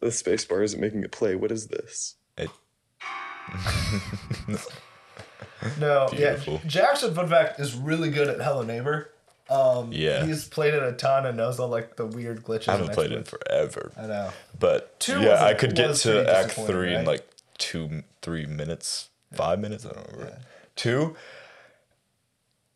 The 0.00 0.12
space 0.12 0.44
bar 0.44 0.62
isn't 0.62 0.78
making 0.78 1.04
it 1.04 1.12
play. 1.12 1.34
What 1.36 1.50
is 1.50 1.68
this? 1.68 2.16
It- 2.36 2.50
No, 5.80 6.08
Beautiful. 6.10 6.54
yeah. 6.54 6.60
Jackson, 6.68 7.14
fun 7.14 7.28
fact, 7.28 7.58
is 7.58 7.74
really 7.74 8.10
good 8.10 8.28
at 8.28 8.38
Hello 8.40 8.62
Neighbor. 8.62 9.10
Um, 9.48 9.90
Yeah. 9.92 10.26
He's 10.26 10.46
played 10.46 10.74
it 10.74 10.82
a 10.82 10.92
ton 10.92 11.24
and 11.24 11.36
knows 11.38 11.58
all 11.58 11.68
like 11.68 11.96
the 11.96 12.04
weird 12.04 12.42
glitches. 12.44 12.68
I 12.68 12.72
haven't 12.72 12.92
played 12.92 13.12
it 13.12 13.16
in 13.18 13.24
forever. 13.24 13.92
I 13.96 14.06
know. 14.06 14.30
But 14.58 15.00
Two 15.00 15.20
yeah, 15.22 15.30
was 15.32 15.40
a- 15.40 15.44
I 15.44 15.54
could 15.54 15.74
get 15.74 15.94
to 15.96 16.20
Act 16.30 16.48
disappointing, 16.48 16.74
three 16.74 16.94
in 16.94 17.04
like 17.06 17.26
two, 17.58 18.02
three 18.22 18.46
minutes, 18.46 19.08
five 19.32 19.58
minutes. 19.58 19.84
I 19.86 19.92
don't 19.92 20.06
remember. 20.12 20.38
Two. 20.76 21.16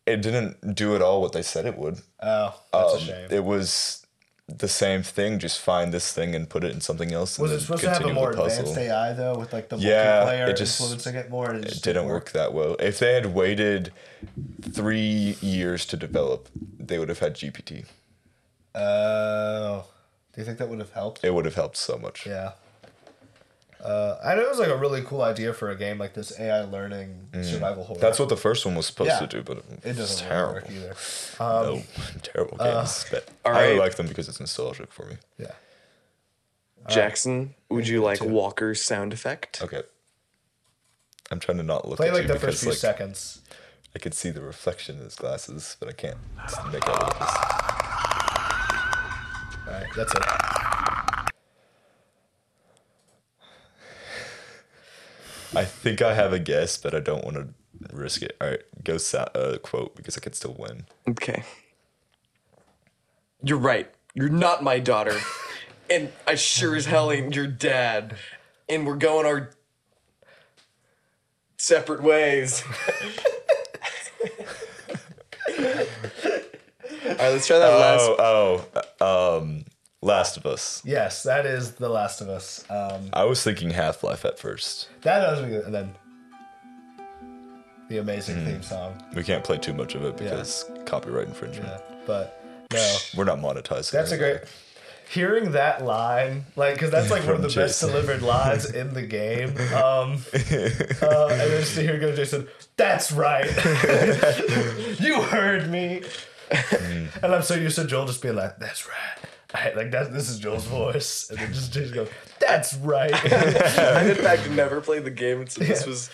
it 0.07 0.23
didn't 0.23 0.75
do 0.75 0.95
at 0.97 1.03
all 1.03 1.21
what 1.21 1.33
they 1.33 1.43
said 1.43 1.67
it 1.67 1.77
would. 1.77 1.99
Oh, 2.23 2.59
that's 2.73 2.93
a 2.95 2.97
Um, 2.97 3.01
shame. 3.03 3.29
It 3.31 3.45
was 3.45 4.07
the 4.47 4.69
same 4.69 5.03
thing. 5.03 5.39
Just 5.39 5.61
find 5.61 5.93
this 5.93 6.11
thing 6.15 6.35
and 6.35 6.49
put 6.49 6.65
it 6.65 6.73
in 6.73 6.81
something 6.81 7.13
else. 7.13 7.39
was 7.39 7.53
it 7.53 7.61
supposed 7.61 7.83
to 7.83 7.91
have 7.91 8.05
a 8.07 8.13
more 8.15 8.31
advanced 8.31 8.79
AI 8.79 9.13
though, 9.13 9.35
with 9.37 9.53
like 9.53 9.69
the 9.69 9.77
Yeah, 9.77 10.25
multiplayer 10.25 10.49
it 10.49 10.57
just- 10.57 10.81
influencing 10.81 11.15
it 11.17 11.29
more? 11.29 11.53
It, 11.55 11.65
It 11.67 11.69
just 11.69 11.85
didn't 11.85 12.07
work 12.07 12.31
that 12.33 12.55
well. 12.55 12.75
If 12.79 12.99
they 12.99 13.13
had 13.13 13.27
waited 13.35 13.93
three 14.63 15.37
years 15.43 15.85
to 15.87 15.97
develop, 15.99 16.49
they 16.79 16.99
would 16.99 17.11
have 17.11 17.19
had 17.19 17.35
GPT. 17.35 17.85
Oh, 18.75 19.85
do 20.33 20.41
you 20.41 20.45
think 20.47 20.57
that 20.59 20.69
would 20.71 20.79
have 20.79 20.93
helped? 20.93 21.23
It 21.25 21.35
would 21.35 21.45
have 21.45 21.55
helped 21.57 21.77
so 21.77 21.99
much. 21.99 22.25
Yeah. 22.27 22.53
Uh, 23.85 24.17
I 24.25 24.35
know 24.35 24.43
it 24.43 24.49
was 24.49 24.59
like 24.59 24.69
a 24.71 24.77
really 24.77 25.03
cool 25.03 25.23
idea 25.23 25.53
for 25.55 25.71
a 25.71 25.77
game 25.77 25.99
like 25.99 26.15
this 26.15 26.39
AI 26.39 26.63
learning 26.65 27.29
survival 27.43 27.85
horror. 27.85 27.99
Mm. 27.99 28.01
That's 28.01 28.19
what 28.19 28.29
the 28.29 28.37
first 28.37 28.67
one 28.67 28.75
was 28.75 28.87
supposed 28.87 29.11
Yeah. 29.11 29.21
to 29.21 29.27
do, 29.29 29.43
but 29.43 29.59
it 29.59 29.65
it's 29.85 29.99
doesn't 29.99 30.27
terrible. 30.29 30.55
work 30.55 30.71
either. 30.71 30.95
Um, 31.39 31.63
no, 31.77 31.83
terrible 32.23 32.57
games. 32.59 33.07
but 33.11 33.29
I 33.45 33.51
really 33.51 33.73
right. 33.75 33.79
like 33.79 33.95
them 33.97 34.09
because 34.09 34.29
it's 34.29 34.41
nostalgic 34.41 34.93
for 34.93 35.07
me. 35.07 35.17
Yeah. 35.39 35.53
Jackson, 36.89 37.55
would 37.69 37.87
you 37.87 38.03
like 38.03 38.19
too. 38.19 38.29
Walker's 38.29 38.83
sound 38.83 39.13
effect? 39.13 39.63
Okay. 39.63 39.83
I'm 41.31 41.39
trying 41.39 41.59
to 41.59 41.63
not 41.65 41.87
look 41.87 41.99
Play 41.99 42.09
at 42.09 42.15
like 42.15 42.23
you 42.23 42.29
the 42.29 42.35
because 42.35 42.47
first 42.55 42.61
few 42.63 42.71
like 42.71 42.79
seconds. 42.79 43.43
I 43.95 43.99
could 43.99 44.15
see 44.15 44.31
the 44.31 44.41
reflection 44.41 44.97
in 44.97 45.05
his 45.05 45.15
glasses, 45.15 45.77
but 45.79 45.89
I 45.89 45.93
can't 45.93 46.17
make 46.73 46.87
out 46.89 47.03
what 47.03 47.17
it 47.17 47.23
is. 47.23 47.29
All 49.67 49.75
right, 49.75 49.87
that's 49.95 50.15
it. 50.15 50.23
I 55.55 55.65
think 55.65 56.03
I 56.03 56.15
have 56.15 56.33
a 56.33 56.39
guess, 56.39 56.77
but 56.77 56.95
I 56.95 57.01
don't 57.01 57.25
want 57.25 57.37
to 57.37 57.49
risk 57.93 58.23
it. 58.23 58.37
All 58.41 58.49
right, 58.49 58.63
go 58.85 58.99
sa- 58.99 59.29
uh, 59.35 59.59
quote 59.59 59.95
because 59.97 60.17
I 60.17 60.21
could 60.21 60.35
still 60.35 60.55
win. 60.59 60.87
Okay. 61.09 61.43
You're 63.43 63.59
right. 63.59 63.91
You're 64.15 64.29
not 64.29 64.63
my 64.63 64.79
daughter. 64.79 65.17
and 65.91 66.11
I 66.27 66.35
sure 66.35 66.77
as 66.77 66.87
hell 66.87 67.11
ain't 67.13 67.35
your 67.35 67.47
dad. 67.47 68.17
And 68.69 68.87
we're 68.87 68.97
going 68.97 69.27
our 69.27 69.51
separate 71.57 72.03
ways. 72.03 72.63
All 75.59 77.15
right, 77.15 77.31
let's 77.31 77.47
try 77.47 77.59
that 77.59 77.69
last. 77.69 78.11
Oh, 78.19 78.65
oh, 79.01 79.39
um, 79.39 79.65
Last 80.01 80.37
of 80.37 80.47
Us. 80.47 80.81
Yes, 80.85 81.25
that 81.25 81.45
is 81.45 81.73
The 81.73 81.89
Last 81.89 82.21
of 82.21 82.29
Us. 82.29 82.65
Um, 82.71 83.11
I 83.13 83.25
was 83.25 83.43
thinking 83.43 83.71
Half 83.71 84.05
Life 84.05 84.25
at 84.25 84.39
first. 84.39 84.89
that 85.03 85.39
good. 85.49 85.65
And 85.65 85.75
then 85.75 85.95
the 87.89 87.99
amazing 87.99 88.37
Hmm. 88.37 88.45
theme 88.47 88.63
song. 88.63 89.03
We 89.17 89.25
can't 89.25 89.43
play 89.43 89.59
too 89.59 89.73
much 89.75 89.95
of 89.97 90.05
it 90.05 90.17
because 90.17 90.65
copyright 90.87 91.27
infringement. 91.27 91.69
Yeah, 91.91 91.97
but 92.07 92.41
no, 92.73 92.97
We're 93.17 93.25
not 93.25 93.39
monetized. 93.41 93.91
that's 93.91 94.13
a 94.13 94.19
great. 94.19 94.41
Hearing 95.11 95.53
that 95.53 95.83
line, 95.85 96.45
like, 96.55 96.75
because 96.75 96.91
that's 96.91 97.11
like 97.11 97.25
one 97.25 97.37
of 97.37 97.43
the 97.43 97.49
From 97.49 97.63
best 97.63 97.81
delivered 97.81 98.21
lines 98.23 98.67
in 98.71 98.93
the 98.93 99.03
game. 99.03 99.57
Um, 99.75 100.23
uh, 100.35 101.27
and 101.31 101.41
then 101.41 101.61
just 101.61 101.75
to 101.77 101.83
hear 101.83 101.99
go 101.99 102.15
Jason, 102.15 102.47
that's 102.77 103.11
right. 103.11 103.47
you 105.01 105.23
heard 105.23 105.71
me. 105.71 106.03
Hmm. 106.53 107.07
and 107.23 107.35
I'm 107.35 107.43
so 107.43 107.55
used 107.55 107.77
to 107.77 107.85
Joel 107.87 108.07
just 108.07 108.21
being 108.23 108.37
like, 108.37 108.59
that's 108.59 108.87
right. 108.87 109.31
I, 109.55 109.73
like 109.73 109.91
that, 109.93 110.13
this 110.13 110.29
is 110.29 110.39
Joel's 110.39 110.67
voice, 110.67 111.31
and 111.31 111.39
then 111.39 111.53
just 111.53 111.73
Jason 111.73 111.95
goes, 111.95 112.09
"That's 112.39 112.75
right." 112.77 113.13
I 113.33 114.11
in 114.11 114.17
fact 114.17 114.51
never 114.51 114.81
played 114.81 115.05
the 115.05 115.11
game, 115.11 115.47
so 115.49 115.65
this 115.65 115.87
was 115.87 116.11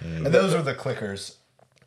mm. 0.00 0.24
and 0.24 0.26
those 0.26 0.54
are 0.54 0.62
the 0.62 0.74
clickers, 0.74 1.36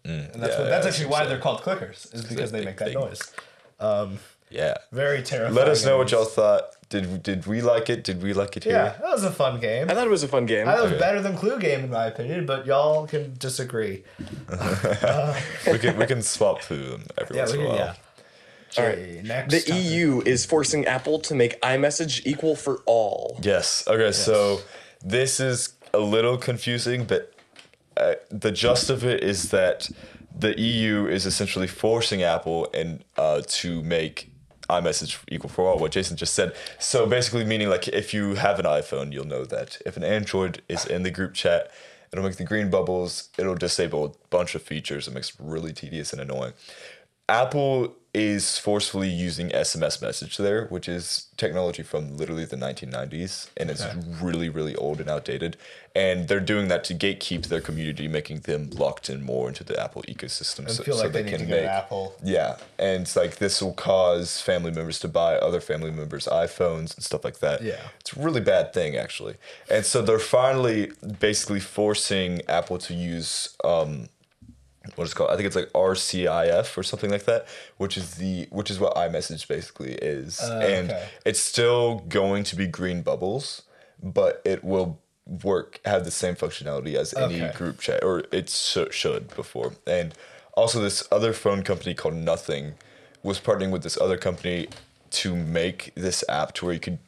mm. 0.06 0.34
and 0.34 0.42
that's 0.42 0.54
yeah, 0.54 0.62
what, 0.62 0.70
that's 0.70 0.86
that's 0.86 0.88
actually 0.88 1.10
why 1.10 1.24
I'm 1.24 1.30
they're 1.30 1.40
called 1.40 1.62
clickers, 1.62 2.14
is 2.14 2.24
because 2.24 2.52
they 2.52 2.60
big 2.60 2.68
make 2.68 2.78
that 2.78 2.86
thing. 2.90 3.00
noise. 3.00 3.34
Um, 3.80 4.20
yeah. 4.50 4.76
Very 4.92 5.22
terrifying. 5.24 5.56
Let 5.56 5.68
us 5.68 5.86
know 5.86 5.98
what 5.98 6.12
y'all 6.12 6.26
thought. 6.26 6.76
Did 6.90 7.22
did 7.22 7.48
we 7.48 7.62
like 7.62 7.90
it? 7.90 8.04
Did 8.04 8.24
we 8.24 8.34
like 8.34 8.56
it 8.56 8.64
here? 8.64 8.74
Yeah, 8.74 9.02
that 9.02 9.12
was 9.12 9.24
a 9.24 9.32
fun 9.32 9.60
game. 9.60 9.90
I 9.90 9.94
thought 9.94 10.08
it 10.08 10.10
was 10.10 10.24
a 10.24 10.28
fun 10.28 10.46
game. 10.46 10.70
I 10.70 10.72
thought 10.72 10.80
it 10.80 10.84
was 10.84 10.92
Okay. 10.94 11.00
better 11.02 11.22
than 11.22 11.36
Clue 11.36 11.60
Game 11.60 11.84
in 11.84 11.90
my 11.90 12.06
opinion, 12.06 12.46
but 12.46 12.66
y'all 12.66 13.06
can 13.08 13.36
disagree. 13.38 14.04
we 15.70 15.80
can 15.80 15.98
we 15.98 16.06
can 16.06 16.22
swap 16.22 16.62
through 16.62 16.92
them 16.92 17.04
every 17.18 17.38
once 17.38 17.54
in 17.54 17.62
a 17.62 17.68
while. 17.68 17.76
yeah. 17.76 17.94
Okay, 18.72 19.22
next. 19.24 19.52
The 19.52 19.62
topic. 19.62 19.84
EU 19.84 20.22
is 20.26 20.46
forcing 20.46 20.86
Apple 20.86 21.20
to 21.20 21.36
make 21.36 21.60
iMessage 21.62 22.26
equal 22.26 22.56
for 22.56 22.82
all. 22.86 23.40
Yes. 23.42 23.88
Okay. 23.88 24.12
So 24.12 24.60
this 25.04 25.40
is 25.40 25.74
a 25.94 26.00
little 26.00 26.38
confusing, 26.38 27.06
but 27.06 27.34
uh, 27.96 28.16
the 28.30 28.52
gist 28.52 28.90
of 28.90 29.04
it 29.04 29.24
is 29.24 29.52
that 29.52 29.90
the 30.38 30.60
EU 30.60 31.08
is 31.08 31.26
essentially 31.26 31.68
forcing 31.68 32.22
Apple 32.22 32.70
and 32.74 33.04
uh, 33.18 33.42
to 33.48 33.82
make 33.82 34.32
iMessage 34.70 35.20
equal 35.30 35.50
for 35.50 35.68
all. 35.68 35.80
What 35.80 35.92
Jason 35.92 36.18
just 36.18 36.34
said. 36.34 36.54
So 36.80 37.08
basically, 37.08 37.46
meaning 37.46 37.70
like 37.70 37.88
if 37.88 38.14
you 38.14 38.36
have 38.36 38.60
an 38.60 38.66
iPhone, 38.66 39.14
you'll 39.14 39.26
know 39.26 39.46
that 39.46 39.82
if 39.86 39.98
an 39.98 40.04
Android 40.04 40.62
is 40.68 40.86
in 40.86 41.04
the 41.04 41.12
group 41.12 41.34
chat, 41.34 41.72
it'll 42.12 42.26
make 42.26 42.36
the 42.36 42.44
green 42.44 42.70
bubbles. 42.70 43.30
It'll 43.38 43.56
disable 43.56 44.06
a 44.06 44.12
bunch 44.30 44.56
of 44.56 44.62
features. 44.62 45.08
It 45.08 45.14
makes 45.14 45.30
it 45.30 45.36
really 45.40 45.74
tedious 45.74 46.12
and 46.12 46.22
annoying. 46.22 46.54
Apple 47.30 47.96
is 48.18 48.58
forcefully 48.58 49.10
using 49.10 49.50
SMS 49.50 50.02
message 50.02 50.38
there, 50.38 50.66
which 50.66 50.90
is 50.90 51.28
technology 51.38 51.84
from 51.84 52.18
literally 52.18 52.46
the 52.46 52.56
1990s, 52.56 53.50
and 53.56 53.70
it's 53.70 53.86
really, 54.20 54.50
really 54.50 54.76
old 54.76 55.00
and 55.00 55.08
outdated. 55.08 55.56
And 55.96 56.28
they're 56.28 56.40
doing 56.40 56.68
that 56.70 56.84
to 56.86 56.96
gatekeep 56.96 57.46
their 57.46 57.62
community, 57.62 58.08
making 58.08 58.40
them 58.40 58.72
locked 58.72 59.08
in 59.08 59.22
more 59.22 59.48
into 59.50 59.64
the 59.64 59.80
Apple 59.80 60.02
ecosystem, 60.04 60.68
so 60.68 60.84
feel 60.84 60.98
like 60.98 61.12
they, 61.12 61.22
need 61.22 61.38
to 61.38 61.46
go 61.46 61.62
to 61.62 61.72
Apple. 61.72 62.16
yeah, 62.24 62.58
and 62.80 63.04
it's 63.04 63.16
like 63.16 63.38
this 63.38 63.62
will 63.62 63.74
cause 63.74 64.42
family 64.42 64.72
members 64.72 64.98
to 65.00 65.08
buy 65.08 65.36
other 65.36 65.62
family 65.62 65.92
members' 65.92 66.26
iPhones 66.26 66.96
and 66.96 67.04
stuff 67.04 67.24
like 67.24 67.38
that. 67.40 67.62
Yeah. 67.62 67.82
It's 68.00 68.18
a 68.18 68.20
really 68.20 68.42
bad 68.42 68.74
thing, 68.74 68.98
actually. 68.98 69.36
And 69.70 69.86
so 69.86 70.02
they're 70.02 70.18
finally 70.18 70.92
basically 71.20 71.60
forcing 71.60 72.42
Apple 72.48 72.80
to 72.80 72.96
use 72.96 73.56
um, 73.64 74.10
what 74.96 75.06
is 75.06 75.12
it 75.12 75.16
called? 75.16 75.30
I 75.32 75.36
think 75.36 75.48
it's 75.48 75.56
like 75.56 75.72
RCIF 75.74 76.78
or 76.78 76.84
something 76.84 77.10
like 77.12 77.26
that, 77.26 77.48
which 77.78 77.98
is 77.98 78.16
the 78.16 78.48
which 78.52 78.70
is 78.72 78.80
what 78.80 78.96
iMessage 78.96 79.48
basically 79.48 79.94
is. 79.94 80.40
and 80.42 80.92
Uh, 80.92 80.94
okay. 80.96 81.08
it's 81.26 81.40
still 81.40 82.00
going 82.08 82.44
to 82.46 82.56
be 82.56 82.68
green 82.68 83.02
bubbles, 83.02 83.64
but 84.02 84.42
it 84.46 84.64
will 84.64 85.00
work 85.44 85.82
have 85.86 86.06
the 86.06 86.12
same 86.12 86.36
functionality 86.36 86.96
as 86.96 87.14
any 87.14 87.42
Okay. 87.42 87.52
group 87.58 87.80
chat 87.82 88.04
or 88.04 88.24
it 88.32 88.50
sh- 88.50 88.78
should 88.92 89.36
before. 89.36 89.74
And 89.86 90.14
also 90.54 90.80
this 90.82 91.04
other 91.12 91.34
phone 91.34 91.64
company 91.64 91.94
called 91.94 92.16
Nothing 92.16 92.76
was 93.24 93.40
partnering 93.40 93.72
with 93.72 93.84
this 93.84 94.00
other 94.00 94.18
company 94.18 94.68
to 95.10 95.36
make 95.36 95.92
this 95.96 96.24
app 96.30 96.54
to 96.54 96.66
where 96.66 96.74
you 96.74 96.80
could 96.80 97.00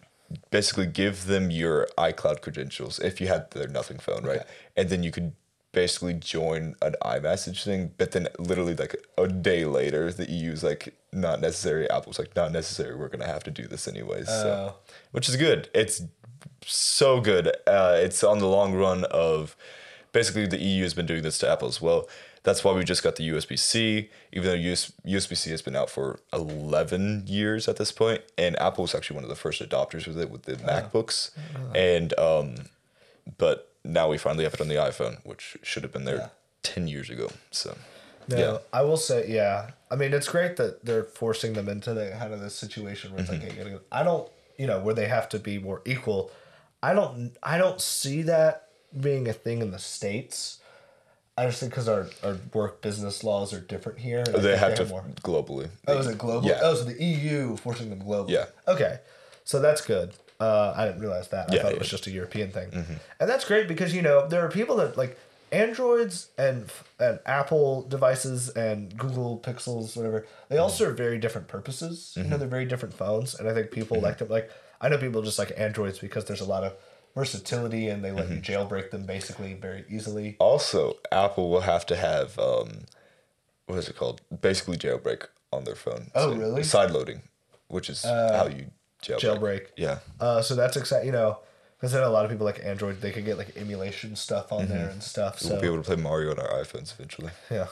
basically 0.52 0.86
give 0.86 1.26
them 1.26 1.50
your 1.50 1.88
iCloud 1.98 2.42
credentials 2.42 3.00
if 3.00 3.20
you 3.22 3.28
had 3.28 3.50
their 3.52 3.68
Nothing 3.68 3.98
phone, 4.00 4.24
right? 4.24 4.42
And 4.78 4.90
then 4.90 5.02
you 5.02 5.12
could 5.12 5.32
basically 5.72 6.14
join 6.16 6.76
an 6.82 6.96
iMessage 7.04 7.64
thing, 7.64 7.92
but 7.98 8.12
then 8.12 8.28
literally 8.40 8.76
like 8.76 8.96
a 9.18 9.28
day 9.28 9.66
later, 9.66 10.12
the 10.12 10.30
EU's 10.30 10.64
like 10.64 10.96
not 11.14 11.42
necessary. 11.42 11.90
Apple's 11.90 12.18
like 12.20 12.36
not 12.36 12.52
necessary. 12.52 12.96
We're 12.96 13.10
gonna 13.10 13.28
have 13.28 13.44
to 13.44 13.52
do 13.52 13.68
this 13.68 13.88
anyways. 13.88 14.28
So, 14.28 14.74
Oh. 14.74 14.76
which 15.12 15.30
is 15.30 15.36
good. 15.36 15.70
It's 15.74 16.02
so 16.66 17.22
good. 17.22 17.48
Uh, 17.68 17.96
it's 17.98 18.24
on 18.24 18.40
the 18.40 18.48
long 18.48 18.74
run 18.74 19.04
of 19.06 19.56
basically 20.12 20.48
the 20.48 20.58
EU 20.62 20.84
has 20.84 20.94
been 20.94 21.06
doing 21.06 21.22
this 21.24 21.38
to 21.40 21.50
Apple 21.50 21.68
as 21.68 21.80
well. 21.82 22.08
That's 22.44 22.64
why 22.64 22.72
we 22.72 22.84
just 22.86 23.04
got 23.04 23.18
the 23.18 23.28
USB 23.30 23.58
C, 23.60 24.10
even 24.32 24.48
though 24.50 24.54
US, 24.72 24.92
USB 25.06 25.36
C 25.36 25.52
has 25.52 25.62
been 25.62 25.76
out 25.76 25.90
for 25.90 26.20
11 26.34 27.26
years 27.28 27.68
at 27.68 27.76
this 27.76 27.92
point, 27.92 28.22
and 28.38 28.58
Apple 28.60 28.84
was 28.84 28.96
actually 28.96 29.16
one 29.16 29.24
of 29.26 29.30
the 29.30 29.36
first 29.36 29.62
adopters 29.62 30.08
with 30.08 30.18
it 30.18 30.30
with 30.32 30.44
the 30.44 30.54
MacBooks, 30.56 31.32
and 31.76 32.18
um, 32.18 32.56
but 33.38 33.69
now 33.94 34.08
we 34.10 34.18
finally 34.18 34.44
have 34.44 34.54
it 34.54 34.62
on 34.62 34.68
the 34.68 34.76
iPhone, 34.76 35.18
which 35.26 35.58
should 35.64 35.84
have 35.84 35.92
been 35.92 36.06
there 36.06 36.16
Yeah. 36.18 36.28
10 36.64 36.88
years 36.88 37.10
ago. 37.10 37.30
So 37.52 37.76
No, 38.28 38.38
yeah, 38.38 38.58
I 38.72 38.82
will 38.84 38.98
say, 38.98 39.26
yeah. 39.30 39.72
I 39.92 39.96
mean, 39.96 40.14
it's 40.14 40.28
great 40.28 40.56
that 40.58 40.86
they're 40.86 41.04
forcing 41.04 41.54
them 41.54 41.68
into 41.68 41.94
the 41.94 42.12
kind 42.20 42.34
of 42.34 42.40
this 42.42 42.56
situation 42.56 43.12
where 43.12 43.22
it's 43.22 43.30
Mm-hmm. 43.30 43.48
like, 43.48 43.58
hey, 43.58 43.70
go- 43.72 43.80
I 43.92 44.04
don't, 44.04 44.30
you 44.58 44.68
know, 44.68 44.80
where 44.80 44.94
they 44.94 45.08
have 45.08 45.28
to 45.30 45.40
be 45.40 45.58
more 45.58 45.82
equal. 45.86 46.32
I 46.84 46.94
don't, 46.94 47.36
I 47.42 47.58
don't 47.58 47.82
see 47.82 48.22
that 48.24 48.68
being 49.00 49.28
a 49.28 49.34
thing 49.34 49.62
in 49.62 49.72
the 49.72 49.80
states. 49.80 50.60
I 51.38 51.46
just 51.46 51.60
think 51.62 51.72
because 51.72 51.88
our, 51.88 52.08
our 52.24 52.38
work 52.54 52.82
business 52.82 53.24
laws 53.24 53.54
are 53.54 53.62
different 53.62 54.00
here. 54.00 54.20
and 54.20 54.36
I 54.36 54.40
they 54.40 54.58
have 54.58 54.76
to 54.76 54.86
more. 54.86 55.06
globally. 55.24 55.70
Oh, 55.88 55.98
is 55.98 56.08
it 56.08 56.18
global? 56.18 56.48
Yeah. 56.48 56.60
Oh, 56.62 56.76
so 56.76 56.84
the 56.84 57.02
EU 57.02 57.56
forcing 57.56 57.90
them 57.90 58.02
globally. 58.02 58.32
Yeah. 58.32 58.46
Okay, 58.68 59.00
so 59.46 59.60
that's 59.62 59.82
good. 59.82 60.14
Uh, 60.40 60.74
I 60.76 60.86
didn't 60.86 61.02
realize 61.02 61.28
that. 61.30 61.52
I 61.52 61.56
Yeah, 61.56 61.62
thought 61.64 61.74
it 61.74 61.80
was 61.80 61.90
just 61.90 62.08
a 62.08 62.12
European 62.12 62.52
thing, 62.52 62.70
mm-hmm. 62.70 62.94
and 63.20 63.30
that's 63.30 63.46
great 63.46 63.68
because 63.68 63.94
you 63.94 64.02
know 64.02 64.28
there 64.28 64.46
are 64.46 64.50
people 64.50 64.78
that 64.78 64.98
like 64.98 65.18
Androids 65.52 66.30
and 66.38 66.72
and 67.00 67.20
Apple 67.26 67.84
devices 67.84 68.50
and 68.50 68.96
Google 68.98 69.40
Pixels, 69.44 69.98
whatever. 69.98 70.26
They 70.48 70.58
all 70.58 70.70
mm-hmm. 70.70 70.78
serve 70.78 70.98
very 70.98 71.18
different 71.18 71.48
purposes. 71.48 72.14
You 72.16 72.24
know, 72.24 72.30
mm-hmm. 72.30 72.40
they're 72.40 72.48
very 72.48 72.66
different 72.66 72.94
phones, 72.94 73.36
and 73.36 73.50
I 73.50 73.54
think 73.54 73.72
people 73.72 74.00
like 74.00 74.20
them. 74.20 74.30
Like 74.30 74.50
I 74.80 74.90
know 74.90 74.98
people 74.98 75.22
just 75.22 75.40
like 75.40 75.52
Androids 75.58 76.00
because 76.00 76.26
there's 76.26 76.42
a 76.42 76.46
lot 76.46 76.64
of 76.64 76.74
versatility 77.16 77.90
and 77.90 78.04
they 78.04 78.12
let 78.12 78.30
you 78.30 78.38
jailbreak 78.38 78.92
them 78.92 79.04
basically 79.04 79.54
very 79.54 79.84
easily. 79.90 80.38
Also, 80.40 80.98
Apple 81.12 81.50
will 81.50 81.62
have 81.62 81.86
to 81.88 81.96
have 81.96 82.38
um, 82.40 82.86
what 83.66 83.78
is 83.78 83.90
it 83.90 83.96
called? 83.96 84.22
Basically 84.42 84.78
jailbreak 84.78 85.28
on 85.52 85.64
their 85.64 85.76
phone. 85.76 86.12
Oh, 86.16 86.34
really? 86.34 86.64
Side 86.64 86.92
loading, 86.92 87.24
which 87.68 87.90
is 87.90 88.06
uh, 88.06 88.38
how 88.38 88.48
you 88.48 88.72
jailbreak. 89.02 89.20
Jailbreak. 89.20 89.66
Yeah. 89.78 90.00
Uh, 90.20 90.42
so 90.42 90.56
that's 90.56 90.78
exciting. 90.78 91.08
You 91.08 91.12
know, 91.14 91.40
because 91.78 91.92
then 91.94 92.04
a 92.04 92.10
lot 92.10 92.26
of 92.26 92.32
people 92.32 92.46
like 92.46 92.60
Android, 92.64 93.02
they 93.02 93.12
can 93.12 93.24
get 93.26 93.38
like 93.38 93.56
emulation 93.58 94.16
stuff 94.16 94.52
on 94.52 94.68
there 94.68 94.90
and 94.90 95.02
stuff. 95.04 95.40
We'll 95.44 95.60
be 95.60 95.68
So 95.68 95.74
able 95.74 95.84
to 95.84 95.84
play 95.84 95.96
Mario 95.96 96.32
on 96.32 96.40
our 96.40 96.50
iPhones 96.64 96.94
eventually. 96.94 97.32
yeah. 97.50 97.68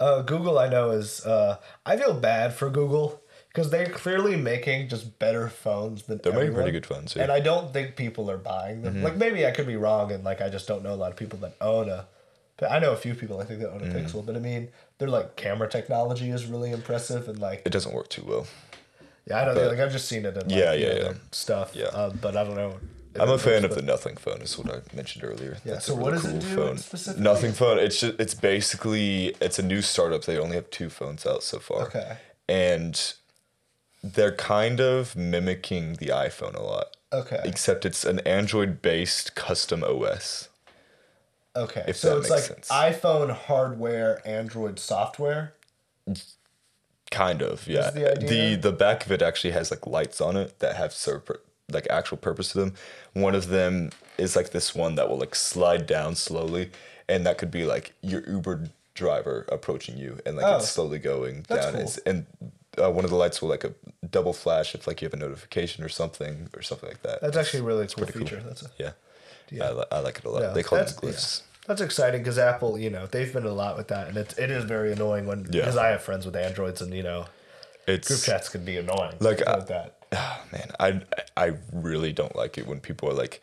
Uh, 0.00 0.22
Google, 0.22 0.58
I 0.58 0.68
know 0.68 0.90
is. 0.90 1.24
Uh, 1.26 1.56
I 1.84 1.96
feel 1.96 2.14
bad 2.14 2.54
for 2.54 2.70
Google 2.70 3.20
because 3.48 3.70
they're 3.70 3.88
clearly 3.90 4.36
making 4.36 4.88
just 4.88 5.18
better 5.18 5.48
phones 5.48 6.04
than 6.04 6.18
They're 6.22 6.32
making 6.32 6.54
pretty 6.54 6.70
good 6.70 6.86
phones, 6.86 7.16
yeah. 7.16 7.24
And 7.24 7.32
I 7.32 7.40
don't 7.40 7.72
think 7.72 7.96
people 7.96 8.30
are 8.30 8.38
buying 8.38 8.82
them. 8.82 9.02
Like 9.02 9.16
maybe 9.16 9.44
I 9.44 9.50
could 9.50 9.66
be 9.66 9.74
wrong, 9.76 10.12
and 10.12 10.22
like 10.22 10.40
I 10.40 10.48
just 10.50 10.68
don't 10.68 10.84
know 10.84 10.94
a 10.94 10.96
lot 10.96 11.10
of 11.10 11.16
people 11.16 11.38
that 11.40 11.54
own 11.60 11.88
a. 11.88 12.06
But 12.58 12.70
I 12.72 12.78
know 12.78 12.92
a 12.92 12.96
few 12.96 13.14
people 13.14 13.40
I 13.40 13.44
think 13.44 13.60
that 13.60 13.70
own 13.70 13.80
a 13.80 13.84
Mm-hmm. 13.86 13.98
Pixel, 13.98 14.24
but 14.24 14.36
I 14.36 14.38
mean 14.38 14.68
their 14.98 15.08
like 15.08 15.34
camera 15.36 15.68
technology 15.68 16.30
is 16.30 16.46
really 16.46 16.70
impressive 16.70 17.28
and 17.28 17.38
like 17.40 17.62
It 17.64 17.70
doesn't 17.70 17.92
work 17.94 18.08
too 18.08 18.24
well. 18.26 18.46
Yeah 19.28 19.40
I 19.40 19.44
don't 19.44 19.54
but- 19.54 19.68
like 19.68 19.78
I've 19.80 19.92
just 19.92 20.08
seen 20.08 20.24
it 20.24 20.36
in 20.36 20.48
like, 20.48 20.50
Yeah, 20.58 20.72
yeah, 20.72 20.94
yeah. 20.94 21.12
stuff 21.32 21.74
Yeah. 21.74 21.86
um, 21.86 22.18
but 22.20 22.36
I 22.36 22.44
don't 22.44 22.56
know. 22.56 22.78
I'm 23.20 23.30
a 23.30 23.38
fan 23.38 23.64
of 23.64 23.74
the 23.74 23.82
Nothing 23.82 24.16
phone. 24.16 24.42
Is 24.42 24.56
what 24.56 24.72
I 24.72 24.80
mentioned 24.94 25.24
earlier. 25.24 25.56
Yeah, 25.64 25.72
That's 25.74 25.86
so 25.86 25.94
a 25.94 25.96
what 25.96 26.12
does 26.12 26.24
it 26.24 26.30
cool 26.30 26.40
do 26.40 26.46
phone. 26.56 26.78
specifically? 26.78 27.24
Nothing 27.24 27.52
phone. 27.52 27.78
It's 27.80 27.98
just, 27.98 28.20
it's 28.20 28.34
basically 28.34 29.34
it's 29.40 29.58
a 29.58 29.62
new 29.62 29.82
startup. 29.82 30.24
They 30.24 30.38
only 30.38 30.54
have 30.54 30.70
two 30.70 30.88
phones 30.88 31.26
out 31.26 31.42
so 31.42 31.58
far. 31.58 31.82
Okay. 31.88 32.18
And 32.48 33.12
they're 34.04 34.36
kind 34.36 34.80
of 34.80 35.16
mimicking 35.16 35.94
the 35.94 36.06
iPhone 36.08 36.54
a 36.54 36.62
lot. 36.62 36.96
Okay. 37.12 37.40
Except 37.44 37.84
it's 37.84 38.04
an 38.04 38.20
Android 38.20 38.80
based 38.82 39.34
custom 39.34 39.82
OS. 39.82 40.48
Okay, 41.56 41.84
if 41.88 41.96
so 41.96 42.10
that 42.10 42.18
it's 42.20 42.30
like 42.30 42.42
sense. 42.42 42.68
iPhone 42.68 43.30
hardware, 43.32 44.22
Android 44.24 44.78
software. 44.78 45.54
Kind 47.10 47.40
of, 47.42 47.66
yeah. 47.66 47.90
the 47.90 48.14
the 48.28 48.54
the 48.56 48.72
back 48.72 49.06
of 49.06 49.12
it 49.12 49.22
actually 49.22 49.52
has 49.52 49.70
like 49.70 49.86
lights 49.86 50.20
on 50.20 50.36
it 50.36 50.58
that 50.58 50.76
have 50.76 50.92
serve 50.92 51.24
pur- 51.24 51.40
like 51.72 51.86
actual 51.88 52.18
purpose 52.18 52.52
to 52.52 52.58
them. 52.60 52.74
One 53.14 53.34
of 53.34 53.48
them 53.48 53.90
is 54.18 54.36
like 54.36 54.50
this 54.50 54.74
one 54.74 54.94
that 54.96 55.08
will 55.08 55.18
like 55.18 55.34
slide 55.34 55.86
down 55.86 56.16
slowly, 56.16 56.70
and 57.08 57.24
that 57.26 57.38
could 57.38 57.50
be 57.50 57.64
like 57.64 57.94
your 58.02 58.28
Uber 58.28 58.68
driver 58.94 59.46
approaching 59.50 59.96
you, 59.96 60.18
and 60.26 60.36
like 60.36 60.44
Oh. 60.44 60.56
it's 60.56 60.68
slowly 60.68 60.98
going 60.98 61.42
down. 61.42 61.72
cool. 61.72 61.92
And 62.04 62.26
uh, 62.80 62.90
one 62.90 63.04
of 63.04 63.10
the 63.10 63.16
lights 63.16 63.40
will 63.40 63.48
like 63.48 63.64
a 63.64 63.72
double 64.10 64.34
flash 64.34 64.74
if 64.74 64.86
like 64.86 65.00
you 65.00 65.06
have 65.06 65.14
a 65.14 65.16
notification 65.16 65.82
or 65.84 65.88
something 65.88 66.48
or 66.54 66.60
something 66.62 66.88
like 66.90 67.02
that. 67.02 67.20
That's 67.22 67.36
actually 67.38 67.60
a 67.60 67.64
really 67.64 67.86
cool 67.86 68.04
pretty 68.04 68.12
cool. 68.12 68.22
feature. 68.28 68.42
That's 68.44 68.62
a, 68.62 68.70
yeah. 68.78 68.90
Yeah. 69.50 69.64
I, 69.68 69.72
li- 69.72 69.84
I 69.92 69.98
like 70.00 70.18
it 70.18 70.24
a 70.24 70.30
lot. 70.30 70.42
yeah, 70.42 70.50
they 70.50 70.62
call 70.62 70.78
them 70.78 70.86
glyphs. 70.88 71.42
Yeah. 71.68 71.74
That's 71.74 71.80
exciting 71.80 72.20
because 72.22 72.38
Apple, 72.38 72.78
you 72.78 72.90
know, 72.90 73.06
they've 73.06 73.32
been 73.32 73.44
a 73.46 73.52
lot 73.52 73.76
with 73.76 73.88
that, 73.88 74.08
and 74.08 74.16
it, 74.16 74.34
it 74.38 74.50
is 74.50 74.64
very 74.64 74.92
annoying 74.92 75.26
when 75.26 75.40
Yeah. 75.44 75.60
because 75.62 75.76
I 75.76 75.88
have 75.88 76.02
friends 76.02 76.24
with 76.26 76.36
Androids, 76.36 76.80
and 76.80 76.92
you 76.94 77.02
know, 77.02 77.26
It's 77.86 78.08
group 78.08 78.20
chats 78.22 78.48
can 78.48 78.64
be 78.64 78.76
annoying. 78.76 79.14
Like, 79.20 79.38
with 79.38 79.48
I- 79.48 79.60
that. 79.60 79.94
Ah, 80.10 80.40
man, 80.52 80.70
I 80.80 81.00
I 81.36 81.52
really 81.70 82.12
don't 82.14 82.34
like 82.34 82.56
it 82.56 82.66
when 82.66 82.80
people 82.80 83.10
are 83.10 83.14
like 83.14 83.42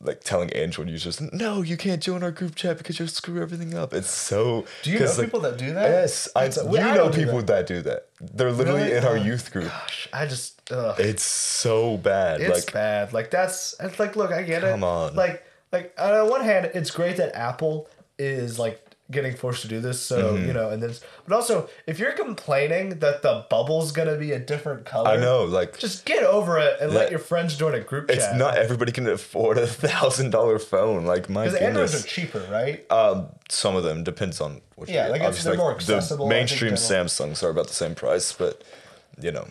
like 0.00 0.22
telling 0.24 0.52
Android 0.52 0.88
users, 0.90 1.20
"No, 1.20 1.62
you 1.62 1.76
can't 1.76 2.02
join 2.02 2.24
our 2.24 2.32
group 2.32 2.56
chat 2.56 2.76
because 2.76 2.98
you'll 2.98 3.06
screw 3.08 3.40
everything 3.40 3.72
up." 3.74 3.94
It's 3.94 4.10
so. 4.10 4.66
Do 4.82 4.90
you 4.90 4.98
know 4.98 5.06
like, 5.06 5.16
people 5.26 5.40
that 5.40 5.56
do 5.58 5.72
that? 5.74 5.88
Yes, 5.88 6.28
I, 6.34 6.46
It's 6.46 6.56
a- 6.58 6.64
you 6.64 6.78
I 6.78 6.94
know 6.96 7.08
people 7.10 7.40
that. 7.42 7.66
do 7.68 7.82
that. 7.82 8.08
They're 8.20 8.50
literally 8.50 8.82
Really? 8.82 8.96
in 8.96 9.04
our 9.04 9.16
Uh, 9.16 9.22
youth 9.22 9.52
group. 9.52 9.68
Gosh, 9.68 10.08
I 10.12 10.26
just 10.26 10.60
ugh. 10.72 10.98
It's 10.98 11.22
so 11.22 11.96
bad. 11.96 12.40
It's 12.40 12.64
like 12.66 12.72
bad. 12.72 13.12
Like 13.12 13.30
that's 13.30 13.76
it's 13.78 13.98
like 14.00 14.16
look, 14.16 14.32
I 14.32 14.42
get 14.42 14.64
it. 14.64 14.70
Come 14.72 14.82
on. 14.82 15.14
Like 15.14 15.44
like 15.76 15.94
on 15.98 16.28
one 16.30 16.42
hand, 16.44 16.70
it's 16.74 16.90
great 16.90 17.16
that 17.18 17.34
Apple 17.36 17.88
is 18.18 18.58
like 18.58 18.82
getting 19.08 19.36
forced 19.36 19.62
to 19.62 19.68
do 19.68 19.78
this. 19.80 20.00
So 20.00 20.16
Mm-hmm. 20.34 20.46
you 20.48 20.52
know, 20.52 20.70
and 20.70 20.82
then 20.82 20.92
but 21.26 21.34
also 21.38 21.68
if 21.86 21.98
you're 22.00 22.12
complaining 22.12 22.98
that 23.04 23.22
the 23.22 23.46
bubble's 23.48 23.92
gonna 23.92 24.16
be 24.16 24.32
a 24.32 24.38
different 24.52 24.84
color, 24.84 25.08
I 25.10 25.16
know, 25.16 25.44
like 25.44 25.78
Just 25.78 26.04
get 26.04 26.24
over 26.24 26.58
it 26.58 26.80
and 26.80 26.92
let 26.92 27.10
your 27.10 27.20
friends 27.20 27.56
join 27.56 27.74
a 27.74 27.80
group 27.80 28.10
it's 28.10 28.24
chat. 28.26 28.36
not 28.36 28.56
everybody 28.56 28.90
can 28.90 29.06
afford 29.08 29.58
a 29.58 29.66
thousand 29.66 30.30
dollar 30.30 30.58
phone. 30.58 31.04
Like 31.06 31.28
my 31.30 31.44
because 31.44 31.60
Androids 31.60 31.94
are 32.04 32.06
cheaper, 32.06 32.40
right? 32.50 32.84
Um, 32.90 33.28
some 33.48 33.76
of 33.76 33.84
them 33.84 34.02
depends 34.02 34.40
on 34.40 34.60
which. 34.74 34.90
Yeah, 34.90 35.06
like, 35.08 35.20
it's- 35.20 35.44
they're 35.44 35.56
more 35.56 35.74
accessible, 35.74 36.26
The 36.26 36.34
mainstream 36.34 36.74
Samsungs 36.74 37.42
are 37.44 37.50
about 37.50 37.68
the 37.68 37.74
same 37.74 37.94
price, 37.94 38.32
but 38.32 38.62
you 39.20 39.30
know, 39.30 39.46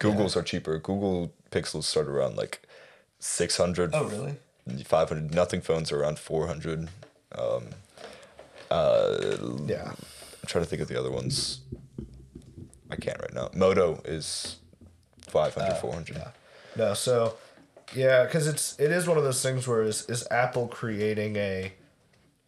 Google's 0.00 0.36
are 0.36 0.42
cheaper. 0.42 0.76
Google 0.78 1.32
Pixels 1.52 1.84
start 1.84 2.08
around 2.08 2.36
like 2.36 2.62
six 3.20 3.56
hundred. 3.56 3.90
oh 3.94 4.04
really? 4.06 4.34
500 4.84 5.34
nothing 5.34 5.60
phones 5.60 5.90
are 5.92 6.00
around 6.00 6.18
400 6.18 6.88
um, 7.38 7.66
uh, 8.70 9.36
Yeah. 9.66 9.88
i'm 9.90 10.46
trying 10.46 10.64
to 10.64 10.70
think 10.70 10.82
of 10.82 10.88
the 10.88 10.98
other 10.98 11.10
ones. 11.10 11.60
I 12.90 12.96
can't 12.96 13.18
right 13.20 13.32
now. 13.32 13.48
Moto 13.54 14.02
is 14.04 14.56
500 15.28 15.76
400 15.78 16.16
Uh, 16.16 16.20
Yeah. 16.20 16.30
No, 16.76 16.94
so 16.94 17.36
yeah, 17.94 18.24
because 18.24 18.46
it's 18.46 18.78
it 18.78 18.90
is 18.90 19.06
one 19.06 19.16
of 19.18 19.24
those 19.24 19.42
things 19.42 19.66
where 19.66 19.82
is 19.82 20.04
is 20.10 20.26
Apple 20.30 20.68
creating 20.68 21.36
a 21.36 21.72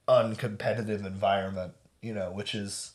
uncompetitive 0.08 1.04
environment, 1.06 1.72
you 2.02 2.12
know, 2.14 2.30
which 2.30 2.54
is 2.54 2.92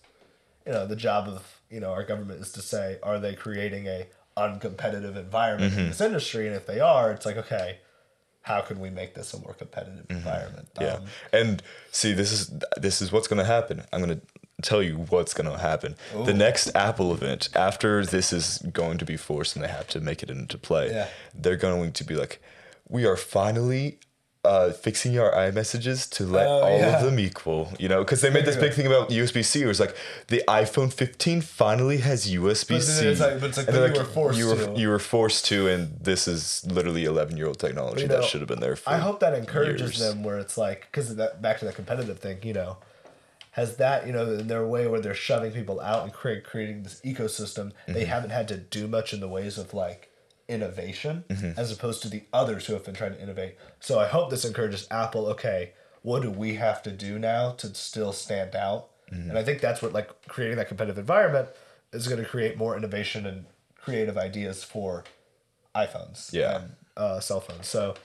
you 0.65 0.72
know 0.72 0.86
the 0.86 0.95
job 0.95 1.28
of 1.28 1.59
you 1.72 1.80
know 1.80 1.91
our 1.91 2.03
government 2.03 2.39
is 2.39 2.51
to 2.53 2.61
say 2.61 2.97
are 3.03 3.20
they 3.20 3.34
creating 3.36 3.88
a 3.88 4.07
uncompetitive 4.38 5.15
environment 5.17 5.74
in 5.74 5.88
this 5.88 6.01
industry, 6.01 6.45
and 6.47 6.55
if 6.55 6.65
they 6.67 6.80
are, 6.80 7.11
it's 7.11 7.26
like 7.26 7.38
okay, 7.38 7.80
how 8.50 8.62
can 8.62 8.80
we 8.80 8.89
make 8.89 9.14
this 9.14 9.34
a 9.34 9.39
more 9.39 9.54
competitive 9.54 10.06
environment? 10.10 10.68
yeah. 10.82 10.95
Um, 10.95 11.06
and 11.32 11.64
see 11.91 12.12
this 12.14 12.32
is 12.32 12.52
this 12.78 13.02
is 13.02 13.12
what's 13.14 13.28
going 13.32 13.38
to 13.45 13.45
happen. 13.58 13.84
I'm 13.93 14.02
going 14.04 14.20
to 14.20 14.26
tell 14.70 14.82
you 14.84 14.95
what's 15.14 15.34
going 15.34 15.50
to 15.50 15.58
happen. 15.58 15.95
The 16.26 16.34
next 16.34 16.76
apple 16.76 17.14
event 17.14 17.47
after 17.56 18.06
this 18.06 18.34
is 18.34 18.58
going 18.74 18.97
to 18.97 19.06
be 19.06 19.16
forced 19.18 19.56
and 19.56 19.64
they 19.64 19.70
have 19.70 19.88
to 19.95 20.00
make 20.02 20.22
it 20.24 20.30
into 20.30 20.58
play 20.58 20.86
Yeah. 20.89 21.08
they're 21.34 21.56
going 21.70 21.91
to 21.93 22.04
be 22.04 22.16
like 22.16 22.41
we 22.89 23.06
are 23.06 23.16
finally 23.16 24.00
uh, 24.45 24.71
fixing 24.71 25.19
our 25.19 25.31
iMessages 25.33 26.09
to 26.09 26.23
let 26.25 26.47
Oh, 26.47 26.61
all 26.61 26.79
yeah. 26.79 26.97
of 26.97 27.03
them 27.03 27.19
equal, 27.19 27.73
you 27.77 27.89
know, 27.89 27.99
because 28.05 28.21
they 28.21 28.29
made 28.29 28.45
this 28.45 28.55
big 28.55 28.73
thing 28.73 28.87
about 28.87 29.09
USB 29.09 29.43
C. 29.43 29.63
It 29.63 29.65
was 29.65 29.81
like 29.81 29.95
the 30.27 30.41
iPhone 30.47 30.93
15 30.93 31.41
finally 31.41 31.97
has 31.97 32.25
USB 32.31 32.79
C. 32.81 33.05
it's 33.07 33.19
like- 33.19 33.39
but 33.41 33.49
it's 33.49 33.57
like, 33.57 33.67
but 33.67 33.93
you 33.93 33.99
were 33.99 34.05
forced 34.05 34.39
you 34.39 34.47
were, 34.47 34.55
to. 34.55 34.73
You 34.79 34.87
were 34.89 34.99
forced 34.99 35.45
to, 35.47 35.67
and 35.67 35.93
this 35.99 36.25
is 36.27 36.65
literally 36.65 37.03
11 37.03 37.35
year 37.35 37.47
old 37.47 37.59
technology 37.59 38.03
you 38.03 38.07
that 38.07 38.23
should 38.23 38.39
have 38.39 38.47
been 38.47 38.61
there 38.61 38.77
for. 38.77 38.89
I 38.91 38.97
hope 38.99 39.19
that 39.19 39.33
encourages 39.33 39.81
years. 39.81 39.99
them 39.99 40.23
where 40.23 40.39
it's 40.39 40.57
like 40.57 40.87
because 40.89 41.15
that 41.17 41.41
back 41.41 41.59
to 41.59 41.65
the 41.65 41.73
competitive 41.73 42.19
thing, 42.19 42.37
you 42.43 42.53
know, 42.53 42.77
has 43.51 43.75
that 43.75 44.07
you 44.07 44.13
know 44.13 44.23
in 44.35 44.47
their 44.47 44.65
way 44.65 44.87
where 44.87 45.01
they're 45.01 45.13
shoving 45.13 45.51
people 45.51 45.81
out 45.81 46.03
and 46.03 46.13
create, 46.13 46.45
creating 46.45 46.83
this 46.83 47.01
ecosystem. 47.03 47.73
They 47.87 47.93
Mm-hmm. 48.03 48.09
haven't 48.09 48.29
had 48.29 48.47
to 48.47 48.57
do 48.57 48.87
much 48.87 49.13
in 49.13 49.19
the 49.19 49.27
ways 49.27 49.57
of 49.57 49.73
like 49.73 50.09
innovation 50.50 51.24
Mm-hmm. 51.30 51.58
as 51.60 51.72
opposed 51.72 52.02
to 52.02 52.10
the 52.10 52.24
others 52.34 52.66
who 52.66 52.74
have 52.74 52.84
been 52.84 52.95
trying 52.95 53.14
to 53.14 53.22
innovate. 53.22 53.56
So 53.80 54.00
I 54.00 54.08
hope 54.08 54.30
this 54.30 54.43
encourages 54.43 54.88
Apple. 54.91 55.28
Okay, 55.28 55.72
what 56.02 56.22
do 56.22 56.30
we 56.32 56.56
have 56.56 56.82
to 56.84 56.91
do 56.91 57.18
now 57.20 57.52
to 57.52 57.74
still 57.76 58.12
stand 58.12 58.56
out? 58.56 58.88
Mm-hmm. 59.12 59.30
And 59.30 59.38
I 59.39 59.43
think 59.43 59.62
that's 59.62 59.82
what 59.82 59.93
like 59.93 60.10
creating 60.28 60.58
that 60.58 60.68
competitive 60.68 60.97
environment 60.97 61.47
is 61.93 62.08
going 62.08 62.22
to 62.22 62.28
create 62.28 62.58
more 62.58 62.76
innovation 62.76 63.26
and 63.26 63.45
creative 63.76 64.18
ideas 64.18 64.64
for 64.64 65.04
iPhones 65.76 66.34
Yeah. 66.34 66.58
and 66.62 66.72
uh, 66.97 67.20
cell 67.20 67.39
phones. 67.39 67.68
So 67.68 67.95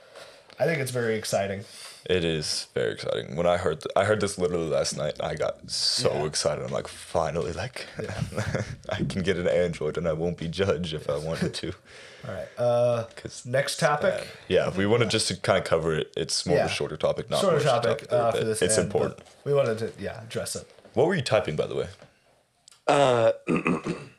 I 0.59 0.65
think 0.67 0.79
it's 0.81 0.91
very 0.93 1.17
exciting. 1.17 1.65
It 2.07 2.23
is 2.23 2.67
very 2.75 2.93
exciting. 2.93 3.35
When 3.35 3.47
I 3.47 3.57
heard 3.57 3.81
th- 3.81 3.93
I 3.97 4.05
heard 4.05 4.21
this 4.21 4.37
literally 4.39 4.69
last 4.69 4.97
night, 4.97 5.15
I 5.23 5.35
got 5.35 5.71
so 5.71 6.13
Yeah. 6.13 6.25
excited. 6.27 6.63
I'm 6.65 6.71
like, 6.71 6.87
finally, 6.87 7.53
like 7.53 7.87
I 8.91 8.97
can 8.97 9.23
get 9.23 9.39
an 9.39 9.49
Android 9.49 9.97
and 9.97 10.07
I 10.07 10.13
won't 10.13 10.37
be 10.37 10.47
judged 10.49 10.93
if 10.93 11.09
I 11.09 11.17
wanted 11.17 11.55
to. 11.55 11.73
All 12.29 12.35
right. 12.35 12.49
Uh, 12.59 13.05
'Cause 13.17 13.47
next 13.47 13.79
topic. 13.81 14.29
yeah, 14.49 14.69
we 14.71 14.85
wanted 14.87 15.09
just 15.11 15.29
to 15.29 15.37
kind 15.37 15.59
of 15.59 15.65
cover 15.65 15.95
it. 15.95 16.13
It's 16.17 16.45
more 16.45 16.57
Yeah. 16.59 16.65
of 16.67 16.71
a 16.71 16.75
shorter 16.75 16.97
topic, 16.99 17.31
not 17.31 17.41
Shorter 17.41 17.57
much 17.57 17.65
to 17.65 17.69
topic 17.89 18.13
uh, 18.13 18.33
for 18.33 18.45
this. 18.45 18.61
It's 18.63 18.77
end, 18.77 18.87
important. 18.87 19.21
We 19.45 19.55
wanted 19.55 19.79
to 19.79 19.93
yeah 19.99 20.23
address 20.23 20.57
it. 20.57 20.69
What 20.93 21.07
were 21.07 21.15
you 21.15 21.23
typing, 21.23 21.57
by 21.57 21.67
the 21.67 21.75
way? 21.75 21.89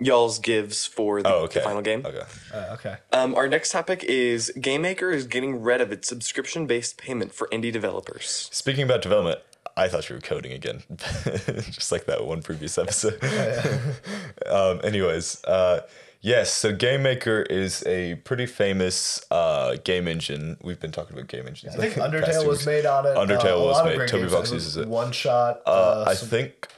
Y'all's 0.00 0.38
gives 0.38 0.86
for 0.86 1.22
the, 1.22 1.28
Oh, 1.28 1.38
okay. 1.44 1.58
the 1.60 1.64
final 1.64 1.82
game. 1.82 2.06
Okay. 2.06 2.22
Uh, 2.54 2.74
okay. 2.74 2.96
Um, 3.12 3.34
our 3.34 3.48
next 3.48 3.72
topic 3.72 4.04
is 4.04 4.52
GameMaker 4.56 5.12
is 5.12 5.26
getting 5.26 5.60
rid 5.60 5.80
of 5.80 5.90
its 5.90 6.06
subscription-based 6.08 6.96
payment 6.98 7.34
for 7.34 7.48
indie 7.48 7.72
developers. 7.72 8.48
Speaking 8.52 8.84
about 8.84 9.02
development, 9.02 9.40
I 9.76 9.88
thought 9.88 10.08
you 10.08 10.14
were 10.16 10.20
coding 10.20 10.52
again, 10.52 10.82
just 10.98 11.90
like 11.92 12.06
that 12.06 12.24
one 12.24 12.42
previous 12.42 12.78
episode. 12.78 13.18
um, 14.46 14.80
anyways, 14.84 15.42
uh, 15.44 15.80
yes. 16.20 16.52
So 16.52 16.72
GameMaker 16.74 17.46
is 17.50 17.84
a 17.86 18.16
pretty 18.16 18.46
famous 18.46 19.24
uh, 19.32 19.76
game 19.84 20.06
engine. 20.08 20.56
We've 20.62 20.80
been 20.80 20.92
talking 20.92 21.16
about 21.16 21.28
game 21.28 21.46
engines. 21.48 21.74
I 21.76 21.78
think 21.88 21.94
Undertale 21.94 22.46
was 22.46 22.64
made 22.66 22.86
on 22.86 23.04
it. 23.06 23.16
Undertale 23.16 23.52
uh, 23.52 23.56
a 23.56 23.66
was 23.66 23.76
lot 23.76 23.84
of 23.86 23.90
made. 23.90 23.96
great 23.98 24.08
Toby 24.10 24.22
games. 24.22 24.32
Fox 24.32 24.52
uses 24.52 24.76
it. 24.76 24.86
One 24.88 25.10
shot. 25.12 25.60
Uh, 25.66 25.70
Uh, 25.70 26.04
I 26.08 26.14
some- 26.14 26.28
think 26.28 26.68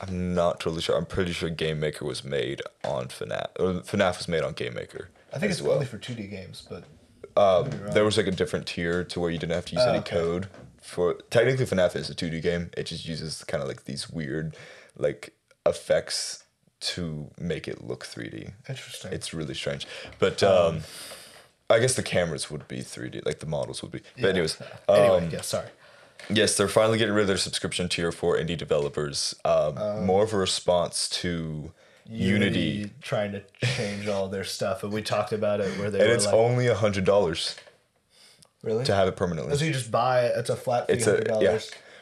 I'm 0.00 0.34
not 0.34 0.60
totally 0.60 0.82
sure. 0.82 0.96
I'm 0.96 1.06
pretty 1.06 1.32
sure 1.32 1.50
Game 1.50 1.80
Maker 1.80 2.04
was 2.04 2.22
made 2.24 2.62
on 2.84 3.08
FNAF. 3.08 3.48
Or 3.58 3.72
FNAF 3.82 4.18
was 4.18 4.28
made 4.28 4.42
on 4.42 4.52
Game 4.52 4.74
Maker. 4.74 5.08
I 5.32 5.38
think 5.38 5.50
it's 5.52 5.60
well. 5.60 5.72
only 5.74 5.86
for 5.86 5.98
2D 5.98 6.30
games, 6.30 6.66
but 6.68 6.84
Um, 7.36 7.70
there 7.92 8.04
was 8.04 8.16
like 8.16 8.26
a 8.26 8.30
different 8.32 8.66
tier 8.66 9.04
to 9.04 9.20
where 9.20 9.30
you 9.30 9.38
didn't 9.38 9.52
have 9.54 9.66
to 9.66 9.74
use 9.74 9.84
Oh, 9.84 9.90
any 9.90 9.98
okay. 9.98 10.16
code. 10.16 10.48
for 10.80 11.14
technically 11.30 11.66
FNAF 11.66 11.94
is 11.96 12.08
a 12.08 12.14
2D 12.14 12.40
game. 12.40 12.70
It 12.76 12.84
just 12.84 13.06
uses 13.06 13.44
kind 13.44 13.62
of 13.62 13.68
like 13.68 13.84
these 13.84 14.08
weird 14.08 14.56
like 14.96 15.34
effects 15.66 16.44
to 16.80 17.30
make 17.38 17.68
it 17.68 17.84
look 17.84 18.04
3D. 18.06 18.52
Interesting. 18.68 19.12
It's 19.12 19.34
really 19.34 19.54
strange. 19.54 19.86
But 20.18 20.42
um, 20.42 20.80
I 21.68 21.78
guess 21.80 21.94
the 21.94 22.02
cameras 22.02 22.50
would 22.50 22.66
be 22.68 22.78
3D, 22.78 23.26
like 23.26 23.40
the 23.40 23.46
models 23.46 23.82
would 23.82 23.90
be. 23.92 24.00
But 24.20 24.30
anyways, 24.30 24.60
anyway, 24.88 25.18
um, 25.26 25.30
yeah, 25.30 25.40
sorry. 25.42 25.68
Yes, 26.30 26.56
they're 26.56 26.68
finally 26.68 26.98
getting 26.98 27.14
rid 27.14 27.22
of 27.22 27.28
their 27.28 27.36
subscription 27.36 27.88
tier 27.88 28.12
for 28.12 28.36
indie 28.36 28.56
developers. 28.56 29.34
Um, 29.44 30.04
more 30.04 30.24
of 30.24 30.32
a 30.32 30.36
response 30.36 31.08
to 31.10 31.72
Unity, 32.10 32.90
trying 33.02 33.32
to 33.32 33.42
change 33.64 34.08
all 34.08 34.28
their 34.28 34.44
stuff, 34.44 34.82
and 34.82 34.92
we 34.92 35.02
talked 35.02 35.32
about 35.32 35.60
it 35.60 35.78
where 35.78 35.90
they 35.90 36.00
and 36.00 36.08
were 36.08 36.14
it's 36.14 36.24
like, 36.26 36.34
only 36.34 36.66
a 36.66 36.74
hundred 36.74 37.04
dollars 37.04 37.54
really? 38.62 38.84
to 38.84 38.94
have 38.94 39.08
it 39.08 39.16
permanently. 39.16 39.54
so 39.56 39.64
you 39.64 39.72
just 39.72 39.90
buy 39.90 40.22
it. 40.26 40.32
It's 40.38 40.48
a 40.50 40.56
flat 40.56 40.86
fee, 40.86 40.94
It's 40.94 41.06
a 41.06 41.38
yeah, 41.40 41.58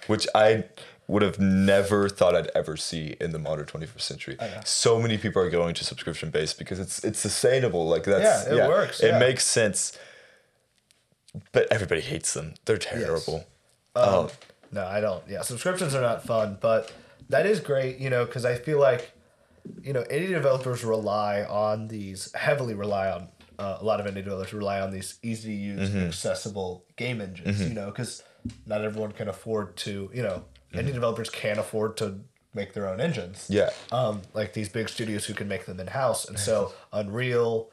which 0.07 0.27
I 0.35 0.65
would 1.09 1.23
have 1.23 1.39
never 1.41 2.09
thought 2.09 2.35
I'd 2.37 2.51
ever 2.55 2.77
see 2.77 3.17
in 3.21 3.33
the 3.33 3.39
modern 3.39 3.67
21st 3.67 4.01
century. 4.01 4.37
So 4.65 5.01
many 5.01 5.19
people 5.19 5.41
are 5.43 5.51
going 5.51 5.75
to 5.75 5.85
subscription 5.85 6.31
based 6.31 6.59
because 6.59 6.79
it's 6.79 7.03
it's 7.05 7.19
sustainable. 7.19 7.87
Like 7.89 8.05
that's 8.05 8.49
Yeah, 8.49 8.65
it 8.65 8.69
works, 8.69 9.01
It 9.01 9.09
yeah. 9.09 9.19
makes 9.19 9.45
sense. 9.45 9.97
But 11.53 11.67
everybody 11.71 12.01
hates 12.01 12.33
them. 12.33 12.55
They're 12.65 12.79
terrible. 12.79 13.45
Um, 13.97 14.29
no, 14.73 14.85
I 14.87 15.01
don't. 15.01 15.23
Yeah, 15.29 15.43
subscriptions 15.43 15.95
are 15.95 16.01
not 16.03 16.25
fun, 16.25 16.59
but 16.61 16.93
that 17.29 17.47
is 17.47 17.61
great, 17.61 17.99
you 17.99 18.11
know, 18.11 18.25
because 18.25 18.45
I 18.45 18.57
feel 18.57 18.79
like, 18.81 19.13
you 19.83 19.93
know, 19.93 20.03
indie 20.05 20.29
developers 20.29 20.85
rely 20.85 21.43
on 21.45 21.89
these, 21.89 22.33
heavily 22.35 22.75
rely 22.75 23.11
on, 23.11 23.29
uh, 23.59 23.79
a 23.81 23.85
lot 23.85 24.01
of 24.01 24.07
indie 24.07 24.23
developers 24.25 24.53
rely 24.53 24.81
on 24.81 24.91
these 24.91 25.19
easy 25.23 25.49
to 25.51 25.55
use, 25.57 25.91
Mm-hmm. 25.91 26.07
accessible 26.09 26.85
game 26.97 27.21
engines, 27.21 27.61
you 27.67 27.75
know, 27.75 27.87
because 27.87 28.23
not 28.67 28.83
everyone 28.85 29.13
can 29.13 29.29
afford 29.29 29.77
to, 29.79 30.11
you 30.13 30.23
know, 30.23 30.45
Mm-hmm. 30.73 30.79
indie 30.89 30.93
developers 30.93 31.31
can't 31.31 31.59
afford 31.61 31.97
to 31.99 32.21
make 32.53 32.75
their 32.75 32.89
own 32.89 33.01
engines. 33.01 33.47
Yeah. 33.49 33.71
Um, 33.93 34.23
like 34.35 34.53
these 34.53 34.69
big 34.69 34.89
studios 34.89 35.25
who 35.27 35.33
can 35.35 35.47
make 35.47 35.65
them 35.67 35.79
in 35.79 35.87
house. 35.87 36.29
And 36.29 36.39
so 36.39 36.73
Unreal, 36.93 37.71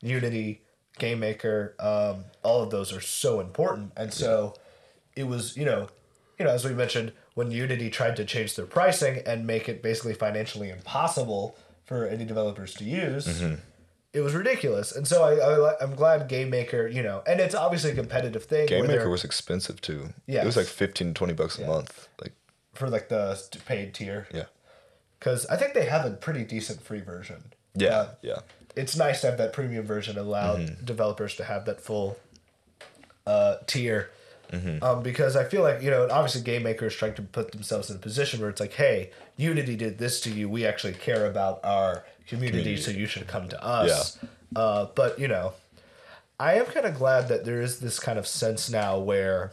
Unity, 0.00 0.62
Game 0.98 1.20
Maker, 1.20 1.74
um, 1.78 2.24
all 2.42 2.62
of 2.62 2.70
those 2.70 2.92
are 2.92 3.00
so 3.00 3.40
important. 3.40 3.92
And 3.96 4.12
so 4.12 4.54
it 5.16 5.24
was, 5.24 5.56
you 5.56 5.64
know, 5.64 5.88
you 6.38 6.44
know, 6.44 6.50
as 6.52 6.64
we 6.64 6.72
mentioned, 6.72 7.12
when 7.34 7.50
Unity 7.50 7.90
tried 7.90 8.16
to 8.16 8.24
change 8.24 8.56
their 8.56 8.66
pricing 8.66 9.22
and 9.26 9.46
make 9.46 9.68
it 9.68 9.82
basically 9.82 10.14
financially 10.14 10.70
impossible 10.70 11.56
for 11.84 12.06
any 12.06 12.24
developers 12.24 12.74
to 12.74 12.84
use, 12.84 13.26
Mm-hmm. 13.26 13.54
it 14.12 14.20
was 14.20 14.34
ridiculous. 14.34 14.90
And 14.92 15.06
so 15.06 15.22
I, 15.24 15.34
I 15.34 15.74
i'm 15.82 15.94
glad 15.94 16.28
Game 16.28 16.50
Maker, 16.50 16.86
you 16.88 17.02
know, 17.02 17.22
and 17.26 17.40
it's 17.40 17.54
obviously 17.54 17.90
a 17.90 17.94
competitive 17.94 18.44
thing 18.44 18.66
Game 18.66 18.86
Maker 18.86 19.10
was 19.10 19.24
expensive 19.24 19.80
too. 19.80 20.10
Yeah. 20.26 20.42
It 20.42 20.46
was 20.46 20.56
like 20.56 20.66
15 20.66 21.08
to 21.08 21.14
20 21.14 21.32
bucks 21.34 21.58
a 21.58 21.66
month. 21.66 22.08
Like 22.20 22.32
for 22.74 22.88
like 22.88 23.08
the 23.08 23.38
paid 23.66 23.92
tier. 23.94 24.26
yeah. 24.32 24.44
Because 25.18 25.44
I 25.46 25.56
think 25.56 25.74
they 25.74 25.84
have 25.84 26.06
a 26.06 26.10
pretty 26.12 26.44
decent 26.44 26.80
free 26.82 27.00
version. 27.00 27.52
Yeah. 27.74 27.88
Uh, 27.88 28.08
yeah. 28.22 28.38
it's 28.74 28.96
nice 28.96 29.20
to 29.20 29.26
have 29.28 29.36
that 29.38 29.52
premium 29.52 29.84
version 29.84 30.16
allow 30.16 30.56
Mm-hmm. 30.56 30.84
developers 30.86 31.36
to 31.36 31.44
have 31.44 31.66
that 31.66 31.80
full 31.82 32.18
uh, 33.26 33.56
tier 33.66 34.10
Mm-hmm. 34.52 34.82
um, 34.82 35.02
because 35.02 35.36
i 35.36 35.44
feel 35.44 35.62
like 35.62 35.80
you 35.82 35.90
know 35.90 36.08
obviously 36.10 36.40
game 36.40 36.64
makers 36.64 36.94
trying 36.94 37.14
to 37.14 37.22
put 37.22 37.52
themselves 37.52 37.88
in 37.90 37.96
a 37.96 37.98
position 38.00 38.40
where 38.40 38.50
it's 38.50 38.60
like 38.60 38.72
hey 38.72 39.10
unity 39.36 39.76
did 39.76 39.98
this 39.98 40.20
to 40.22 40.30
you 40.30 40.48
we 40.48 40.66
actually 40.66 40.92
care 40.94 41.26
about 41.26 41.60
our 41.64 42.04
community, 42.26 42.76
so 42.76 42.90
you 42.90 43.06
should 43.06 43.26
come 43.26 43.48
to 43.48 43.64
us 43.64 44.18
uh, 44.56 44.86
but 44.94 45.18
you 45.18 45.28
know 45.28 45.52
i 46.38 46.54
am 46.54 46.66
kind 46.66 46.86
of 46.86 46.94
glad 46.96 47.28
that 47.28 47.44
there 47.44 47.60
is 47.60 47.78
this 47.80 47.98
kind 48.00 48.18
of 48.18 48.26
sense 48.26 48.68
now 48.70 48.98
where 48.98 49.52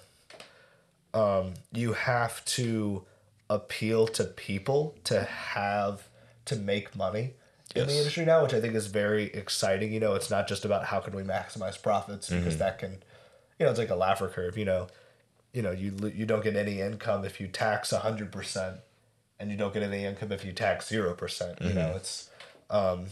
um, 1.14 1.54
you 1.72 1.94
have 1.94 2.44
to 2.46 3.04
appeal 3.50 4.08
to 4.08 4.24
people 4.26 4.96
to 5.06 5.22
have 5.24 6.08
to 6.46 6.56
make 6.56 6.96
money 6.96 7.34
in 7.76 7.88
the 7.88 7.98
industry 7.98 8.26
now, 8.26 8.44
which 8.44 8.54
I 8.54 8.62
think 8.62 8.76
is 8.76 8.88
very 8.88 9.26
exciting. 9.34 9.92
You 9.94 10.00
know, 10.00 10.14
it's 10.16 10.30
not 10.30 10.48
just 10.48 10.66
about 10.66 10.86
how 10.86 11.00
can 11.00 11.16
we 11.16 11.24
maximize 11.24 11.82
profits 11.82 12.30
because 12.30 12.54
Mm-hmm. 12.56 12.60
that 12.60 12.80
can, 12.80 13.04
you 13.60 13.66
know, 13.66 13.70
it's 13.72 13.80
like 13.80 13.90
a 13.90 13.94
Laffer 13.96 14.32
curve. 14.32 14.58
You 14.58 14.66
know, 14.66 14.88
you 15.54 15.62
know, 15.62 15.72
you 15.72 15.94
you 16.14 16.26
don't 16.26 16.44
get 16.44 16.56
any 16.56 16.82
income 16.82 17.26
if 17.26 17.40
you 17.40 17.48
tax 17.48 17.92
hundred 17.92 18.32
percent, 18.32 18.78
and 19.40 19.50
you 19.52 19.58
don't 19.58 19.74
get 19.74 19.84
any 19.84 20.06
income 20.06 20.32
if 20.32 20.44
you 20.46 20.52
tax 20.54 20.88
zero 20.88 21.14
percent. 21.14 21.60
You 21.62 21.68
Mm-hmm. 21.70 21.76
know, 21.78 21.94
it's 21.96 22.30
um, 22.70 23.06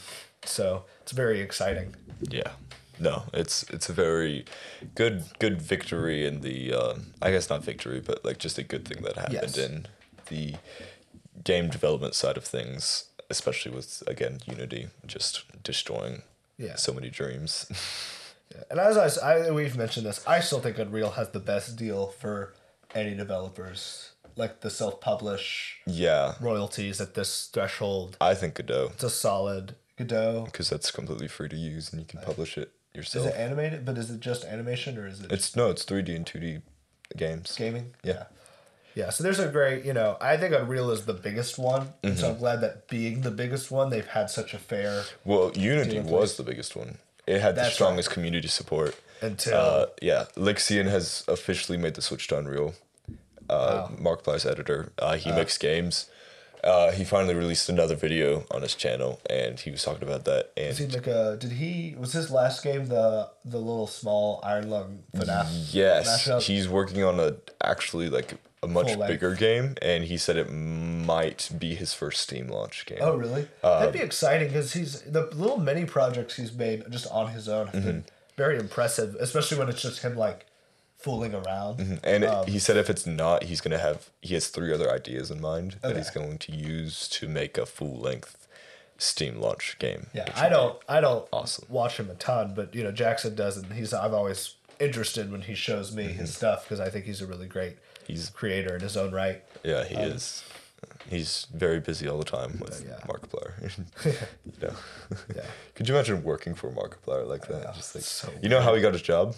so 0.43 0.85
it's 1.01 1.11
very 1.11 1.41
exciting. 1.41 1.95
Yeah. 2.29 2.51
No, 2.97 3.23
it's 3.33 3.63
it's 3.71 3.89
a 3.89 3.93
very 3.93 4.45
good 4.95 5.25
good 5.39 5.61
victory 5.61 6.25
in 6.25 6.41
the 6.41 6.73
uh, 6.73 6.95
I 7.21 7.31
guess 7.31 7.49
not 7.49 7.63
victory, 7.63 7.99
but 7.99 8.23
like 8.23 8.37
just 8.37 8.57
a 8.57 8.63
good 8.63 8.87
thing 8.87 9.03
that 9.03 9.15
happened 9.17 9.33
Yes. 9.55 9.57
in 9.57 9.87
the 10.29 10.55
game 11.43 11.69
development 11.69 12.15
side 12.15 12.37
of 12.37 12.45
things, 12.45 13.05
especially 13.29 13.71
with 13.73 14.01
again 14.07 14.39
Unity 14.45 14.87
just 15.05 15.43
destroying 15.63 16.21
Yeah. 16.57 16.75
so 16.75 16.93
many 16.93 17.09
dreams. 17.09 17.65
And 18.69 18.79
as 18.79 19.17
I, 19.17 19.47
I- 19.47 19.51
we've 19.51 19.75
mentioned 19.77 20.05
this, 20.05 20.23
I 20.27 20.39
still 20.39 20.59
think 20.59 20.77
Unreal 20.77 21.11
has 21.11 21.29
the 21.29 21.39
best 21.39 21.75
deal 21.75 22.07
for 22.07 22.53
any 22.93 23.15
developers, 23.15 24.11
like 24.35 24.61
the 24.61 24.69
self-publish 24.69 25.79
yeah, 25.85 26.35
royalties 26.39 27.01
at 27.01 27.13
this 27.15 27.47
threshold. 27.51 28.17
I 28.21 28.33
think 28.33 28.55
Godot 28.55 28.91
It's 28.93 29.03
a 29.03 29.09
solid 29.09 29.75
Godot. 29.97 30.45
because 30.45 30.69
that's 30.69 30.91
completely 30.91 31.27
free 31.27 31.49
to 31.49 31.55
use 31.55 31.91
and 31.91 31.99
you 32.01 32.07
can 32.07 32.21
publish 32.21 32.57
it 32.57 32.71
yourself. 32.93 33.25
Is 33.27 33.33
it 33.33 33.37
animated? 33.37 33.85
But 33.85 33.97
is 33.97 34.09
it 34.09 34.19
just 34.21 34.45
animation 34.45 34.97
or 34.97 35.07
is 35.07 35.21
it 35.21 35.31
It's 35.31 35.55
no, 35.55 35.69
it's 35.69 35.83
three 35.83 36.01
D 36.01 36.15
and 36.15 36.25
two 36.25 36.39
D 36.39 36.59
games. 37.17 37.55
gaming? 37.57 37.93
Yeah. 38.03 38.25
Yeah, 38.93 39.09
so 39.09 39.25
there's 39.25 39.39
a 39.39 39.49
great, 39.49 39.83
you 39.83 39.91
know, 39.91 40.15
I 40.21 40.37
think 40.37 40.53
Unreal 40.55 40.89
is 40.91 41.05
the 41.05 41.13
biggest 41.13 41.57
one. 41.59 41.89
And 42.01 42.13
Mm-hmm. 42.13 42.21
so 42.21 42.29
I'm 42.31 42.37
glad 42.37 42.61
that 42.61 42.87
being 42.87 43.21
the 43.21 43.31
biggest 43.31 43.69
one, 43.69 43.89
they've 43.89 44.07
had 44.07 44.29
such 44.29 44.53
a 44.53 44.57
fair 44.57 45.03
Well, 45.25 45.51
Unity 45.53 45.99
was 45.99 46.37
the 46.37 46.43
biggest 46.43 46.77
one. 46.77 46.99
It 47.27 47.41
had 47.41 47.55
the 47.55 47.61
That's 47.61 47.73
strongest 47.75 48.09
community 48.11 48.47
support. 48.47 48.95
until 49.21 49.57
Uh, 49.57 49.85
yeah, 50.01 50.25
Lixian 50.35 50.85
has 50.89 51.23
officially 51.27 51.77
made 51.77 51.95
the 51.95 52.01
switch 52.01 52.27
to 52.27 52.37
Unreal. 52.37 52.73
Uh, 53.49 53.87
Markiplier's 53.99 54.45
editor. 54.45 54.91
Uh, 54.97 55.15
he 55.15 55.31
makes 55.31 55.57
games. 55.57 56.09
Uh, 56.63 56.91
he 56.91 57.03
finally 57.03 57.35
released 57.35 57.69
another 57.69 57.95
video 57.95 58.43
on 58.49 58.63
his 58.63 58.73
channel, 58.73 59.19
and 59.29 59.59
he 59.59 59.69
was 59.69 59.83
talking 59.83 60.01
about 60.01 60.25
that. 60.25 60.55
Does 60.55 60.79
he 60.79 60.85
And 60.85 60.93
make 60.93 61.05
a? 61.05 61.37
Did 61.39 61.51
he? 61.51 61.93
Was 61.95 62.13
his 62.13 62.31
last 62.31 62.63
game 62.63 62.87
the 62.87 63.29
the 63.43 63.59
little 63.59 63.85
small 63.85 64.39
Iron 64.43 64.71
Lung 64.71 65.03
FNAF? 65.15 65.71
yes, 65.73 66.45
he's 66.47 66.67
working 66.67 67.03
on 67.03 67.19
a 67.19 67.35
actually 67.63 68.09
like 68.09 68.33
a 68.63 68.67
much 68.67 68.87
Full 68.89 68.97
length. 68.99 69.11
bigger 69.13 69.35
game, 69.35 69.75
and 69.81 70.03
he 70.05 70.17
said 70.17 70.37
it 70.37 70.51
might 70.51 71.49
be 71.57 71.75
his 71.75 71.93
first 71.93 72.21
Steam 72.21 72.47
launch 72.47 72.85
game. 72.85 72.97
Oh, 73.01 73.15
really? 73.15 73.47
Uh, 73.63 73.79
That'd 73.79 73.93
be 73.93 73.99
exciting 73.99 74.47
because 74.47 74.73
he's 74.73 75.01
the 75.01 75.23
little 75.33 75.57
mini 75.59 75.85
projects 75.85 76.35
he's 76.35 76.53
made 76.53 76.83
just 76.89 77.07
on 77.11 77.31
his 77.31 77.47
own 77.47 77.67
have 77.67 77.83
been 77.83 77.95
Mm-hmm. 78.01 78.07
very 78.37 78.57
impressive, 78.57 79.15
especially 79.19 79.57
when 79.59 79.69
it's 79.69 79.81
just 79.81 80.01
him 80.01 80.15
like 80.17 80.45
fooling 80.97 81.35
around. 81.35 81.99
And 82.03 82.23
Um, 82.25 82.47
he 82.47 82.57
said 82.57 82.77
if 82.77 82.89
it's 82.89 83.05
not, 83.05 83.43
he's 83.43 83.61
gonna 83.61 83.77
have 83.77 84.09
he 84.21 84.33
has 84.33 84.47
three 84.47 84.73
other 84.73 84.89
ideas 84.91 85.29
in 85.29 85.39
mind 85.41 85.77
that 85.83 85.95
he's 85.95 86.09
going 86.09 86.37
to 86.39 86.51
use 86.51 87.07
to 87.09 87.27
make 87.27 87.57
a 87.59 87.65
full 87.67 87.97
length 87.99 88.47
Steam 88.97 89.39
launch 89.39 89.75
game. 89.77 90.07
Yeah, 90.13 90.29
I 90.35 90.47
don't, 90.49 90.79
I 90.87 91.01
don't 91.01 91.27
awesome. 91.31 91.65
watch 91.69 91.97
him 91.99 92.09
a 92.09 92.15
ton, 92.15 92.53
but 92.55 92.73
you 92.73 92.81
know 92.83 92.91
Jackson 92.93 93.35
does, 93.35 93.57
and 93.57 93.71
he's 93.73 93.93
I've 93.93 94.13
always 94.13 94.55
interested 94.79 95.31
when 95.31 95.41
he 95.41 95.53
shows 95.53 95.93
me 95.95 96.03
his 96.05 96.33
stuff 96.35 96.63
because 96.63 96.79
I 96.79 96.89
think 96.89 97.05
he's 97.05 97.21
a 97.21 97.27
really 97.27 97.47
great 97.47 97.73
Mm-hmm. 97.73 97.81
He's 98.07 98.29
creator 98.29 98.75
in 98.75 98.81
his 98.81 98.95
own 98.97 99.11
right. 99.11 99.43
Yeah, 99.63 99.83
he 99.83 99.95
is. 99.95 100.43
He's 101.09 101.47
very 101.53 101.79
busy 101.79 102.07
all 102.07 102.17
the 102.17 102.25
time 102.25 102.59
with 102.59 102.81
Um, 102.81 102.87
yeah. 102.89 102.99
Markiplier. 103.07 103.53
you 104.05 104.13
know. 104.67 104.73
Yeah. 105.35 105.41
Could 105.75 105.87
you 105.87 105.95
imagine 105.95 106.23
working 106.23 106.55
for 106.55 106.71
Markiplier 106.71 107.27
like 107.27 107.47
that? 107.47 107.63
know, 107.63 107.71
Just 107.73 107.95
like 107.95 108.03
so 108.03 108.29
you 108.41 108.49
know 108.49 108.61
how 108.61 108.73
he 108.75 108.81
got 108.81 108.93
his 108.93 109.01
job? 109.01 109.35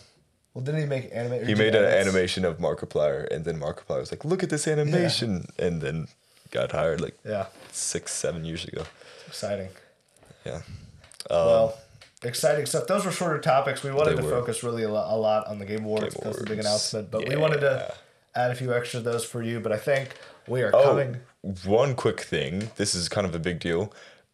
Well, 0.53 0.63
didn't 0.63 0.81
he 0.81 0.85
make 0.87 1.09
anime? 1.13 1.45
He 1.45 1.53
made 1.55 1.75
an 1.75 1.83
animation 1.85 2.43
of 2.43 2.57
Markiplier, 2.57 3.27
and 3.31 3.45
then 3.45 3.59
Markiplier 3.59 3.99
was 3.99 4.11
like, 4.11 4.25
"Look 4.25 4.41
at 4.43 4.49
this 4.49 4.67
animation," 4.67 5.47
and 5.59 5.81
then 5.81 6.07
got 6.51 6.71
hired 6.71 6.99
like 6.99 7.15
Yeah, 7.23 7.45
six, 7.71 8.11
seven 8.13 8.43
years 8.43 8.65
ago. 8.65 8.83
exciting. 9.27 9.69
Yeah. 10.45 10.61
well, 11.29 11.77
exciting 12.23 12.65
stuff. 12.65 12.87
Those 12.87 13.05
were 13.05 13.11
shorter 13.11 13.39
topics. 13.39 13.83
We 13.83 13.91
wanted 13.91 14.17
to 14.17 14.23
were. 14.23 14.29
focus 14.31 14.63
really 14.63 14.83
a 14.83 14.89
lot, 14.89 15.13
a 15.13 15.15
lot 15.17 15.45
on 15.47 15.59
the 15.59 15.65
Game 15.65 15.83
Awards 15.85 16.05
Game 16.05 16.13
because 16.15 16.37
of 16.37 16.43
the 16.45 16.49
big 16.49 16.59
announcement, 16.59 17.11
but 17.11 17.27
we 17.27 17.35
wanted 17.35 17.59
to 17.61 17.85
Yeah. 17.89 17.95
Add 18.37 18.51
a 18.51 18.55
few 18.55 18.73
extra 18.73 18.99
of 18.99 19.03
those 19.03 19.25
for 19.25 19.41
you. 19.41 19.59
But 19.59 19.71
I 19.71 19.77
think 19.77 20.15
we 20.47 20.61
are 20.61 20.71
Oh, 20.73 20.83
coming. 20.83 21.17
one 21.65 21.95
quick 21.95 22.21
thing. 22.21 22.71
This 22.77 22.95
is 22.95 23.09
kind 23.09 23.25
of 23.27 23.33
a 23.35 23.39
big 23.39 23.59
deal. 23.59 23.91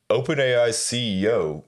OpenAI's 0.09 0.75
CEO 0.77 1.63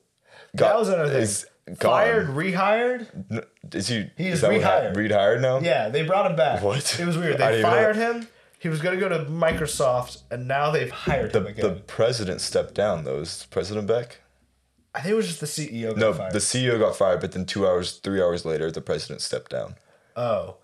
that 0.53 0.77
was 0.77 0.89
another 0.89 1.09
thing. 1.11 1.21
is 1.21 1.45
gone. 1.79 1.91
Fired, 1.91 2.27
rehired. 2.27 3.45
Is 3.73 3.87
he? 3.87 4.09
He 4.17 4.27
is 4.29 4.43
is 4.43 4.49
rehired. 4.49 4.95
Rehired 4.95 5.41
now? 5.41 5.59
Yeah, 5.59 5.89
they 5.89 6.03
brought 6.03 6.29
him 6.29 6.37
back. 6.37 6.61
What? 6.61 6.97
It 6.99 7.05
was 7.05 7.17
weird. 7.17 7.33
They 7.39 7.45
didn't 7.45 7.59
even 7.59 7.61
know 7.63 7.69
fired 7.69 7.95
him. 7.95 8.27
He 8.59 8.69
was 8.69 8.81
going 8.81 8.97
to 8.97 9.01
go 9.01 9.09
to 9.09 9.25
Microsoft, 9.29 10.21
and 10.31 10.47
now 10.47 10.71
they've 10.71 10.89
hired 10.89 11.33
The 11.33 11.39
him 11.39 11.47
again. 11.47 11.65
the 11.67 11.75
president 11.81 12.41
stepped 12.41 12.73
down 12.73 13.03
though. 13.03 13.19
Is 13.19 13.47
President 13.51 13.87
Beck? 13.87 14.21
I 14.93 15.01
think 15.01 15.11
it 15.11 15.15
was 15.15 15.27
just 15.27 15.41
the 15.41 15.45
CEO. 15.47 15.89
Got 15.89 15.97
No, 15.97 16.13
fired. 16.13 16.31
the 16.33 16.39
CEO 16.39 16.79
got 16.79 16.95
fired, 16.95 17.19
but 17.19 17.33
then 17.33 17.45
two 17.45 17.67
hours, 17.67 17.93
three 17.97 18.21
hours 18.21 18.45
later, 18.45 18.71
the 18.71 18.81
president 18.81 19.21
stepped 19.21 19.51
down. 19.51 19.75
Oh, 20.15 20.55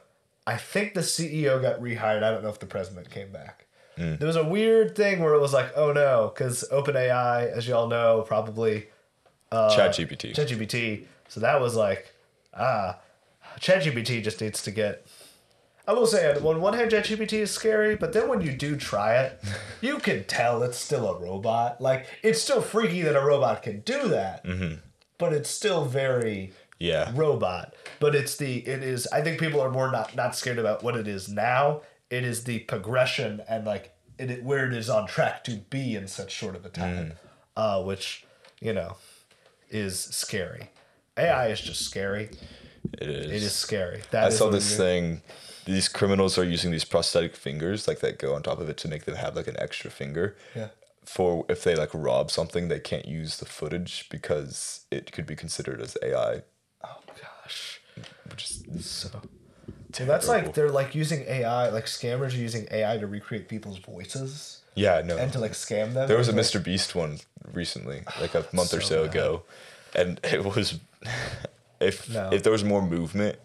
I 0.47 0.57
think 0.57 0.93
the 0.93 1.01
CEO 1.01 1.61
got 1.61 1.79
rehired. 1.79 2.23
I 2.23 2.31
don't 2.31 2.43
know 2.43 2.49
if 2.49 2.59
the 2.59 2.65
president 2.65 3.09
came 3.09 3.31
back. 3.31 3.67
Hmm. 3.97 4.15
There 4.15 4.27
was 4.27 4.35
a 4.35 4.43
weird 4.43 4.95
thing 4.95 5.19
where 5.19 5.33
it 5.33 5.39
was 5.39 5.53
like, 5.53 5.71
oh 5.75 5.91
no, 5.91 6.31
because 6.33 6.65
OpenAI, 6.71 7.51
as 7.51 7.67
y'all 7.67 7.87
know, 7.87 8.23
probably 8.27 8.87
ChatGPT. 9.51 10.33
ChatGPT. 10.33 11.05
So 11.27 11.39
that 11.41 11.61
was 11.61 11.75
like, 11.75 12.13
ah, 12.53 12.97
ChatGPT 13.59 14.23
just 14.23 14.41
needs 14.41 14.63
to 14.63 14.71
get. 14.71 15.05
I 15.87 15.93
will 15.93 16.05
say, 16.07 16.31
on 16.33 16.61
one 16.61 16.73
hand, 16.73 16.91
ChatGPT 16.91 17.33
is 17.33 17.51
scary, 17.51 17.95
but 17.95 18.13
then 18.13 18.29
when 18.29 18.41
you 18.41 18.51
do 18.53 18.75
try 18.77 19.17
it, 19.17 19.41
you 19.81 19.97
can 19.97 20.23
tell 20.25 20.63
it's 20.63 20.77
still 20.77 21.09
a 21.09 21.19
robot. 21.19 21.81
Like, 21.81 22.07
it's 22.23 22.41
still 22.41 22.61
freaky 22.61 23.01
that 23.01 23.15
a 23.15 23.21
robot 23.21 23.63
can 23.63 23.81
do 23.81 24.07
that, 24.09 24.45
but 25.17 25.33
it's 25.33 25.49
still 25.49 25.85
very 25.85 26.53
yeah. 26.81 27.11
robot. 27.13 27.73
But 27.99 28.15
it's 28.15 28.35
the, 28.37 28.57
it 28.67 28.83
is, 28.83 29.07
I 29.07 29.21
think 29.21 29.39
people 29.39 29.61
are 29.61 29.71
more 29.71 29.91
not, 29.91 30.15
not 30.15 30.35
scared 30.35 30.59
about 30.59 30.83
what 30.83 30.95
it 30.95 31.07
is 31.07 31.29
now. 31.29 31.81
It 32.09 32.23
is 32.23 32.43
the 32.43 32.59
progression 32.59 33.41
and 33.47 33.65
like 33.65 33.93
it, 34.17 34.43
where 34.43 34.67
it 34.67 34.73
is 34.73 34.89
on 34.89 35.07
track 35.07 35.43
to 35.45 35.57
be 35.69 35.95
in 35.95 36.07
such 36.07 36.31
short 36.31 36.55
of 36.55 36.65
a 36.65 36.69
time, 36.69 37.13
uh, 37.55 37.81
which, 37.83 38.25
you 38.59 38.73
know, 38.73 38.97
is 39.69 39.99
scary. 39.99 40.69
AI 41.17 41.47
is 41.47 41.61
just 41.61 41.85
scary. 41.85 42.29
It 42.93 43.09
is. 43.09 43.25
It 43.27 43.43
is 43.43 43.53
scary. 43.53 44.01
That 44.11 44.25
I 44.25 44.27
is 44.27 44.37
saw 44.37 44.49
this 44.49 44.75
thing. 44.75 45.21
These 45.65 45.87
criminals 45.87 46.37
are 46.37 46.43
using 46.43 46.71
these 46.71 46.83
prosthetic 46.83 47.35
fingers, 47.35 47.87
like 47.87 47.99
that 47.99 48.17
go 48.17 48.33
on 48.33 48.41
top 48.43 48.59
of 48.59 48.69
it 48.69 48.77
to 48.77 48.87
make 48.87 49.05
them 49.05 49.15
have 49.15 49.35
like 49.35 49.47
an 49.47 49.55
extra 49.59 49.91
finger. 49.91 50.35
Yeah. 50.55 50.69
For 51.05 51.45
if 51.49 51.63
they 51.63 51.75
like 51.75 51.89
rob 51.93 52.31
something, 52.31 52.67
they 52.67 52.79
can't 52.79 53.07
use 53.07 53.37
the 53.37 53.45
footage 53.45 54.07
because 54.09 54.85
it 54.91 55.11
could 55.11 55.25
be 55.25 55.35
considered 55.35 55.81
as 55.81 55.97
AI. 56.01 56.41
Oh 56.83 56.97
gosh. 57.21 57.81
Which 58.29 58.43
is 58.49 58.85
So. 58.85 59.09
So 59.93 60.05
that's 60.05 60.27
like 60.27 60.53
they're 60.53 60.69
like 60.71 60.95
using 60.95 61.23
AI, 61.27 61.69
like 61.69 61.85
scammers 61.85 62.33
are 62.33 62.37
using 62.37 62.65
AI 62.71 62.97
to 62.97 63.07
recreate 63.07 63.49
people's 63.49 63.77
voices 63.79 64.61
yeah, 64.73 65.01
no. 65.03 65.17
and 65.17 65.33
to 65.33 65.39
like 65.39 65.51
scam 65.51 65.93
them. 65.93 66.07
There 66.07 66.17
was 66.17 66.29
a 66.29 66.31
Like, 66.31 66.45
Mr. 66.45 66.63
Beast 66.63 66.95
one 66.95 67.19
recently, 67.51 68.03
like 68.21 68.33
a 68.33 68.45
month 68.53 68.73
or 68.73 68.79
So 68.79 68.87
so 68.87 69.01
bad. 69.05 69.11
ago, 69.11 69.43
and 69.93 70.19
it 70.23 70.45
was 70.45 70.79
if 71.81 72.09
No. 72.09 72.29
if 72.31 72.43
there 72.43 72.53
was 72.53 72.63
more 72.63 72.81
movement, 72.81 73.37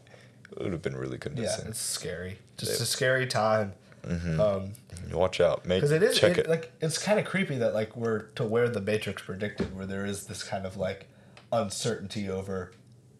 it 0.52 0.62
would 0.62 0.70
have 0.72 0.82
been 0.82 0.96
really 0.96 1.18
convincing. 1.18 1.64
Yeah, 1.64 1.70
it's 1.70 1.80
scary. 1.80 2.38
Just 2.58 2.80
a 2.80 2.86
scary 2.86 3.26
time. 3.26 3.72
Um, 4.08 4.72
Watch 5.10 5.40
out, 5.40 5.66
mate. 5.66 5.78
because 5.78 5.90
it 5.90 6.02
is 6.04 6.16
Check 6.16 6.38
it, 6.38 6.46
it. 6.46 6.48
like 6.48 6.70
it's 6.80 6.96
kind 6.96 7.18
of 7.18 7.24
creepy 7.24 7.58
that 7.58 7.74
like 7.74 7.96
we're 7.96 8.26
to 8.36 8.44
where 8.44 8.68
the 8.68 8.80
Matrix 8.80 9.20
predicted, 9.22 9.76
where 9.76 9.84
there 9.86 10.06
is 10.06 10.26
this 10.26 10.44
kind 10.44 10.64
of 10.64 10.76
like 10.76 11.08
uncertainty 11.52 12.28
over 12.30 12.70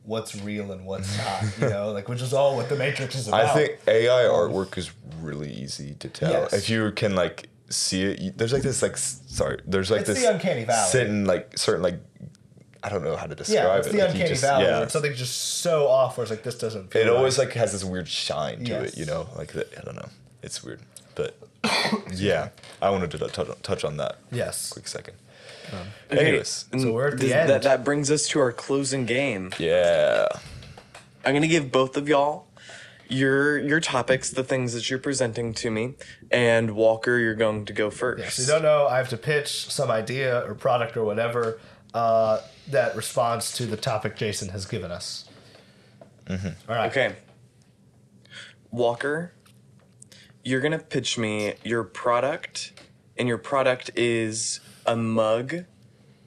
what's 0.06 0.34
real 0.40 0.72
and 0.72 0.86
what's 0.86 1.16
not. 1.24 1.44
You 1.60 1.68
know, 1.68 1.92
like 1.92 2.08
which 2.08 2.22
is 2.22 2.32
all 2.32 2.56
what 2.56 2.68
the 2.68 2.76
Matrix 2.76 3.14
is 3.14 3.28
about. 3.28 3.44
I 3.44 3.54
think 3.54 3.78
AI 3.86 4.22
artwork 4.24 4.78
is 4.78 4.90
really 5.20 5.52
easy 5.52 5.94
to 5.98 6.08
tell. 6.08 6.30
Yes. 6.32 6.52
If 6.54 6.70
you 6.70 6.90
can 6.92 7.14
like 7.14 7.48
see 7.68 8.02
it, 8.04 8.20
you, 8.20 8.30
there's 8.34 8.52
like 8.52 8.62
this 8.62 8.80
like 8.82 8.96
sorry, 8.96 9.60
there's 9.66 9.90
like 9.90 10.00
It's 10.00 10.08
this 10.10 10.22
the 10.22 10.32
uncanny 10.32 10.64
valley. 10.64 10.88
certain 10.90 11.24
like 11.26 11.58
certain 11.58 11.82
like 11.82 11.98
I 12.84 12.88
don't 12.88 13.02
know 13.02 13.16
how 13.16 13.26
to 13.26 13.34
describe 13.34 13.64
yeah, 13.64 13.76
it's 13.78 13.86
it. 13.88 13.92
the 13.92 13.98
Like, 13.98 14.10
uncanny 14.10 14.28
just- 14.28 14.42
valley. 14.42 14.64
Yeah. 14.64 14.78
Where 14.80 14.88
something's 14.88 15.18
just 15.18 15.36
so 15.60 15.88
off, 15.88 16.16
where 16.16 16.22
it's 16.22 16.30
like 16.30 16.44
this 16.44 16.56
doesn't. 16.56 16.92
Feel 16.92 17.02
it 17.02 17.04
right. 17.06 17.16
always 17.16 17.36
like 17.38 17.52
has 17.54 17.72
this 17.72 17.82
weird 17.84 18.06
shine 18.08 18.58
to 18.64 18.70
Yes. 18.70 18.92
it, 18.92 18.98
you 18.98 19.06
know, 19.06 19.28
like 19.36 19.48
the, 19.52 19.66
I 19.78 19.82
don't 19.84 19.96
know, 19.96 20.08
it's 20.42 20.62
weird, 20.62 20.80
but 21.16 21.36
yeah, 22.14 22.50
I 22.80 22.90
wanted 22.90 23.10
to 23.12 23.18
touch 23.18 23.38
on, 23.48 23.56
touch 23.62 23.84
on 23.84 23.96
that. 23.96 24.18
yes. 24.30 24.70
Quick 24.72 24.86
second. 24.86 25.16
Okay, 26.12 26.28
Anyways, 26.28 26.66
So 26.78 26.92
we're 26.92 27.08
at 27.08 27.12
the 27.18 27.24
th- 27.26 27.32
end. 27.32 27.50
That, 27.50 27.62
that 27.62 27.84
brings 27.84 28.10
us 28.10 28.28
to 28.28 28.40
our 28.40 28.52
closing 28.52 29.06
game. 29.06 29.52
yeah, 29.58 30.26
I'm 31.24 31.34
gonna 31.34 31.46
give 31.48 31.72
both 31.72 31.96
of 31.96 32.08
y'all 32.08 32.46
your 33.08 33.58
your 33.58 33.80
topics, 33.80 34.30
the 34.30 34.44
things 34.44 34.72
that 34.72 34.88
you're 34.90 34.98
presenting 34.98 35.54
to 35.54 35.70
me, 35.70 35.94
and 36.30 36.72
Walker, 36.72 37.18
you're 37.18 37.34
going 37.34 37.64
to 37.66 37.72
go 37.72 37.90
first. 37.90 38.22
Yeah, 38.22 38.28
so 38.30 38.42
you 38.42 38.48
don't 38.48 38.62
know, 38.62 38.86
I 38.86 38.98
have 38.98 39.08
to 39.10 39.16
pitch 39.16 39.66
some 39.70 39.90
idea 39.90 40.40
or 40.46 40.54
product 40.54 40.96
or 40.96 41.04
whatever 41.04 41.60
uh, 41.94 42.40
that 42.68 42.94
responds 42.96 43.52
to 43.54 43.66
the 43.66 43.76
topic 43.76 44.16
Jason 44.16 44.48
has 44.50 44.66
given 44.66 44.90
us. 44.90 45.24
All 46.28 46.36
right. 46.68 46.90
Okay. 46.90 47.14
Walker, 48.70 49.32
you're 50.44 50.60
gonna 50.60 50.78
pitch 50.78 51.16
me 51.18 51.54
your 51.64 51.84
product, 51.84 52.72
and 53.16 53.28
your 53.28 53.38
product 53.38 53.90
is 53.96 54.60
a 54.86 54.96
mug 54.96 55.64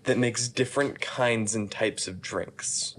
that 0.04 0.18
makes 0.18 0.48
different 0.48 1.02
kinds 1.02 1.56
and 1.56 1.70
types 1.72 2.08
of 2.08 2.22
drinks. 2.22 2.96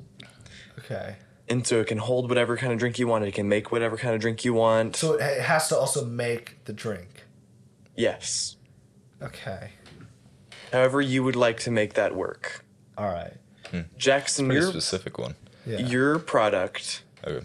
Okay. 0.78 1.16
And 1.48 1.66
so 1.66 1.80
it 1.80 1.88
can 1.88 1.98
hold 1.98 2.28
whatever 2.28 2.56
kind 2.56 2.72
of 2.72 2.78
drink 2.78 2.98
you 2.98 3.08
want. 3.08 3.24
It 3.24 3.34
can 3.34 3.48
make 3.48 3.72
whatever 3.72 3.96
kind 3.96 4.14
of 4.14 4.20
drink 4.20 4.44
you 4.44 4.54
want. 4.54 4.96
So 4.96 5.14
it 5.14 5.20
it 5.22 5.42
has 5.42 5.68
to 5.68 5.76
also 5.76 6.04
make 6.04 6.64
the 6.64 6.72
drink. 6.72 7.24
yes. 7.96 8.56
Okay. 9.22 9.72
However 10.72 11.00
you 11.00 11.22
would 11.24 11.36
like 11.36 11.58
to 11.61 11.70
make 11.70 11.94
that 11.94 12.14
work. 12.14 12.64
All 12.96 13.08
right. 13.12 13.34
Hmm. 13.70 13.80
Jackson, 13.98 14.46
pretty 14.46 14.61
your 14.62 14.70
specific 14.70 15.18
one. 15.18 15.34
Yeah. 15.66 15.78
your 15.80 16.18
product 16.18 17.02
Okay. 17.26 17.44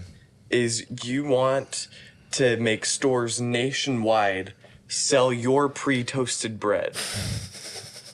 is 0.50 0.86
you 1.04 1.26
want 1.26 1.88
to 2.32 2.56
make 2.58 2.86
stores 2.86 3.42
nationwide 3.42 4.54
sell 4.88 5.34
your 5.34 5.68
pre-toasted 5.68 6.60
bread. 6.60 6.96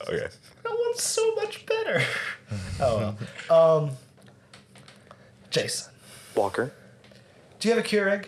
Okay. 0.08 0.28
that 0.62 0.70
one's 0.86 1.02
so 1.02 1.34
much 1.36 1.64
better. 1.66 2.02
oh 2.80 3.16
well. 3.48 3.78
Um, 3.78 3.90
Jason, 5.50 5.92
Walker. 6.34 6.72
do 7.60 7.68
you 7.68 7.74
have 7.74 7.84
a 7.84 7.86
Keurig? 7.86 8.26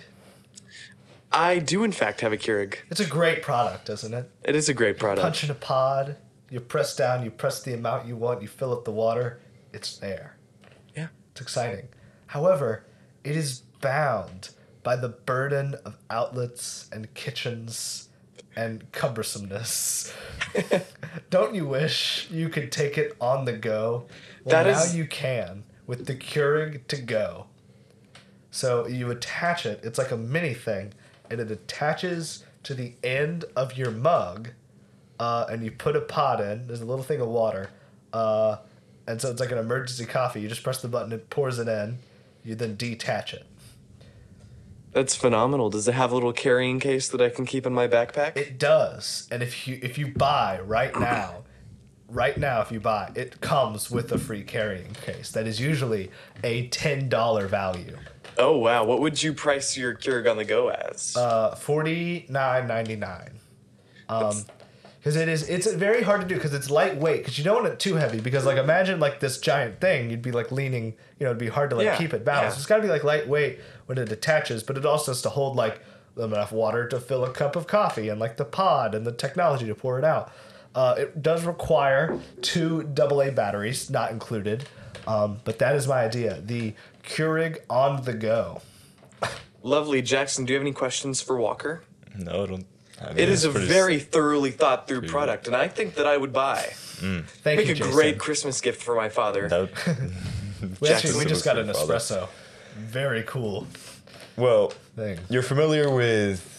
I 1.33 1.59
do 1.59 1.83
in 1.83 1.91
fact 1.93 2.21
have 2.21 2.33
a 2.33 2.37
Keurig. 2.37 2.77
It's 2.91 3.01
a 3.01 3.07
great 3.07 3.43
product, 3.43 3.89
isn't 3.91 4.15
it? 4.15 4.31
It 4.45 4.55
is 4.55 4.69
a 4.69 4.75
great 4.75 4.99
product. 4.99 5.23
Punch 5.23 5.43
in 5.45 5.51
a 5.51 5.55
pod. 5.55 6.17
You 6.51 6.61
press 6.61 6.95
down. 6.95 7.25
You 7.25 7.31
press 7.31 7.63
the 7.63 7.75
amount 7.75 8.07
you 8.07 8.15
want. 8.17 8.41
You 8.41 8.49
fill 8.49 8.73
up 8.73 8.85
the 8.85 8.93
water. 8.93 9.41
It's 9.73 9.97
there. 9.97 10.37
Yeah. 10.95 11.09
It's 11.33 11.41
exciting. 11.41 11.89
However, 12.27 12.85
it 13.25 13.37
is 13.37 13.63
bound 13.81 14.51
by 14.85 14.95
the 14.95 15.09
burden 15.09 15.75
of 15.85 15.97
outlets 16.11 16.89
and 16.93 17.13
kitchens 17.15 18.09
and 18.57 18.91
cumbersomeness. 18.93 20.13
Don't 21.31 21.55
you 21.55 21.67
wish 21.67 22.29
you 22.31 22.49
could 22.49 22.71
take 22.73 22.97
it 22.99 23.17
on 23.21 23.45
the 23.45 23.53
go? 23.53 24.07
Well, 24.45 24.65
That 24.65 24.71
now 24.71 24.83
is- 24.83 24.97
you 24.97 25.07
can 25.07 25.65
with 25.87 26.07
the 26.07 26.15
Keurig 26.15 26.87
to 26.89 26.97
go. 27.01 27.47
So 28.51 28.87
you 28.87 29.11
attach 29.11 29.67
it. 29.67 29.81
It's 29.83 29.99
like 29.99 30.13
a 30.13 30.17
mini 30.17 30.55
thing, 30.55 30.93
and 31.31 31.41
it 31.41 31.51
attaches 31.51 32.45
to 32.63 32.75
the 32.75 32.95
end 33.03 33.45
of 33.57 33.77
your 33.77 33.91
mug, 33.91 34.51
uh, 35.19 35.47
and 35.51 35.65
you 35.65 35.71
put 35.73 35.97
a 35.97 36.01
pot 36.01 36.41
in. 36.41 36.67
There's 36.69 36.81
a 36.81 36.85
little 36.85 37.05
thing 37.05 37.21
of 37.21 37.29
water, 37.29 37.71
uh, 38.13 38.57
and 39.07 39.21
so 39.21 39.31
it's 39.31 39.41
like 39.41 39.51
an 39.51 39.59
emergency 39.59 40.07
coffee. 40.07 40.41
You 40.41 40.49
just 40.49 40.63
press 40.63 40.81
the 40.81 40.89
button, 40.89 41.13
it 41.13 41.29
pours 41.31 41.59
it 41.59 41.69
in. 41.69 41.99
You 42.45 42.55
then 42.55 42.77
detach 42.77 43.35
it. 43.35 43.45
That's 44.95 45.17
phenomenal. 45.17 45.71
Does 45.71 45.89
it 45.89 45.95
have 45.95 46.13
a 46.13 46.15
little 46.15 46.33
carrying 46.33 46.79
case 46.81 47.09
that 47.09 47.21
I 47.21 47.29
can 47.29 47.45
keep 47.47 47.67
in 47.67 47.75
my 47.75 47.89
backpack? 47.89 48.37
It 48.37 48.59
does, 48.59 49.29
and 49.31 49.43
if 49.43 49.67
you 49.67 49.79
if 49.83 49.99
you 49.99 50.07
buy 50.07 50.61
right 50.61 50.99
now, 50.99 51.43
right 52.09 52.39
now 52.39 52.61
if 52.63 52.71
you 52.71 52.79
buy, 52.81 53.11
it 53.17 53.41
comes 53.41 53.91
with 53.91 54.13
a 54.13 54.19
free 54.19 54.45
carrying 54.45 54.95
case. 55.05 55.33
That 55.33 55.47
is 55.49 55.61
usually 55.61 56.11
a 56.45 56.69
ten 56.69 57.09
dollar 57.09 57.49
value. 57.49 57.97
oh 58.39 58.57
wow, 58.57 58.85
what 58.85 59.01
would 59.01 59.21
you 59.23 59.33
price 59.33 59.77
your 59.77 59.95
Keurig 59.97 60.31
on 60.31 60.37
the 60.37 60.45
go 60.45 60.69
as? 60.69 61.17
Uh, 61.17 61.57
forty 61.57 62.27
nine 62.29 62.69
ninety 62.69 62.97
nine. 62.97 63.41
Um, 64.09 64.45
because 65.05 65.17
it 65.17 65.29
is 65.29 65.47
it's 65.51 65.71
very 65.71 66.03
hard 66.03 66.23
to 66.23 66.27
do 66.27 66.35
because 66.35 66.55
it's 66.55 66.71
lightweight 66.71 67.19
because 67.19 67.37
you 67.37 67.45
don't 67.45 67.63
want 67.63 67.67
it 67.67 67.79
too 67.79 67.97
heavy 67.97 68.21
because 68.21 68.47
like 68.47 68.57
imagine 68.57 68.99
like 68.99 69.21
this 69.21 69.37
giant 69.39 69.79
thing 69.79 70.09
you'd 70.11 70.23
be 70.23 70.33
like 70.33 70.51
leaning 70.51 70.87
you 71.19 71.25
know 71.25 71.27
it'd 71.27 71.37
be 71.39 71.49
hard 71.49 71.69
to 71.69 71.77
like 71.77 71.85
Yeah, 71.85 71.99
keep 71.99 72.15
it 72.15 72.25
balanced 72.25 72.57
yeah. 72.57 72.61
it's 72.61 72.67
got 72.67 72.77
to 72.77 72.83
be 72.83 72.89
like 72.89 73.05
lightweight 73.05 73.61
when 73.85 73.99
it 73.99 74.11
attaches 74.11 74.63
but 74.63 74.79
it 74.79 74.87
also 74.87 75.11
has 75.13 75.21
to 75.23 75.29
hold 75.29 75.57
like 75.57 75.83
enough 76.17 76.53
water 76.53 76.89
to 76.89 76.99
fill 76.99 77.23
a 77.23 77.31
cup 77.31 77.55
of 77.55 77.67
coffee 77.67 78.09
and 78.09 78.19
like 78.19 78.39
the 78.39 78.47
pod 78.47 78.95
and 78.95 79.07
the 79.07 79.13
technology 79.13 79.67
to 79.67 79.75
pour 79.75 79.99
it 79.99 80.05
out 80.07 80.33
uh, 80.75 80.95
it 80.97 81.23
does 81.23 81.45
require 81.45 82.19
two 82.41 82.91
AA 82.99 83.31
batteries 83.31 83.91
not 83.91 84.11
included 84.11 84.65
um, 85.07 85.39
but 85.45 85.59
that 85.59 85.77
is 85.77 85.87
my 85.87 86.03
idea 86.03 86.41
the 86.41 86.73
Keurig 87.03 87.59
on 87.69 88.05
the 88.05 88.15
go 88.15 88.63
Lovely, 89.63 90.03
Jackson. 90.03 90.45
Do 90.45 90.53
you 90.53 90.59
have 90.59 90.63
any 90.63 90.73
questions 90.75 91.23
for 91.23 91.39
Walker? 91.39 91.83
No, 92.19 92.43
I 92.43 92.47
don't. 92.47 92.67
I 93.03 93.09
mean, 93.09 93.19
It 93.19 93.29
is 93.29 93.45
a 93.45 93.51
pretty- 93.51 93.67
very 93.67 93.99
thoroughly 93.99 94.51
thought 94.51 94.87
through 94.87 95.03
product, 95.09 95.47
and 95.47 95.57
I 95.57 95.69
think 95.69 95.95
that 95.97 96.07
I 96.07 96.17
would 96.17 96.33
buy. 96.33 96.73
Mm. 97.01 97.25
thank 97.27 97.61
you. 97.61 97.67
Make 97.67 97.67
you 97.67 97.73
a 97.73 97.77
Jason. 97.77 97.93
great 97.93 98.19
Christmas 98.19 98.61
gift 98.61 98.83
for 98.83 98.95
my 98.95 99.09
father. 99.09 99.49
That, 99.49 99.69
we, 100.81 100.89
actually, 100.89 101.19
we 101.19 101.25
just 101.25 101.45
got 101.45 101.59
an 101.59 101.73
Father. 101.73 101.95
espresso 101.95 102.29
very 102.77 103.23
cool 103.25 103.67
well, 104.37 104.73
thing 104.97 105.19
You're 105.29 105.43
familiar 105.43 105.89
with 105.95 106.51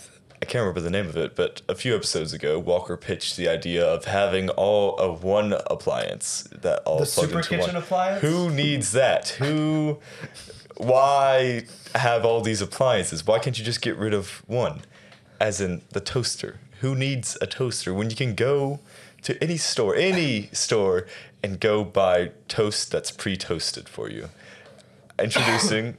I 0.42 0.46
can't 0.46 0.62
remember 0.62 0.80
the 0.82 0.90
name 0.90 1.08
of 1.08 1.18
it, 1.18 1.36
but 1.36 1.62
a 1.68 1.74
few 1.76 1.96
episodes 1.96 2.32
ago, 2.34 2.60
Walker 2.60 2.96
pitched 2.98 3.36
the 3.38 3.48
idea 3.50 3.86
of 3.86 4.06
having 4.06 4.50
all 4.50 4.96
of 4.98 5.24
one 5.24 5.54
appliance 5.72 6.48
that 6.62 6.80
all 6.86 7.00
The 7.00 7.06
plug 7.06 7.26
super 7.28 7.38
into 7.40 7.50
kitchen 7.50 7.74
one. 7.74 7.76
appliance? 7.78 8.22
Who 8.22 8.50
needs 8.52 8.92
that? 8.92 9.30
Who? 9.30 10.00
why 10.78 11.64
have 11.96 12.26
all 12.26 12.42
these 12.42 12.62
appliances? 12.62 13.26
Why 13.26 13.40
can't 13.40 13.58
you 13.58 13.64
just 13.66 13.82
get 13.82 13.96
rid 13.98 14.14
of 14.14 14.44
one? 14.48 14.82
As 15.40 15.62
in 15.62 15.82
the 15.92 16.00
toaster. 16.00 16.60
Who 16.82 16.96
needs 16.96 17.38
a 17.42 17.48
toaster 17.48 17.94
when 17.94 18.10
you 18.10 18.16
can 18.16 18.36
go 18.36 18.80
to 19.24 19.42
any 19.44 19.58
store, 19.58 19.96
any 19.96 20.50
store, 20.52 21.08
and 21.42 21.60
go 21.60 21.84
buy 21.84 22.32
toast 22.48 22.92
that's 22.92 23.12
pre 23.12 23.36
toasted 23.38 23.90
for 23.90 24.10
you? 24.10 24.30
Introducing 25.20 25.98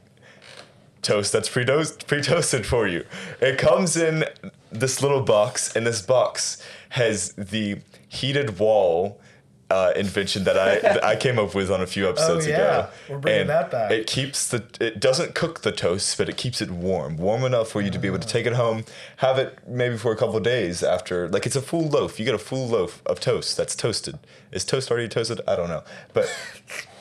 toast 1.02 1.32
that's 1.32 1.48
pre 1.48 1.64
toasted 1.64 2.66
for 2.66 2.86
you. 2.86 3.04
It 3.40 3.58
comes 3.58 3.96
in 3.96 4.24
this 4.70 5.02
little 5.02 5.22
box, 5.22 5.74
and 5.74 5.86
this 5.86 6.02
box 6.02 6.62
has 6.90 7.32
the 7.32 7.80
heated 8.08 8.58
wall 8.58 9.20
uh, 9.68 9.92
invention 9.96 10.44
that 10.44 10.56
I 10.58 10.78
that 10.80 11.02
I 11.04 11.16
came 11.16 11.38
up 11.38 11.54
with 11.54 11.70
on 11.70 11.80
a 11.80 11.86
few 11.86 12.08
episodes 12.12 12.46
Oh, 12.46 12.50
yeah. 12.50 12.56
ago. 12.56 12.88
We're 13.08 13.18
bringing 13.18 13.40
and 13.42 13.50
that 13.50 13.70
back. 13.70 13.90
It 13.90 14.06
keeps 14.06 14.48
the 14.48 14.62
it 14.80 15.00
doesn't 15.00 15.34
cook 15.34 15.62
the 15.62 15.72
toast, 15.72 16.16
but 16.18 16.28
it 16.28 16.36
keeps 16.36 16.60
it 16.60 16.70
warm, 16.70 17.16
warm 17.16 17.42
enough 17.44 17.68
for 17.70 17.80
you 17.82 17.90
to 17.90 17.98
be 17.98 18.06
able 18.06 18.20
to 18.20 18.28
take 18.28 18.46
it 18.46 18.52
home, 18.54 18.84
have 19.16 19.38
it 19.38 19.58
maybe 19.66 19.96
for 19.96 20.12
a 20.12 20.16
couple 20.16 20.36
of 20.36 20.42
days 20.44 20.82
after. 20.84 21.28
Like 21.28 21.46
it's 21.46 21.56
a 21.56 21.62
full 21.62 21.88
loaf. 21.88 22.18
You 22.20 22.24
get 22.24 22.34
a 22.34 22.38
full 22.38 22.68
loaf 22.68 23.02
of 23.06 23.18
toast 23.18 23.56
that's 23.56 23.74
toasted. 23.74 24.18
Is 24.52 24.64
toast 24.64 24.90
already 24.90 25.08
toasted? 25.08 25.40
I 25.48 25.56
don't 25.56 25.68
know, 25.68 25.82
but. 26.12 26.32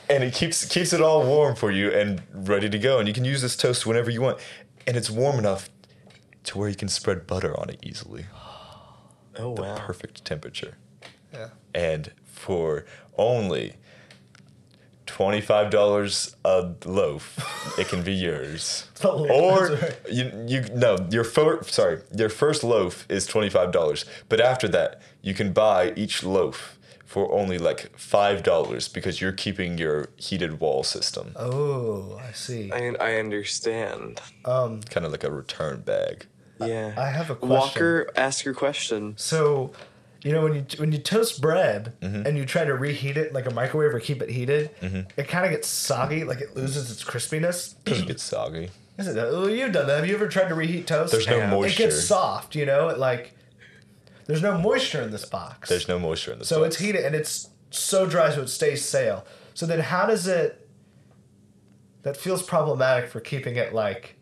And 0.07 0.24
it 0.24 0.36
keeps 0.36 0.63
keeps 0.66 0.93
it 0.93 1.01
all 1.01 1.26
warm 1.26 1.55
for 1.55 1.72
you 1.72 1.89
and 1.89 2.22
ready 2.32 2.70
to 2.70 2.78
go. 2.78 2.99
And 2.99 3.07
you 3.07 3.13
can 3.16 3.26
use 3.26 3.41
this 3.41 3.55
toast 3.55 3.88
whenever 3.88 4.11
you 4.11 4.22
want. 4.22 4.38
And 4.86 4.95
it's 4.95 5.09
warm 5.09 5.39
enough 5.39 5.68
to 6.43 6.59
where 6.59 6.70
you 6.70 6.76
can 6.76 6.89
spread 6.89 7.26
butter 7.26 7.59
on 7.59 7.72
it 7.72 7.80
easily. 7.82 8.26
Oh 9.39 9.49
wow. 9.49 9.55
The 9.55 9.61
wow. 9.63 9.78
perfect 9.80 10.24
temperature 10.24 10.78
Yeah. 11.34 11.47
and 11.74 12.11
for 12.36 12.86
only 13.17 13.73
twenty-five 15.05 15.69
dollars 15.69 16.36
a 16.43 16.73
loaf, 16.86 17.77
it 17.79 17.88
can 17.88 18.03
be 18.03 18.13
yours. 18.13 18.88
or 19.03 19.67
right. 19.69 19.97
you 20.11 20.31
you 20.47 20.61
no 20.73 20.97
your 21.11 21.23
first 21.23 21.73
sorry 21.73 22.01
your 22.15 22.29
first 22.29 22.63
loaf 22.63 23.05
is 23.09 23.25
twenty-five 23.25 23.71
dollars, 23.71 24.05
but 24.29 24.39
after 24.41 24.67
that 24.67 25.01
you 25.21 25.33
can 25.33 25.53
buy 25.53 25.93
each 25.95 26.23
loaf 26.23 26.77
for 27.05 27.31
only 27.31 27.57
like 27.57 27.97
five 27.97 28.43
dollars 28.43 28.88
because 28.89 29.21
you're 29.21 29.31
keeping 29.31 29.77
your 29.77 30.09
heated 30.17 30.59
wall 30.59 30.83
system, 30.83 31.31
Oh, 31.38 32.19
I 32.21 32.31
see. 32.33 32.71
I 32.71 32.93
I 32.99 33.15
understand. 33.15 34.19
Um, 34.43 34.81
kind 34.81 35.05
of 35.05 35.11
like 35.11 35.23
a 35.23 35.31
return 35.31 35.81
bag. 35.81 36.25
Yeah. 36.59 36.93
I 36.97 37.09
have 37.09 37.29
a 37.29 37.36
question. 37.36 37.49
Walker, 37.49 38.09
ask 38.15 38.45
your 38.45 38.53
question. 38.53 39.13
So, 39.17 39.71
you 40.26 40.32
know, 40.34 40.41
when 40.41 40.55
you 40.55 40.65
when 40.78 40.91
you 40.91 40.97
toast 40.97 41.39
bread 41.39 41.93
Mm-hmm. 42.01 42.26
and 42.26 42.36
you 42.38 42.45
try 42.45 42.65
to 42.65 42.73
reheat 42.76 43.15
it 43.15 43.32
like 43.32 43.45
a 43.45 43.51
microwave 43.53 43.93
or 43.93 43.99
keep 43.99 44.21
it 44.21 44.30
heated, 44.30 44.71
it 45.15 45.28
kind 45.28 45.45
of 45.45 45.51
gets 45.51 45.67
soggy, 45.67 46.23
like 46.23 46.41
it 46.41 46.55
loses 46.55 46.91
its 46.91 47.03
crispiness. 47.03 47.76
Doesn't 47.86 48.07
get 48.07 48.19
soggy. 48.19 48.69
Is 48.97 49.07
it? 49.07 49.17
Oh, 49.17 49.47
you've 49.47 49.71
done 49.71 49.88
that. 49.88 49.97
Have 49.97 50.07
you 50.07 50.15
ever 50.15 50.28
tried 50.28 50.47
to 50.49 50.55
reheat 50.55 50.88
toast? 50.88 51.11
There's 51.11 51.28
no 51.28 51.38
Yeah. 51.38 51.55
It 51.59 51.71
It 51.71 51.78
gets 51.78 52.03
soft. 52.05 52.55
You 52.55 52.65
know, 52.65 52.89
it 52.89 52.97
like 52.97 53.34
there's 54.26 54.41
no 54.41 54.57
moisture 54.57 55.01
in 55.01 55.11
this 55.11 55.26
box. 55.26 55.69
There's 55.69 55.88
no 55.88 55.99
moisture 55.99 56.34
in 56.34 56.39
the 56.39 56.45
so 56.45 56.63
it's 56.63 56.78
heated 56.78 57.05
and 57.05 57.13
it's 57.15 57.49
so 57.69 58.07
dry 58.07 58.34
so 58.34 58.41
it 58.41 58.47
stays 58.49 58.84
stale. 58.84 59.26
So 59.53 59.65
then 59.67 59.80
how 59.80 60.05
does 60.07 60.26
it? 60.28 60.67
That 62.01 62.17
feels 62.17 62.41
problematic 62.43 63.09
for 63.09 63.19
keeping 63.19 63.55
it 63.57 63.73
like. 63.73 64.15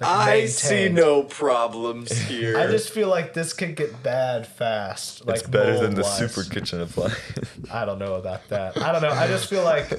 Like 0.00 0.10
I 0.28 0.46
see 0.46 0.88
no 0.88 1.22
problems 1.22 2.10
here. 2.22 2.58
I 2.58 2.66
just 2.68 2.90
feel 2.90 3.08
like 3.08 3.34
this 3.34 3.52
could 3.52 3.76
get 3.76 4.02
bad 4.02 4.46
fast. 4.46 5.26
Like 5.26 5.40
It's 5.40 5.48
better 5.48 5.74
than 5.78 5.94
the 5.94 6.02
mold-wise. 6.02 6.34
super 6.34 6.48
kitchen 6.48 6.80
appliance. 6.80 7.18
I 7.72 7.84
don't 7.84 7.98
know 7.98 8.14
about 8.14 8.48
that. 8.48 8.76
I 8.80 8.92
don't 8.92 9.02
know. 9.02 9.10
I 9.10 9.26
just 9.26 9.48
feel 9.48 9.62
like 9.62 9.90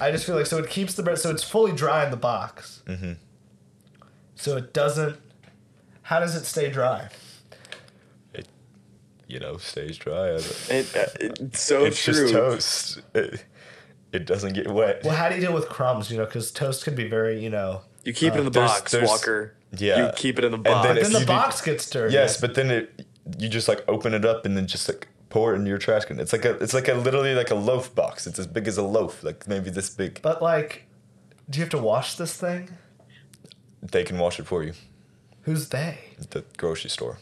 I 0.00 0.10
just 0.12 0.24
feel 0.24 0.36
like 0.36 0.46
so 0.46 0.58
it 0.58 0.70
keeps 0.70 0.94
the 0.94 1.02
bread 1.02 1.18
so 1.18 1.30
it's 1.30 1.42
fully 1.42 1.72
dry 1.72 2.04
in 2.04 2.10
the 2.10 2.16
box. 2.16 2.82
Mm-hmm. 2.86 3.12
So 4.34 4.56
it 4.56 4.72
doesn't. 4.72 5.18
How 6.02 6.20
does 6.20 6.34
it 6.34 6.44
stay 6.44 6.70
dry? 6.70 7.08
it, 8.34 8.48
you 9.28 9.38
know, 9.40 9.56
stays 9.56 9.96
dry. 9.96 10.30
I 10.30 10.40
It, 10.70 10.96
uh, 10.96 11.06
it's 11.20 11.60
so 11.60 11.84
it's 11.84 12.02
true. 12.02 12.14
just 12.14 12.32
toast. 12.32 13.00
It, 13.14 13.44
it 14.12 14.26
doesn't 14.26 14.52
get 14.54 14.68
wet. 14.68 15.02
Well, 15.04 15.14
how 15.16 15.28
do 15.28 15.36
you 15.36 15.40
deal 15.40 15.54
with 15.54 15.68
crumbs? 15.68 16.10
You 16.10 16.18
know, 16.18 16.24
because 16.24 16.50
toast 16.50 16.84
can 16.84 16.94
be 16.94 17.08
very 17.08 17.42
you 17.42 17.50
know. 17.50 17.82
You 18.04 18.12
keep 18.12 18.34
it 18.34 18.38
in 18.38 18.44
the 18.44 18.50
uh, 18.50 18.52
there's- 18.52 18.70
box, 18.80 18.92
there's- 18.92 19.08
Walker. 19.08 19.54
yeah. 19.76 20.06
You 20.06 20.12
keep 20.16 20.38
it 20.38 20.44
in 20.44 20.50
the 20.50 20.56
And 20.56 20.64
box. 20.64 20.86
then 20.86 20.96
Then 20.96 21.04
if 21.06 21.12
the 21.12 21.18
you 21.20 21.24
do- 21.24 21.26
box 21.26 21.60
gets 21.60 21.88
dirty. 21.90 22.12
Yes, 22.14 22.40
but 22.40 22.54
then 22.54 22.70
it 22.70 23.06
you 23.38 23.48
just 23.48 23.68
like 23.68 23.84
open 23.88 24.14
it 24.14 24.24
up 24.24 24.44
and 24.44 24.56
then 24.56 24.66
just 24.66 24.88
like 24.88 25.06
pour 25.30 25.54
it 25.54 25.56
in 25.58 25.66
your 25.66 25.78
trash 25.78 26.04
can. 26.06 26.18
It's 26.20 26.32
like 26.32 26.44
a 26.44 26.52
it's 26.62 26.74
like 26.74 26.88
a 26.88 26.94
literally 26.94 27.34
like 27.34 27.50
a 27.50 27.54
loaf 27.54 27.94
box. 27.94 28.26
It's 28.26 28.38
as 28.38 28.46
big 28.46 28.66
as 28.68 28.76
a 28.78 28.82
loaf, 28.82 29.22
like 29.22 29.46
maybe 29.46 29.70
this 29.70 29.88
big. 29.90 30.20
But 30.22 30.42
like, 30.42 30.86
do 31.48 31.58
you 31.58 31.62
have 31.64 31.70
to 31.70 31.78
wash 31.78 32.16
this 32.16 32.34
thing? 32.34 32.70
They 33.80 34.04
can 34.04 34.18
wash 34.18 34.38
it 34.40 34.46
for 34.46 34.62
you. 34.64 34.72
Who's 35.42 35.68
they? 35.68 35.98
The 36.30 36.44
grocery 36.56 36.90
store. 36.90 37.18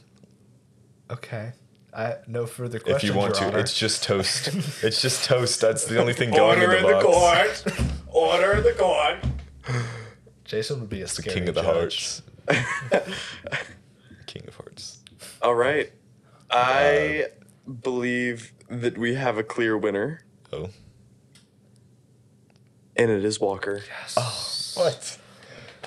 Okay. 1.10 1.52
I 1.92 2.16
no 2.26 2.46
further 2.46 2.78
questions. 2.78 3.10
If 3.10 3.14
questions. 3.14 3.14
you 3.14 3.18
want 3.18 3.34
Your 3.34 3.40
to, 3.40 3.46
Honor. 3.48 3.58
it's 3.58 3.76
just 3.76 4.04
toast. 4.04 4.48
it's 4.82 5.02
just 5.02 5.24
toast. 5.24 5.60
That's 5.60 5.84
the 5.86 5.98
only 6.00 6.12
thing 6.12 6.30
going 6.30 6.62
in 6.62 6.70
the, 6.70 6.82
box. 7.02 7.62
court. 7.62 7.80
Order 8.08 8.60
the 8.62 8.72
court. 8.72 9.16
Jason 10.50 10.80
would 10.80 10.88
be 10.90 11.02
a 11.02 11.06
scary 11.06 11.32
King 11.38 11.48
of 11.48 11.54
the 11.54 11.62
judge. 11.62 12.22
hearts. 12.48 13.06
King 14.26 14.42
of 14.48 14.56
hearts. 14.56 14.98
All 15.40 15.54
right. 15.54 15.92
I 16.50 17.26
believe 17.82 18.52
that 18.68 18.98
we 18.98 19.14
have 19.14 19.38
a 19.38 19.44
clear 19.44 19.78
winner, 19.78 20.24
Oh. 20.52 20.70
and 22.96 23.12
it 23.12 23.24
is 23.24 23.38
Walker. 23.38 23.84
Yes. 23.86 24.14
Oh, 24.76 24.82
what? 24.82 25.18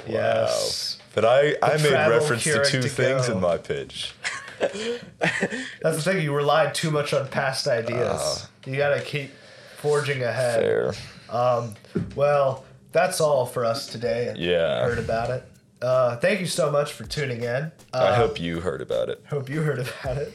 Yes. 0.08 0.98
But 1.14 1.26
I, 1.26 1.56
I 1.62 1.76
made 1.78 1.92
reference 1.92 2.46
to 2.46 2.64
two 2.64 2.82
to 2.84 2.88
things 2.88 3.28
go. 3.28 3.34
in 3.34 3.42
my 3.42 3.58
pitch. 3.58 4.14
That's 4.60 5.98
the 5.98 6.02
thing. 6.02 6.24
You 6.24 6.34
relied 6.34 6.74
too 6.74 6.90
much 6.90 7.14
on 7.14 7.28
past 7.28 7.68
ideas. 7.68 8.48
you 8.66 8.78
gotta 8.78 9.02
keep 9.02 9.32
forging 9.76 10.24
ahead. 10.24 10.62
Fair. 10.64 10.94
Um, 11.30 11.74
well, 12.16 12.64
that's 12.94 13.20
all 13.20 13.46
for 13.46 13.66
us 13.66 13.88
today. 13.88 14.34
Yeah. 14.38 14.84
Heard 14.86 15.00
about 15.00 15.30
it. 15.30 15.44
Uh, 15.82 16.16
thank 16.18 16.40
you 16.40 16.46
so 16.46 16.72
much 16.72 16.94
for 16.94 17.04
tuning 17.04 17.44
in. 17.44 17.72
Uh, 17.94 18.10
I 18.12 18.14
hope 18.16 18.40
you 18.40 18.62
heard 18.62 18.82
about 18.82 19.10
it. 19.10 19.22
hope 19.30 19.50
you 19.50 19.62
heard 19.62 19.80
about 19.80 20.18
it. 20.18 20.34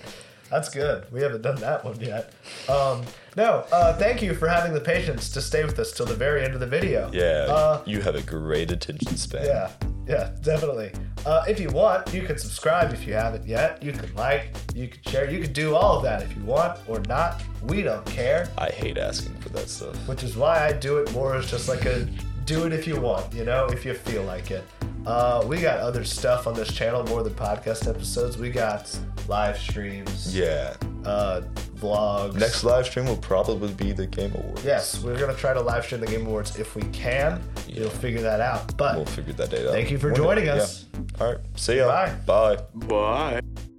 That's 0.50 0.70
good. 0.70 1.04
We 1.12 1.20
haven't 1.22 1.42
done 1.42 1.56
that 1.56 1.84
one 1.84 2.00
yet. 2.00 2.32
Um, 2.70 3.02
no, 3.36 3.64
uh, 3.70 3.94
thank 3.98 4.22
you 4.22 4.34
for 4.34 4.48
having 4.48 4.72
the 4.72 4.80
patience 4.80 5.30
to 5.32 5.42
stay 5.42 5.62
with 5.64 5.78
us 5.78 5.92
till 5.92 6.06
the 6.06 6.14
very 6.14 6.42
end 6.42 6.54
of 6.54 6.60
the 6.60 6.66
video. 6.66 7.10
Yeah, 7.12 7.46
Uh, 7.50 7.82
you 7.86 8.00
have 8.00 8.14
a 8.14 8.22
great 8.22 8.70
attention 8.70 9.16
span. 9.18 9.44
yeah, 9.44 9.70
yeah, 10.06 10.30
definitely. 10.42 10.92
Uh, 11.26 11.44
if 11.46 11.60
you 11.60 11.68
want, 11.68 12.12
you 12.14 12.22
can 12.22 12.38
subscribe 12.38 12.94
if 12.94 13.06
you 13.06 13.12
haven't 13.12 13.46
yet. 13.46 13.82
You 13.82 13.92
can 13.92 14.14
like, 14.14 14.54
you 14.74 14.88
can 14.88 15.00
share, 15.10 15.30
you 15.30 15.40
can 15.42 15.52
do 15.52 15.74
all 15.74 15.98
of 15.98 16.02
that 16.04 16.22
if 16.22 16.34
you 16.34 16.42
want 16.44 16.78
or 16.88 17.00
not. 17.00 17.42
We 17.64 17.82
don't 17.82 18.06
care, 18.06 18.48
I 18.56 18.70
hate 18.70 18.96
asking 18.96 19.34
for 19.40 19.50
that 19.50 19.68
stuff. 19.68 19.96
which 20.08 20.22
is 20.22 20.34
why 20.36 20.66
I 20.66 20.72
do 20.72 20.96
it 20.98 21.12
more 21.12 21.36
as 21.36 21.50
just 21.50 21.68
like 21.68 21.84
a 21.84 22.08
do 22.48 22.64
it 22.66 22.72
if 22.72 22.86
you 22.86 22.98
want, 23.00 23.32
you 23.34 23.44
know, 23.44 23.66
if 23.66 23.84
you 23.84 23.94
feel 23.94 24.22
like 24.24 24.50
it. 24.50 24.64
Uh, 25.06 25.44
we 25.46 25.60
got 25.60 25.78
other 25.80 26.04
stuff 26.04 26.46
on 26.46 26.54
this 26.54 26.72
channel 26.72 27.02
more 27.04 27.22
than 27.22 27.32
podcast 27.34 27.88
episodes. 27.88 28.36
We 28.36 28.50
got 28.50 28.98
live 29.28 29.56
streams, 29.58 30.34
Yeah. 30.36 30.74
uh, 31.04 31.42
vlogs. 31.76 32.34
Next 32.34 32.64
live 32.64 32.86
stream 32.86 33.06
will 33.06 33.16
probably 33.16 33.72
be 33.72 33.92
the 33.92 34.06
Game 34.06 34.32
Awards. 34.34 34.64
Yes, 34.64 35.02
we're 35.02 35.18
gonna 35.18 35.34
try 35.34 35.54
to 35.54 35.60
live 35.60 35.84
stream 35.84 36.00
the 36.00 36.06
Game 36.08 36.26
Awards 36.26 36.58
if 36.58 36.74
we 36.74 36.82
can. 36.92 37.40
You'll 37.68 37.90
figure 37.90 38.22
that 38.22 38.40
out. 38.40 38.76
But 38.76 38.96
We'll 38.96 39.04
figure 39.06 39.32
that 39.34 39.50
date 39.50 39.66
out. 39.66 39.72
Thank 39.72 39.90
you 39.90 39.98
for 39.98 40.08
One 40.08 40.14
day, 40.14 40.22
joining 40.22 40.46
yeah. 40.46 40.54
us. 40.54 40.86
All 41.20 41.28
right. 41.28 41.38
See 41.56 41.76
ya. 41.76 41.86
Bye. 41.86 42.12
Bye. 42.26 42.56
Bye. 42.86 43.77